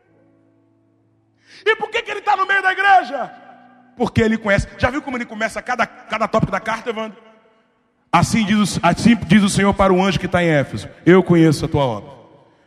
E 1.64 1.76
por 1.76 1.90
que, 1.90 2.03
que 2.03 2.11
ele 2.11 2.20
está 2.20 2.36
no 2.36 2.47
meio 2.47 2.62
da 2.62 2.72
igreja? 2.72 3.30
Porque 3.97 4.20
ele 4.20 4.38
conhece. 4.38 4.68
Já 4.78 4.90
viu 4.90 5.03
como 5.03 5.16
ele 5.16 5.24
começa 5.24 5.61
cada, 5.62 5.86
cada 5.86 6.26
tópico 6.28 6.53
da 6.53 6.61
carta, 6.61 6.90
Evandro? 6.90 7.22
Assim 8.11 8.45
diz, 8.45 8.78
assim 8.82 9.16
diz 9.16 9.43
o 9.43 9.49
Senhor 9.49 9.72
para 9.72 9.93
o 9.93 10.03
anjo 10.03 10.18
que 10.18 10.26
está 10.26 10.43
em 10.43 10.49
Éfeso: 10.49 10.88
Eu 11.05 11.22
conheço 11.22 11.64
a 11.64 11.68
tua 11.68 11.84
obra. 11.84 12.12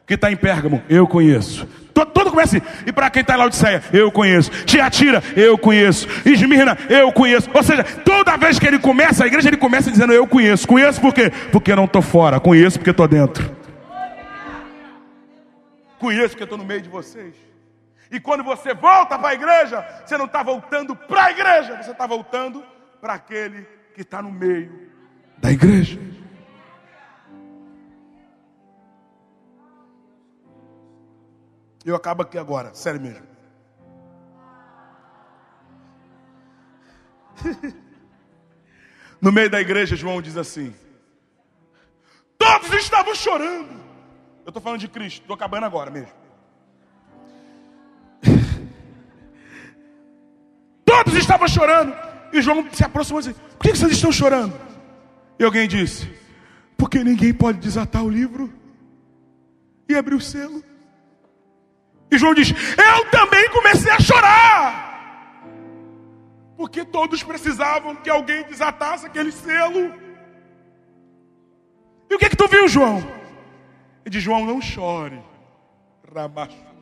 Que 0.06 0.14
está 0.16 0.32
em 0.32 0.36
Pérgamo, 0.36 0.84
eu 0.88 1.08
conheço. 1.08 1.68
Todo, 1.96 2.12
todo 2.12 2.30
começa 2.30 2.58
assim. 2.58 2.68
E 2.86 2.92
para 2.92 3.10
quem 3.10 3.22
está 3.22 3.36
em 3.36 3.38
Laodiceia, 3.38 3.82
eu 3.94 4.12
conheço. 4.12 4.52
Tiatira, 4.66 5.24
eu 5.34 5.58
conheço. 5.58 6.06
Esmirna, 6.26 6.78
eu 6.90 7.10
conheço. 7.14 7.50
Ou 7.54 7.64
seja, 7.64 7.86
toda 7.86 8.36
vez 8.36 8.60
que 8.60 8.68
ele 8.68 8.78
começa, 8.78 9.24
a 9.24 9.28
igreja 9.28 9.48
ele 9.48 9.56
começa 9.56 9.90
dizendo 9.90 10.12
eu 10.12 10.28
conheço. 10.28 10.68
Conheço 10.68 11.00
por 11.00 11.14
quê? 11.14 11.32
Porque 11.54 11.74
não 11.74 11.86
estou 11.86 12.02
fora. 12.02 12.38
Conheço 12.38 12.78
porque 12.78 12.92
estou 12.92 13.08
dentro. 13.08 13.50
Conheço 15.98 16.32
porque 16.32 16.44
estou 16.44 16.58
no 16.58 16.66
meio 16.66 16.82
de 16.82 16.90
vocês. 16.90 17.34
E 18.12 18.20
quando 18.20 18.44
você 18.44 18.74
volta 18.74 19.18
para 19.18 19.30
a 19.30 19.34
igreja, 19.34 19.86
você 20.06 20.18
não 20.18 20.26
está 20.26 20.44
voltando 20.44 20.98
para 20.98 21.26
a 21.28 21.32
igreja, 21.32 21.82
você 21.82 21.92
está 21.92 22.06
voltando 22.06 22.62
para 23.00 23.14
aquele 23.14 23.66
que 23.96 24.02
está 24.02 24.22
no 24.22 24.32
meio 24.34 24.70
da 25.38 25.50
igreja. 25.50 25.98
Eu 31.86 31.96
acabo 31.96 32.24
aqui 32.24 32.38
agora, 32.38 32.74
sério 32.74 33.00
mesmo. 33.00 33.26
No 39.22 39.32
meio 39.32 39.50
da 39.50 39.62
igreja, 39.62 39.96
João 39.96 40.22
diz 40.22 40.38
assim: 40.38 40.76
Todos 42.38 42.72
estavam 42.74 43.16
chorando. 43.16 43.72
Eu 44.46 44.50
estou 44.50 44.62
falando 44.62 44.82
de 44.82 44.88
Cristo, 44.88 45.22
estou 45.22 45.34
acabando 45.34 45.66
agora 45.66 45.90
mesmo. 45.90 46.14
Todos 50.86 51.16
estavam 51.16 51.48
chorando. 51.48 51.96
E 52.32 52.42
João 52.42 52.70
se 52.72 52.84
aproximou 52.84 53.22
e 53.22 53.24
disse: 53.24 53.40
Por 53.58 53.64
que 53.64 53.76
vocês 53.76 53.94
estão 53.94 54.12
chorando? 54.12 54.54
E 55.40 55.44
alguém 55.44 55.68
disse: 55.68 56.08
Porque 56.78 57.04
ninguém 57.04 57.34
pode 57.34 57.58
desatar 57.58 58.04
o 58.04 58.10
livro 58.10 58.54
e 59.90 59.96
abrir 59.96 60.14
o 60.16 60.22
selo. 60.22 60.64
E 62.12 62.18
João 62.18 62.34
diz: 62.34 62.52
Eu 62.52 63.06
também 63.10 63.50
comecei 63.50 63.92
a 63.92 64.00
chorar. 64.00 64.86
Porque 66.58 66.86
todos 66.86 67.22
precisavam 67.24 67.96
que 67.96 68.10
alguém 68.10 68.44
desatasse 68.44 69.06
aquele 69.06 69.32
selo. 69.32 69.94
E 72.10 72.16
o 72.16 72.18
que 72.18 72.26
é 72.26 72.30
que 72.30 72.38
tu 72.38 72.48
viu, 72.48 72.68
João? 72.68 72.98
Ele 74.06 74.12
diz: 74.12 74.24
João, 74.24 74.46
não 74.46 74.62
chore. 74.62 75.20
Ramachuia. 76.14 76.76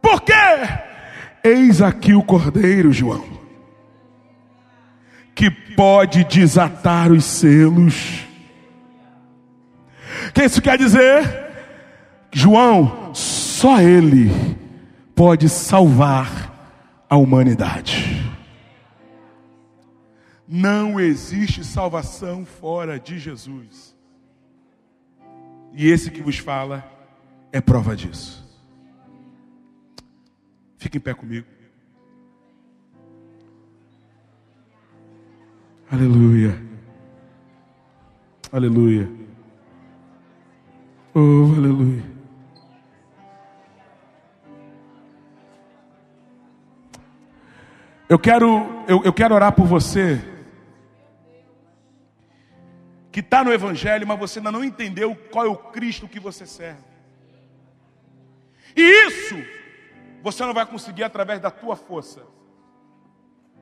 Por 0.00 0.22
quê? 0.22 0.32
Eis 1.42 1.82
aqui 1.82 2.14
o 2.14 2.22
cordeiro, 2.22 2.92
João, 2.92 3.24
que 5.34 5.50
pode 5.50 6.24
desatar 6.24 7.10
os 7.10 7.24
selos. 7.24 8.24
O 10.28 10.32
que 10.32 10.44
isso 10.44 10.62
quer 10.62 10.78
dizer? 10.78 11.46
João, 12.32 13.12
só 13.56 13.80
ele 13.80 14.28
pode 15.14 15.48
salvar 15.48 16.52
a 17.08 17.16
humanidade. 17.16 18.22
Não 20.46 21.00
existe 21.00 21.64
salvação 21.64 22.44
fora 22.44 23.00
de 23.00 23.18
Jesus. 23.18 23.96
E 25.72 25.88
esse 25.88 26.10
que 26.10 26.20
vos 26.20 26.36
fala 26.36 26.84
é 27.50 27.58
prova 27.58 27.96
disso. 27.96 28.46
Fique 30.76 30.98
em 30.98 31.00
pé 31.00 31.14
comigo. 31.14 31.46
Aleluia. 35.90 36.62
Aleluia. 38.52 39.10
Oh, 41.14 41.54
aleluia. 41.56 42.15
Eu 48.08 48.18
quero, 48.20 48.84
eu, 48.86 49.02
eu 49.02 49.12
quero 49.12 49.34
orar 49.34 49.52
por 49.52 49.66
você 49.66 50.22
que 53.10 53.18
está 53.18 53.42
no 53.42 53.52
Evangelho, 53.52 54.06
mas 54.06 54.18
você 54.18 54.38
ainda 54.38 54.52
não 54.52 54.62
entendeu 54.62 55.16
qual 55.32 55.44
é 55.44 55.48
o 55.48 55.56
Cristo 55.56 56.06
que 56.06 56.20
você 56.20 56.46
serve. 56.46 56.84
E 58.76 59.06
isso 59.06 59.36
você 60.22 60.44
não 60.44 60.54
vai 60.54 60.64
conseguir 60.66 61.02
através 61.02 61.40
da 61.40 61.50
tua 61.50 61.74
força. 61.74 62.22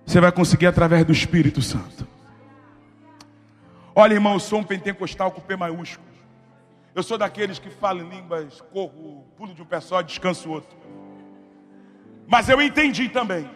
Você 0.04 0.20
vai 0.20 0.30
conseguir 0.30 0.66
através 0.66 1.06
do 1.06 1.12
Espírito 1.12 1.62
Santo. 1.62 2.06
Olha, 3.94 4.12
irmão, 4.12 4.34
eu 4.34 4.40
sou 4.40 4.58
um 4.58 4.64
pentecostal 4.64 5.30
com 5.30 5.40
P 5.40 5.56
maiúsculo. 5.56 6.08
Eu 6.94 7.02
sou 7.02 7.16
daqueles 7.16 7.58
que 7.58 7.70
falam 7.70 8.08
línguas, 8.08 8.60
corro, 8.60 9.24
pulo 9.36 9.54
de 9.54 9.62
um 9.62 9.64
pé 9.64 9.80
só, 9.80 10.02
descanso 10.02 10.50
outro. 10.50 10.76
Mas 12.26 12.48
eu 12.48 12.60
entendi 12.60 13.08
também 13.08 13.48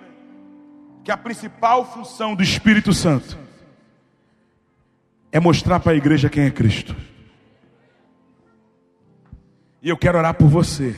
que 1.05 1.11
a 1.11 1.17
principal 1.17 1.85
função 1.85 2.35
do 2.35 2.43
Espírito 2.43 2.93
Santo 2.93 3.39
é 5.31 5.41
mostrar 5.41 5.81
para 5.81 5.93
a 5.93 5.97
igreja 5.97 6.29
quem 6.29 6.45
é 6.45 6.51
Cristo. 6.51 6.95
E 9.81 9.89
eu 9.89 9.97
quero 9.97 10.19
orar 10.19 10.35
por 10.35 10.49
você. 10.49 10.95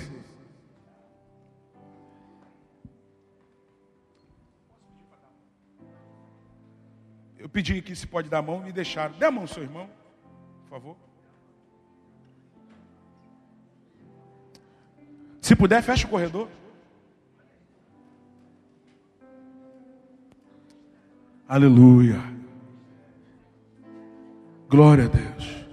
Eu 7.39 7.49
pedi 7.49 7.79
aqui 7.79 7.95
se 7.95 8.07
pode 8.07 8.29
dar 8.29 8.39
a 8.39 8.43
mão 8.43 8.67
e 8.67 8.73
deixaram. 8.73 9.15
Dê 9.19 9.27
a 9.27 9.31
mão 9.31 9.47
seu 9.47 9.63
irmão, 9.63 9.89
por 10.63 10.71
favor. 10.71 10.97
Se 15.41 15.57
puder, 15.57 15.83
fecha 15.83 16.07
o 16.07 16.11
corredor. 16.11 16.49
Aleluia. 21.51 22.23
Glória 24.69 25.07
a 25.07 25.09
Deus. 25.09 25.67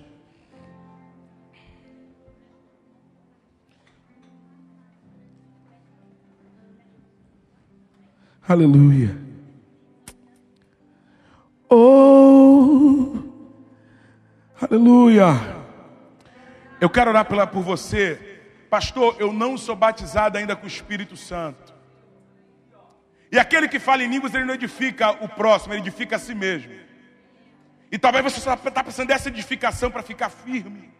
Aleluia. 8.47 9.15
Oh, 11.69 13.13
aleluia. 14.59 15.28
Eu 16.82 16.89
quero 16.89 17.11
orar 17.11 17.25
pela, 17.25 17.45
por 17.45 17.61
você, 17.61 18.39
pastor. 18.67 19.15
Eu 19.19 19.32
não 19.32 19.55
sou 19.55 19.75
batizado 19.75 20.39
ainda 20.39 20.55
com 20.55 20.63
o 20.63 20.67
Espírito 20.67 21.15
Santo. 21.15 21.76
E 23.32 23.38
aquele 23.38 23.67
que 23.67 23.80
fala 23.80 24.03
em 24.03 24.07
línguas, 24.07 24.34
ele 24.34 24.45
não 24.45 24.53
edifica 24.53 25.11
o 25.23 25.28
próximo, 25.28 25.73
ele 25.73 25.82
edifica 25.82 26.15
a 26.15 26.19
si 26.19 26.34
mesmo. 26.34 26.73
E 27.91 27.97
talvez 27.97 28.23
você 28.23 28.39
está 28.39 28.84
precisando 28.84 29.07
dessa 29.07 29.30
edificação 29.30 29.89
para 29.91 30.03
ficar 30.03 30.30
firme. 30.30 30.93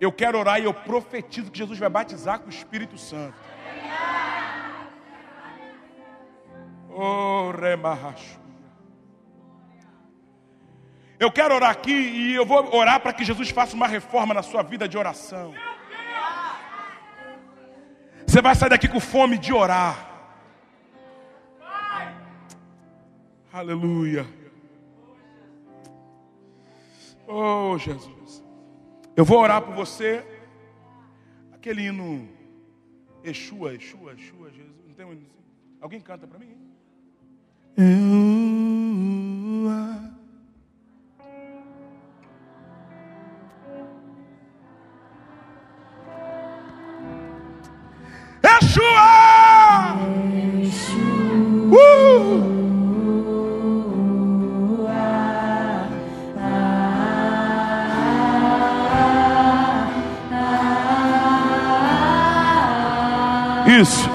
Eu 0.00 0.12
quero 0.12 0.38
orar 0.38 0.60
e 0.60 0.64
eu 0.64 0.74
profetizo 0.74 1.50
que 1.50 1.58
Jesus 1.58 1.78
vai 1.78 1.88
batizar 1.88 2.38
com 2.40 2.46
o 2.46 2.50
Espírito 2.50 2.98
Santo. 2.98 3.36
Oh. 6.90 7.52
Eu 11.18 11.30
quero 11.32 11.54
orar 11.54 11.70
aqui 11.70 11.92
e 11.92 12.34
eu 12.34 12.44
vou 12.44 12.74
orar 12.74 13.00
para 13.00 13.12
que 13.12 13.24
Jesus 13.24 13.50
faça 13.50 13.74
uma 13.74 13.86
reforma 13.86 14.34
na 14.34 14.42
sua 14.42 14.62
vida 14.62 14.88
de 14.88 14.98
oração. 14.98 15.54
Você 18.26 18.42
vai 18.42 18.54
sair 18.54 18.70
daqui 18.70 18.88
com 18.88 19.00
fome 19.00 19.38
de 19.38 19.52
orar. 19.52 20.13
Aleluia. 23.54 24.26
Oh, 27.28 27.78
Jesus. 27.78 28.42
Eu 29.14 29.24
vou 29.24 29.38
orar 29.38 29.62
por 29.62 29.72
você. 29.76 30.26
Aquele 31.52 31.82
hino 31.82 32.28
Exua, 33.22 33.72
Exua, 33.72 34.12
Exua, 34.14 34.50
Jesus. 34.50 34.84
Não 34.88 34.94
tem 34.94 35.06
um... 35.06 35.22
Alguém 35.80 36.00
canta 36.00 36.26
para 36.26 36.36
mim? 36.36 36.56
Eu... 37.76 38.33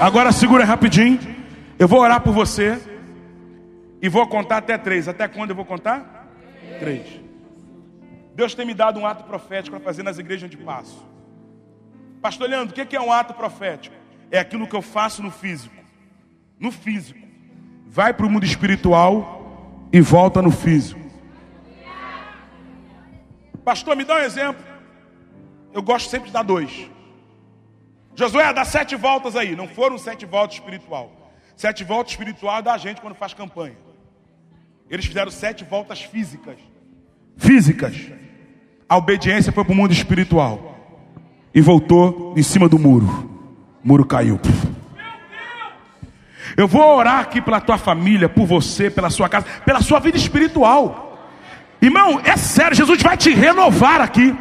Agora 0.00 0.32
segura 0.32 0.64
rapidinho. 0.64 1.18
Eu 1.78 1.86
vou 1.86 2.00
orar 2.00 2.22
por 2.22 2.32
você. 2.32 2.80
E 4.00 4.08
vou 4.08 4.26
contar 4.26 4.56
até 4.56 4.78
três. 4.78 5.06
Até 5.06 5.28
quando 5.28 5.50
eu 5.50 5.56
vou 5.56 5.64
contar? 5.66 6.26
Três. 6.78 7.20
Deus 8.34 8.54
tem 8.54 8.64
me 8.64 8.72
dado 8.72 8.98
um 8.98 9.06
ato 9.06 9.24
profético 9.24 9.76
para 9.76 9.84
fazer 9.84 10.02
nas 10.02 10.18
igrejas 10.18 10.48
de 10.48 10.56
passo. 10.56 11.06
Pastor 12.22 12.48
Leandro, 12.48 12.74
o 12.74 12.86
que 12.86 12.96
é 12.96 13.00
um 13.00 13.12
ato 13.12 13.34
profético? 13.34 13.94
É 14.30 14.38
aquilo 14.38 14.66
que 14.66 14.74
eu 14.74 14.80
faço 14.80 15.22
no 15.22 15.30
físico. 15.30 15.76
No 16.58 16.72
físico. 16.72 17.20
Vai 17.86 18.14
para 18.14 18.24
o 18.24 18.30
mundo 18.30 18.46
espiritual 18.46 19.86
e 19.92 20.00
volta 20.00 20.40
no 20.40 20.50
físico. 20.50 21.00
Pastor, 23.62 23.94
me 23.94 24.04
dá 24.04 24.14
um 24.14 24.20
exemplo. 24.20 24.64
Eu 25.74 25.82
gosto 25.82 26.08
sempre 26.08 26.28
de 26.28 26.32
dar 26.32 26.42
dois. 26.42 26.88
Josué, 28.14 28.52
dá 28.52 28.64
sete 28.64 28.96
voltas 28.96 29.36
aí. 29.36 29.54
Não 29.56 29.68
foram 29.68 29.98
sete 29.98 30.26
voltas 30.26 30.56
espiritual. 30.56 31.10
Sete 31.56 31.84
voltas 31.84 32.12
espiritual 32.12 32.58
é 32.58 32.62
da 32.62 32.76
gente 32.78 33.00
quando 33.00 33.14
faz 33.14 33.34
campanha. 33.34 33.76
Eles 34.88 35.06
fizeram 35.06 35.30
sete 35.30 35.64
voltas 35.64 36.02
físicas. 36.02 36.56
Físicas. 37.36 37.96
A 38.88 38.96
obediência 38.96 39.52
foi 39.52 39.64
para 39.64 39.72
o 39.72 39.76
mundo 39.76 39.92
espiritual. 39.92 40.76
E 41.54 41.60
voltou 41.60 42.34
em 42.36 42.42
cima 42.42 42.68
do 42.68 42.78
muro. 42.78 43.06
O 43.84 43.88
muro 43.88 44.04
caiu. 44.04 44.40
Eu 46.56 46.66
vou 46.66 46.96
orar 46.96 47.20
aqui 47.20 47.40
pela 47.40 47.60
tua 47.60 47.78
família, 47.78 48.28
por 48.28 48.46
você, 48.46 48.90
pela 48.90 49.10
sua 49.10 49.28
casa, 49.28 49.46
pela 49.64 49.80
sua 49.80 50.00
vida 50.00 50.16
espiritual. 50.16 51.18
Irmão, 51.80 52.20
é 52.24 52.36
sério, 52.36 52.76
Jesus 52.76 53.00
vai 53.00 53.16
te 53.16 53.30
renovar 53.30 54.00
aqui. 54.00 54.34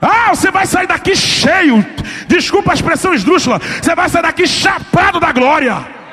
Ah, 0.00 0.34
você 0.34 0.50
vai 0.50 0.66
sair 0.66 0.86
daqui 0.86 1.16
cheio. 1.16 1.84
Desculpa 2.26 2.72
a 2.72 2.74
expressão 2.74 3.14
esdrúxula. 3.14 3.58
Você 3.58 3.94
vai 3.94 4.08
sair 4.08 4.22
daqui 4.22 4.46
chapado 4.46 5.18
da 5.18 5.32
glória. 5.32 6.03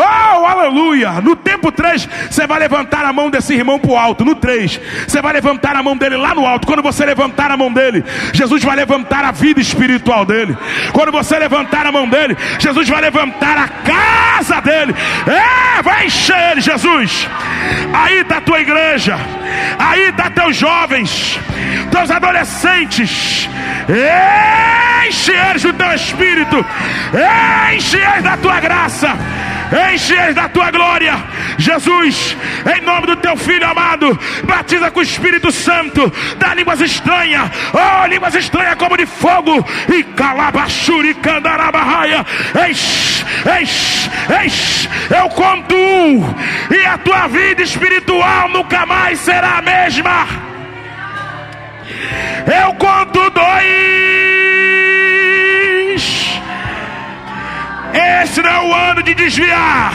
Oh, 0.00 0.46
aleluia! 0.46 1.20
No 1.20 1.34
tempo 1.34 1.72
3, 1.72 2.08
você 2.30 2.46
vai 2.46 2.60
levantar 2.60 3.04
a 3.04 3.12
mão 3.12 3.28
desse 3.28 3.52
irmão 3.52 3.80
para 3.80 3.90
o 3.90 3.96
alto. 3.96 4.24
No 4.24 4.36
3, 4.36 4.80
você 5.08 5.20
vai 5.20 5.32
levantar 5.32 5.74
a 5.74 5.82
mão 5.82 5.96
dele 5.96 6.16
lá 6.16 6.36
no 6.36 6.46
alto. 6.46 6.68
Quando 6.68 6.82
você 6.82 7.04
levantar 7.04 7.50
a 7.50 7.56
mão 7.56 7.72
dele, 7.72 8.04
Jesus 8.32 8.62
vai 8.62 8.76
levantar 8.76 9.24
a 9.24 9.32
vida 9.32 9.60
espiritual 9.60 10.24
dele. 10.24 10.56
Quando 10.92 11.10
você 11.10 11.36
levantar 11.36 11.84
a 11.84 11.90
mão 11.90 12.08
dele, 12.08 12.36
Jesus 12.60 12.88
vai 12.88 13.00
levantar 13.00 13.58
a 13.58 13.68
casa 13.68 14.60
dele. 14.60 14.94
É, 15.26 15.82
vai 15.82 16.06
encher 16.06 16.52
ele, 16.52 16.60
Jesus. 16.60 17.28
Aí 17.92 18.20
está 18.20 18.36
a 18.36 18.40
tua 18.40 18.60
igreja. 18.60 19.18
Aí 19.80 20.10
está 20.10 20.30
teus 20.30 20.56
jovens, 20.56 21.40
teus 21.90 22.08
adolescentes. 22.08 23.50
Enche 25.08 25.32
eles 25.32 25.62
do 25.62 25.72
teu 25.72 25.92
espírito. 25.92 26.64
Enche 27.74 27.96
eles 27.96 28.22
da 28.22 28.36
tua 28.36 28.60
graça 28.60 29.16
enche 29.92 30.32
da 30.32 30.48
tua 30.48 30.70
glória. 30.70 31.14
Jesus, 31.58 32.36
em 32.76 32.80
nome 32.82 33.06
do 33.06 33.16
teu 33.16 33.36
filho 33.36 33.66
amado, 33.66 34.18
batiza 34.44 34.90
com 34.90 35.00
o 35.00 35.02
Espírito 35.02 35.50
Santo, 35.52 36.12
dá 36.38 36.54
línguas 36.54 36.80
estranhas, 36.80 37.50
oh, 37.72 38.06
línguas 38.06 38.34
estranhas 38.34 38.76
como 38.76 38.96
de 38.96 39.06
fogo, 39.06 39.64
e 39.92 40.02
calabachuri 40.04 41.14
candarabarraia, 41.14 42.24
enche, 42.68 43.24
enche, 43.60 44.10
enche, 44.44 44.88
eu 45.10 45.28
conto 45.30 45.74
um, 45.74 46.34
e 46.70 46.86
a 46.86 46.98
tua 46.98 47.26
vida 47.28 47.62
espiritual 47.62 48.48
nunca 48.48 48.86
mais 48.86 49.18
será 49.18 49.58
a 49.58 49.62
mesma. 49.62 50.26
Eu 52.46 52.74
conto 52.74 53.30
dois. 53.30 53.48
Esse 57.92 58.40
não 58.42 58.50
é 58.50 58.60
o 58.60 58.74
ano 58.74 59.02
de 59.02 59.14
desviar, 59.14 59.92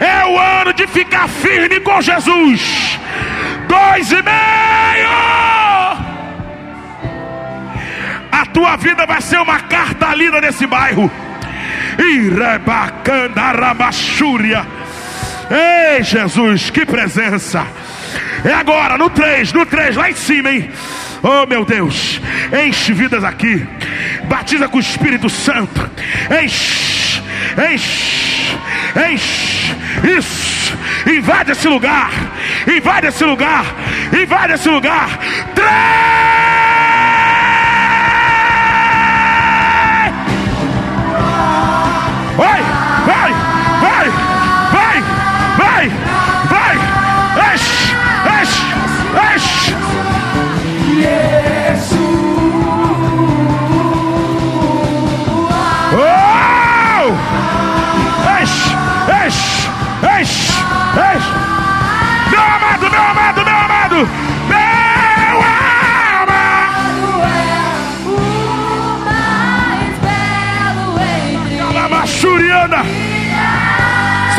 é 0.00 0.24
o 0.26 0.38
ano 0.38 0.72
de 0.72 0.86
ficar 0.86 1.28
firme 1.28 1.80
com 1.80 2.00
Jesus. 2.00 2.98
Dois 3.66 4.12
e 4.12 4.22
meio. 4.22 5.10
A 8.30 8.46
tua 8.52 8.76
vida 8.76 9.04
vai 9.06 9.20
ser 9.20 9.40
uma 9.40 9.58
carta 9.60 10.14
lida 10.14 10.40
nesse 10.40 10.66
bairro. 10.66 11.10
Irebacandarabachúria. 11.98 14.64
Ei, 15.50 16.02
Jesus, 16.02 16.70
que 16.70 16.86
presença. 16.86 17.66
É 18.44 18.52
agora, 18.52 18.98
no 18.98 19.10
3, 19.10 19.52
no 19.52 19.66
3, 19.66 19.96
lá 19.96 20.10
em 20.10 20.14
cima, 20.14 20.50
hein? 20.50 20.70
Oh 21.22 21.46
meu 21.46 21.64
Deus, 21.64 22.20
enche 22.66 22.92
vidas 22.92 23.22
aqui, 23.22 23.64
batiza 24.24 24.68
com 24.68 24.78
o 24.78 24.80
Espírito 24.80 25.30
Santo, 25.30 25.88
enche 26.42 26.91
enche, 27.56 28.58
enche, 29.10 29.76
isso, 30.18 30.76
invade 31.06 31.52
esse 31.52 31.68
lugar, 31.68 32.10
invade 32.66 33.06
esse 33.08 33.24
lugar, 33.24 33.64
invade 34.12 34.54
esse 34.54 34.68
lugar. 34.68 35.18
Três! 35.54 36.41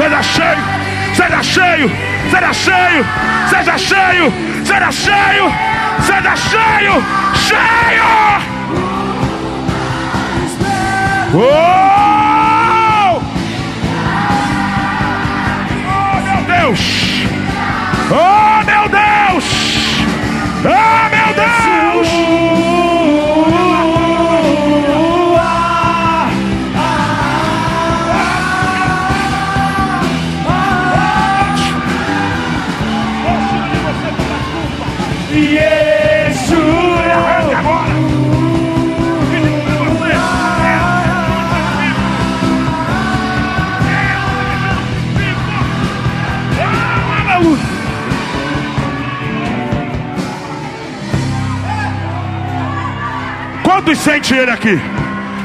Seja 0.03 0.21
cheio, 0.21 0.57
seja 1.15 1.41
cheio, 1.41 1.89
seja 2.29 2.53
cheio, 2.53 3.05
seja 3.47 3.77
cheio, 3.77 4.33
seja 4.65 4.91
cheio, 4.91 5.51
seja 6.01 6.35
cheio, 6.35 7.03
cheio. 7.33 8.11
Oh! 11.35 11.39
oh 15.87 16.21
meu 16.21 16.41
Deus! 16.53 16.81
Oh 18.11 18.65
meu 18.65 18.89
Deus! 18.89 19.45
Oh 20.65 21.09
meu 21.15 21.29
Deus! 21.33 22.32
Quantos 53.83 53.99
sente 53.99 54.33
ele 54.33 54.49
aqui? 54.49 54.79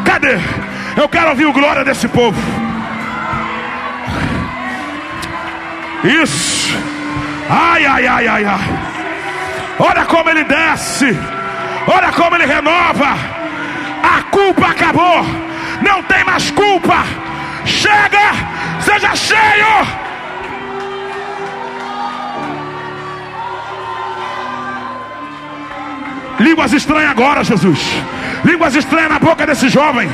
Cadê? 0.05 0.39
Eu 0.97 1.09
quero 1.09 1.31
ouvir 1.31 1.47
o 1.47 1.53
glória 1.53 1.85
desse 1.85 2.07
povo. 2.07 2.41
Isso. 6.05 6.73
Ai, 7.51 7.85
ai, 7.85 8.07
ai, 8.07 8.29
ai, 8.29 8.45
ai. 8.45 8.61
Olha 9.81 10.05
como 10.05 10.31
ele 10.31 10.45
desce. 10.45 11.19
Olha 11.89 12.13
como 12.13 12.37
ele 12.37 12.47
renova. 12.47 13.17
A 14.05 14.23
culpa 14.31 14.69
acabou. 14.69 15.27
Não 15.83 16.01
tem 16.05 16.23
mais 16.23 16.49
culpa. 16.53 17.03
Chega, 17.65 18.31
seja 18.81 19.17
cheio. 19.17 20.08
Línguas 26.39 26.73
estranhas 26.73 27.11
agora, 27.11 27.43
Jesus. 27.43 27.81
Línguas 28.45 28.75
estranhas 28.75 29.11
na 29.11 29.19
boca 29.19 29.47
desse 29.47 29.69
jovem. 29.69 30.09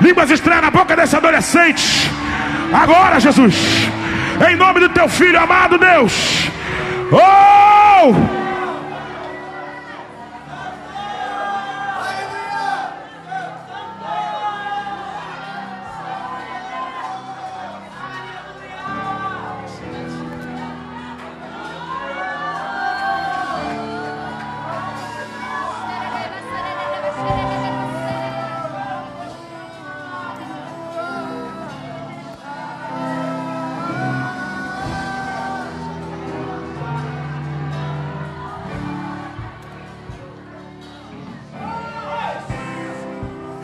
Línguas 0.00 0.30
estranhas 0.30 0.62
na 0.62 0.70
boca 0.70 0.96
desse 0.96 1.16
adolescente. 1.16 2.10
Agora, 2.72 3.20
Jesus. 3.20 3.54
Em 4.48 4.56
nome 4.56 4.80
do 4.80 4.88
teu 4.88 5.08
filho 5.08 5.38
amado, 5.38 5.76
Deus. 5.76 6.50
Oh! 7.12 8.39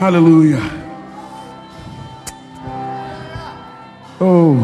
Aleluia. 0.07 0.63
Oh. 4.21 4.59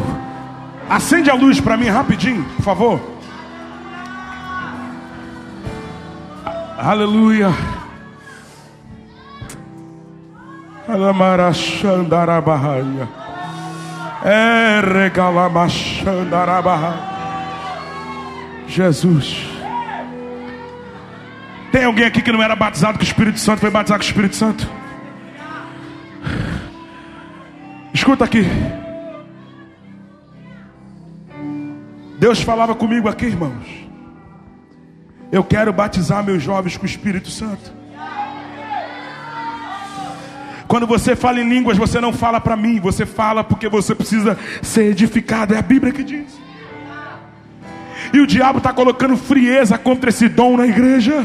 Acende 0.89 1.29
a 1.31 1.35
luz 1.35 1.61
para 1.61 1.77
mim 1.77 1.89
rapidinho, 1.89 2.45
por 2.45 2.63
favor. 2.63 3.01
Aleluia. 6.79 7.51
Alamarachandarabahaya. 10.89 13.09
É 14.25 14.81
regalamachandarabahaya. 14.81 17.01
Jesus. 18.69 19.45
Tem 21.73 21.85
alguém 21.85 22.05
aqui 22.05 22.23
que 22.23 22.31
não 22.31 22.41
era 22.41 22.55
batizado 22.55 22.97
com 22.97 23.03
o 23.03 23.07
Espírito 23.07 23.41
Santo, 23.41 23.59
foi 23.59 23.71
batizado 23.71 23.99
com 23.99 24.05
o 24.05 24.09
Espírito 24.09 24.37
Santo? 24.37 24.82
Escuta 28.03 28.25
aqui. 28.25 28.43
Deus 32.19 32.43
falava 32.43 32.75
comigo 32.75 33.09
aqui, 33.09 33.27
irmãos. 33.27 33.65
Eu 35.31 35.45
quero 35.45 35.73
batizar 35.73 36.25
meus 36.25 36.43
jovens 36.43 36.77
com 36.77 36.83
o 36.83 36.87
Espírito 36.87 37.31
Santo. 37.31 37.73
Quando 40.67 40.85
você 40.85 41.15
fala 41.15 41.39
em 41.41 41.49
línguas, 41.49 41.79
você 41.79 42.01
não 42.01 42.13
fala 42.13 42.41
para 42.41 42.57
mim, 42.57 42.81
você 42.81 43.07
fala 43.07 43.45
porque 43.45 43.69
você 43.69 43.95
precisa 43.95 44.37
ser 44.61 44.87
edificado. 44.87 45.55
É 45.55 45.59
a 45.59 45.63
Bíblia 45.63 45.93
que 45.93 46.03
diz. 46.03 46.37
E 48.13 48.19
o 48.19 48.27
diabo 48.27 48.59
está 48.59 48.73
colocando 48.73 49.17
frieza 49.17 49.79
contra 49.79 50.11
esse 50.11 50.29
dom 50.29 50.57
na 50.57 50.67
igreja. 50.67 51.25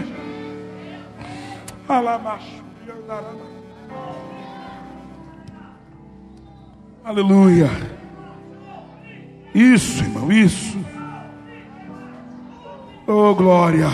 Aleluia. 7.08 7.70
Isso, 9.56 10.04
irmão, 10.04 10.30
isso. 10.30 10.78
Oh, 13.08 13.34
glória. 13.34 13.88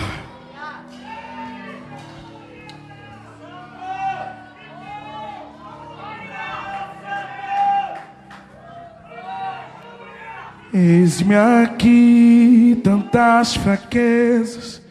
Eis-me 10.74 11.36
aqui, 11.36 12.82
tantas 12.84 13.56
fraquezas, 13.56 14.82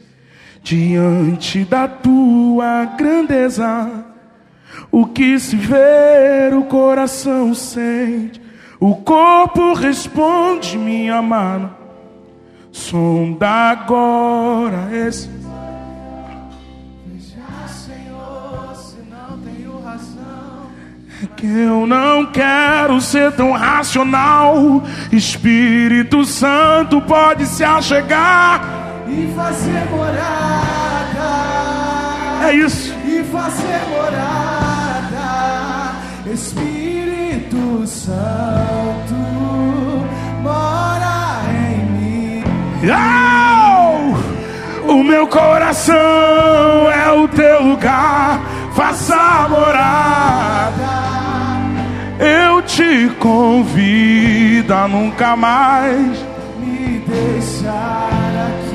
diante 0.62 1.64
da 1.64 1.88
tua 1.88 2.84
grandeza. 2.96 4.11
O 4.90 5.06
que 5.06 5.38
se 5.38 5.56
vê, 5.56 6.54
o 6.54 6.64
coração 6.64 7.54
sente, 7.54 8.40
o 8.78 8.96
corpo 8.96 9.74
responde, 9.74 10.76
minha 10.76 11.22
mano. 11.22 11.70
Sonda 12.72 13.48
agora 13.48 14.88
esse. 14.92 15.28
Veja, 17.06 17.42
Senhor, 17.68 18.74
se 18.74 18.96
não 19.10 19.38
tenho 19.38 19.78
razão. 19.82 20.70
É 21.22 21.26
que 21.36 21.46
eu 21.46 21.86
não 21.86 22.26
quero 22.32 23.00
ser 23.00 23.32
tão 23.32 23.52
racional. 23.52 24.82
Espírito 25.12 26.24
Santo 26.24 27.00
pode 27.02 27.46
se 27.46 27.62
achegar 27.62 28.82
e 29.06 29.32
fazer 29.36 29.84
morada. 29.90 31.32
É 32.48 32.54
isso. 32.54 32.94
E 33.06 33.22
fazer 33.24 33.80
morada. 33.90 34.51
Espírito 36.32 37.86
Santo 37.86 39.14
mora 40.42 41.42
em 41.50 41.84
mim. 41.92 42.42
Oh! 42.88 44.16
O 44.90 45.04
meu 45.04 45.26
coração 45.26 45.94
é 46.90 47.12
o 47.12 47.28
teu 47.28 47.62
lugar. 47.62 48.40
Faça 48.74 49.46
morada. 49.50 50.72
Eu 52.18 52.62
te 52.62 53.10
convido 53.18 54.72
a 54.72 54.88
nunca 54.88 55.36
mais 55.36 56.24
me 56.58 57.04
deixar 57.06 58.08
aqui. 58.46 58.72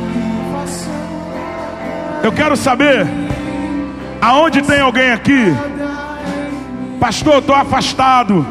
Eu 2.23 2.31
quero 2.31 2.55
saber 2.55 3.07
aonde 4.21 4.61
tem 4.61 4.79
alguém 4.79 5.11
aqui. 5.11 5.55
Pastor, 6.99 7.33
eu 7.33 7.39
estou 7.39 7.55
afastado. 7.55 8.45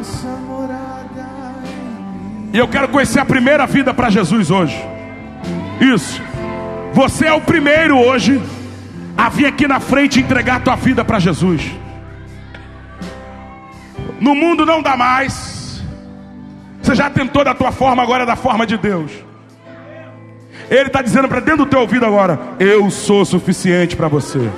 E 2.52 2.58
eu 2.58 2.68
quero 2.68 2.88
conhecer 2.88 3.18
a 3.18 3.24
primeira 3.24 3.66
vida 3.66 3.92
para 3.92 4.08
Jesus 4.08 4.50
hoje. 4.50 4.76
Isso. 5.80 6.22
Você 6.92 7.26
é 7.26 7.32
o 7.32 7.40
primeiro 7.40 7.98
hoje 7.98 8.40
a 9.16 9.28
vir 9.28 9.46
aqui 9.46 9.66
na 9.66 9.80
frente 9.80 10.20
entregar 10.20 10.56
a 10.56 10.60
tua 10.60 10.76
vida 10.76 11.04
para 11.04 11.18
Jesus. 11.18 11.62
No 14.20 14.34
mundo 14.34 14.64
não 14.64 14.80
dá 14.80 14.96
mais. 14.96 15.84
Você 16.80 16.94
já 16.94 17.10
tentou 17.10 17.44
da 17.44 17.52
tua 17.52 17.72
forma, 17.72 18.02
agora 18.02 18.22
é 18.22 18.26
da 18.26 18.36
forma 18.36 18.66
de 18.66 18.78
Deus. 18.78 19.10
Ele 20.70 20.86
está 20.86 21.02
dizendo 21.02 21.28
para 21.28 21.40
dentro 21.40 21.64
do 21.64 21.66
teu 21.66 21.80
ouvido 21.80 22.06
agora: 22.06 22.38
Eu 22.58 22.90
sou 22.90 23.24
suficiente 23.24 23.96
para 23.96 24.08
você. 24.08 24.50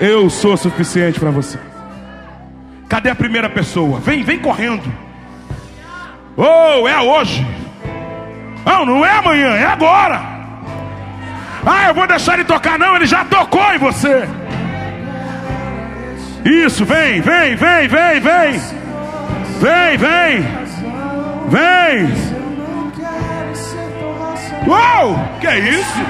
Eu 0.00 0.30
sou 0.30 0.56
suficiente 0.56 1.20
para 1.20 1.30
você. 1.30 1.58
Cadê 2.92 3.08
a 3.08 3.14
primeira 3.14 3.48
pessoa? 3.48 4.00
Vem, 4.00 4.22
vem 4.22 4.38
correndo. 4.38 4.82
Oh, 6.36 6.86
é 6.86 7.00
hoje. 7.00 7.42
Não, 8.66 8.84
não 8.84 9.06
é 9.06 9.12
amanhã, 9.12 9.48
é 9.54 9.64
agora. 9.64 10.20
Ah, 11.64 11.88
eu 11.88 11.94
vou 11.94 12.06
deixar 12.06 12.34
ele 12.34 12.44
tocar, 12.44 12.78
não, 12.78 12.94
ele 12.94 13.06
já 13.06 13.24
tocou 13.24 13.64
em 13.72 13.78
você. 13.78 14.28
Isso, 16.44 16.84
vem, 16.84 17.22
vem, 17.22 17.56
vem, 17.56 17.88
vem, 17.88 18.20
vem. 18.20 18.60
Vem, 19.58 19.96
vem. 19.96 20.42
Vem. 21.48 22.12
Uou, 24.66 25.18
que 25.40 25.46
é 25.46 25.58
isso? 25.60 26.00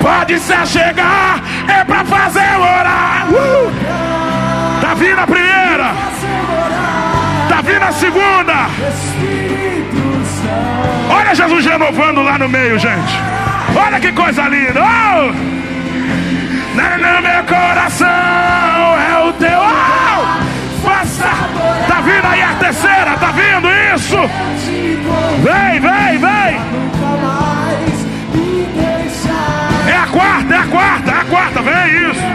Pode 0.00 0.38
se 0.38 0.66
chegar, 0.68 1.42
é 1.68 1.84
pra 1.84 2.02
fazer 2.02 2.56
orar. 2.58 3.28
Uh! 3.28 4.03
Tá 4.94 5.00
vindo 5.00 5.18
a 5.18 5.26
primeira. 5.26 5.92
Tá 7.48 7.60
vindo 7.62 7.82
a 7.82 7.90
segunda. 7.90 8.54
Olha 11.10 11.34
Jesus 11.34 11.66
renovando 11.66 12.22
lá 12.22 12.38
no 12.38 12.48
meio, 12.48 12.78
gente. 12.78 13.12
Olha 13.74 13.98
que 13.98 14.12
coisa 14.12 14.46
linda. 14.46 14.80
Oh! 14.80 15.32
No 16.76 17.22
meu 17.22 17.42
coração 17.42 18.06
é 18.06 19.18
o 19.28 19.32
teu. 19.32 19.58
Oh! 19.58 20.44
Tá 21.88 22.00
vindo 22.00 22.26
aí 22.28 22.42
a 22.42 22.54
terceira, 22.54 23.16
tá 23.18 23.32
vindo 23.32 23.68
isso? 23.96 24.16
Vem, 25.42 25.80
vem, 25.80 26.18
vem. 26.18 26.60
É 29.88 29.96
a 29.96 30.06
quarta, 30.06 30.54
é 30.54 30.58
a 30.58 30.66
quarta, 30.68 31.10
é 31.10 31.20
a 31.20 31.24
quarta, 31.24 31.62
vem 31.62 32.10
isso. 32.10 32.33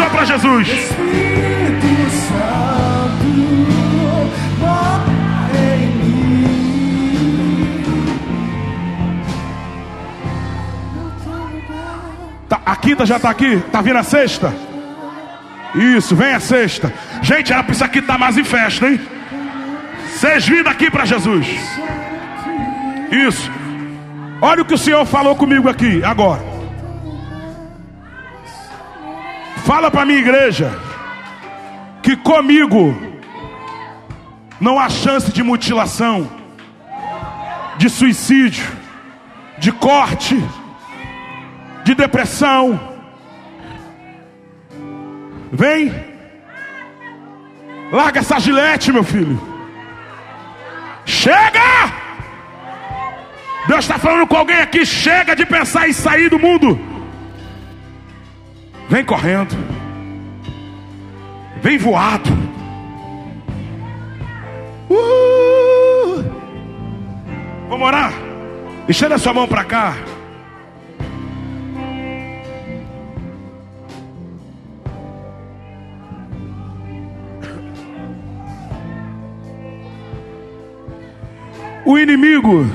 Pessoa 0.00 0.10
para 0.10 0.24
Jesus. 0.24 0.68
Tá, 12.48 12.60
a 12.64 12.76
quinta 12.76 13.04
já 13.04 13.16
está 13.16 13.30
aqui? 13.30 13.62
Tá 13.70 13.80
vindo 13.80 13.98
a 13.98 14.02
sexta? 14.02 14.54
Isso, 15.74 16.16
vem 16.16 16.32
a 16.32 16.40
sexta. 16.40 16.92
Gente, 17.22 17.52
era 17.52 17.62
para 17.62 17.72
isso 17.72 17.84
aqui 17.84 17.98
estar 17.98 18.14
tá 18.14 18.18
mais 18.18 18.36
em 18.38 18.44
festa, 18.44 18.88
hein? 18.88 19.00
Seis 20.16 20.46
vindo 20.46 20.68
aqui 20.68 20.90
para 20.90 21.04
Jesus. 21.04 21.46
Isso. 23.10 23.50
Olha 24.40 24.62
o 24.62 24.64
que 24.64 24.74
o 24.74 24.78
Senhor 24.78 25.04
falou 25.04 25.36
comigo 25.36 25.68
aqui 25.68 26.02
agora. 26.02 26.59
Fala 29.64 29.90
para 29.90 30.04
minha 30.04 30.18
igreja 30.18 30.70
que 32.02 32.16
comigo 32.16 32.96
não 34.60 34.78
há 34.78 34.88
chance 34.88 35.32
de 35.32 35.42
mutilação, 35.42 36.28
de 37.76 37.88
suicídio, 37.88 38.66
de 39.58 39.70
corte, 39.72 40.42
de 41.84 41.94
depressão. 41.94 42.78
Vem, 45.52 45.92
larga 47.92 48.20
essa 48.20 48.38
gilete, 48.38 48.92
meu 48.92 49.04
filho. 49.04 49.40
Chega! 51.04 51.92
Deus 53.66 53.80
está 53.80 53.98
falando 53.98 54.26
com 54.26 54.36
alguém 54.36 54.56
aqui. 54.56 54.84
Chega 54.84 55.36
de 55.36 55.44
pensar 55.46 55.88
em 55.88 55.92
sair 55.92 56.28
do 56.28 56.38
mundo. 56.38 56.89
Vem 58.90 59.04
correndo. 59.04 59.56
Vem 61.62 61.78
voado. 61.78 62.28
Uh! 64.90 66.24
Vamos 67.68 67.86
orar? 67.86 68.12
Estenda 68.88 69.16
sua 69.16 69.32
mão 69.32 69.46
para 69.46 69.62
cá. 69.62 69.94
O 81.86 81.96
inimigo 81.96 82.66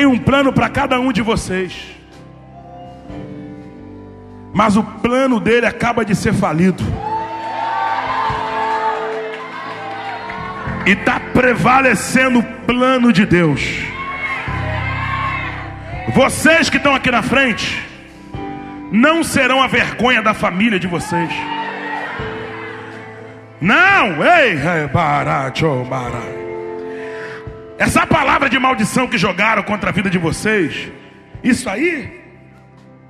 tem 0.00 0.06
um 0.06 0.18
plano 0.18 0.50
para 0.50 0.66
cada 0.70 0.98
um 0.98 1.12
de 1.12 1.20
vocês, 1.20 1.94
mas 4.50 4.74
o 4.74 4.82
plano 4.82 5.38
dele 5.38 5.66
acaba 5.66 6.06
de 6.06 6.16
ser 6.16 6.32
falido. 6.32 6.82
E 10.86 10.92
está 10.92 11.20
prevalecendo 11.20 12.38
o 12.38 12.42
plano 12.42 13.12
de 13.12 13.26
Deus. 13.26 13.60
Vocês 16.14 16.70
que 16.70 16.78
estão 16.78 16.94
aqui 16.94 17.10
na 17.10 17.20
frente, 17.20 17.86
não 18.90 19.22
serão 19.22 19.62
a 19.62 19.66
vergonha 19.66 20.22
da 20.22 20.32
família 20.32 20.80
de 20.80 20.86
vocês. 20.86 21.30
Não, 23.60 24.24
ei, 24.24 24.56
barato, 24.90 25.84
barato. 25.84 26.39
Essa 27.80 28.06
palavra 28.06 28.50
de 28.50 28.58
maldição 28.58 29.08
que 29.08 29.16
jogaram 29.16 29.62
contra 29.62 29.88
a 29.88 29.92
vida 29.92 30.10
de 30.10 30.18
vocês, 30.18 30.92
isso 31.42 31.66
aí, 31.66 32.20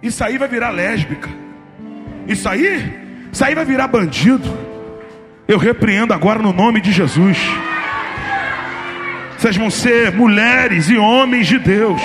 isso 0.01 0.23
aí 0.23 0.39
vai 0.39 0.47
virar 0.47 0.71
lésbica. 0.71 1.29
Isso 2.29 2.49
aí, 2.49 3.29
isso 3.33 3.45
aí 3.45 3.53
vai 3.53 3.65
virar 3.65 3.89
bandido. 3.89 4.49
Eu 5.49 5.59
repreendo 5.59 6.15
agora 6.15 6.39
no 6.39 6.53
nome 6.53 6.81
de 6.81 6.93
Jesus. 6.93 7.37
Vocês 9.37 9.57
vão 9.57 9.71
ser 9.71 10.13
mulheres 10.13 10.89
e 10.89 10.97
homens 10.97 11.49
de 11.49 11.59
Deus. 11.59 12.01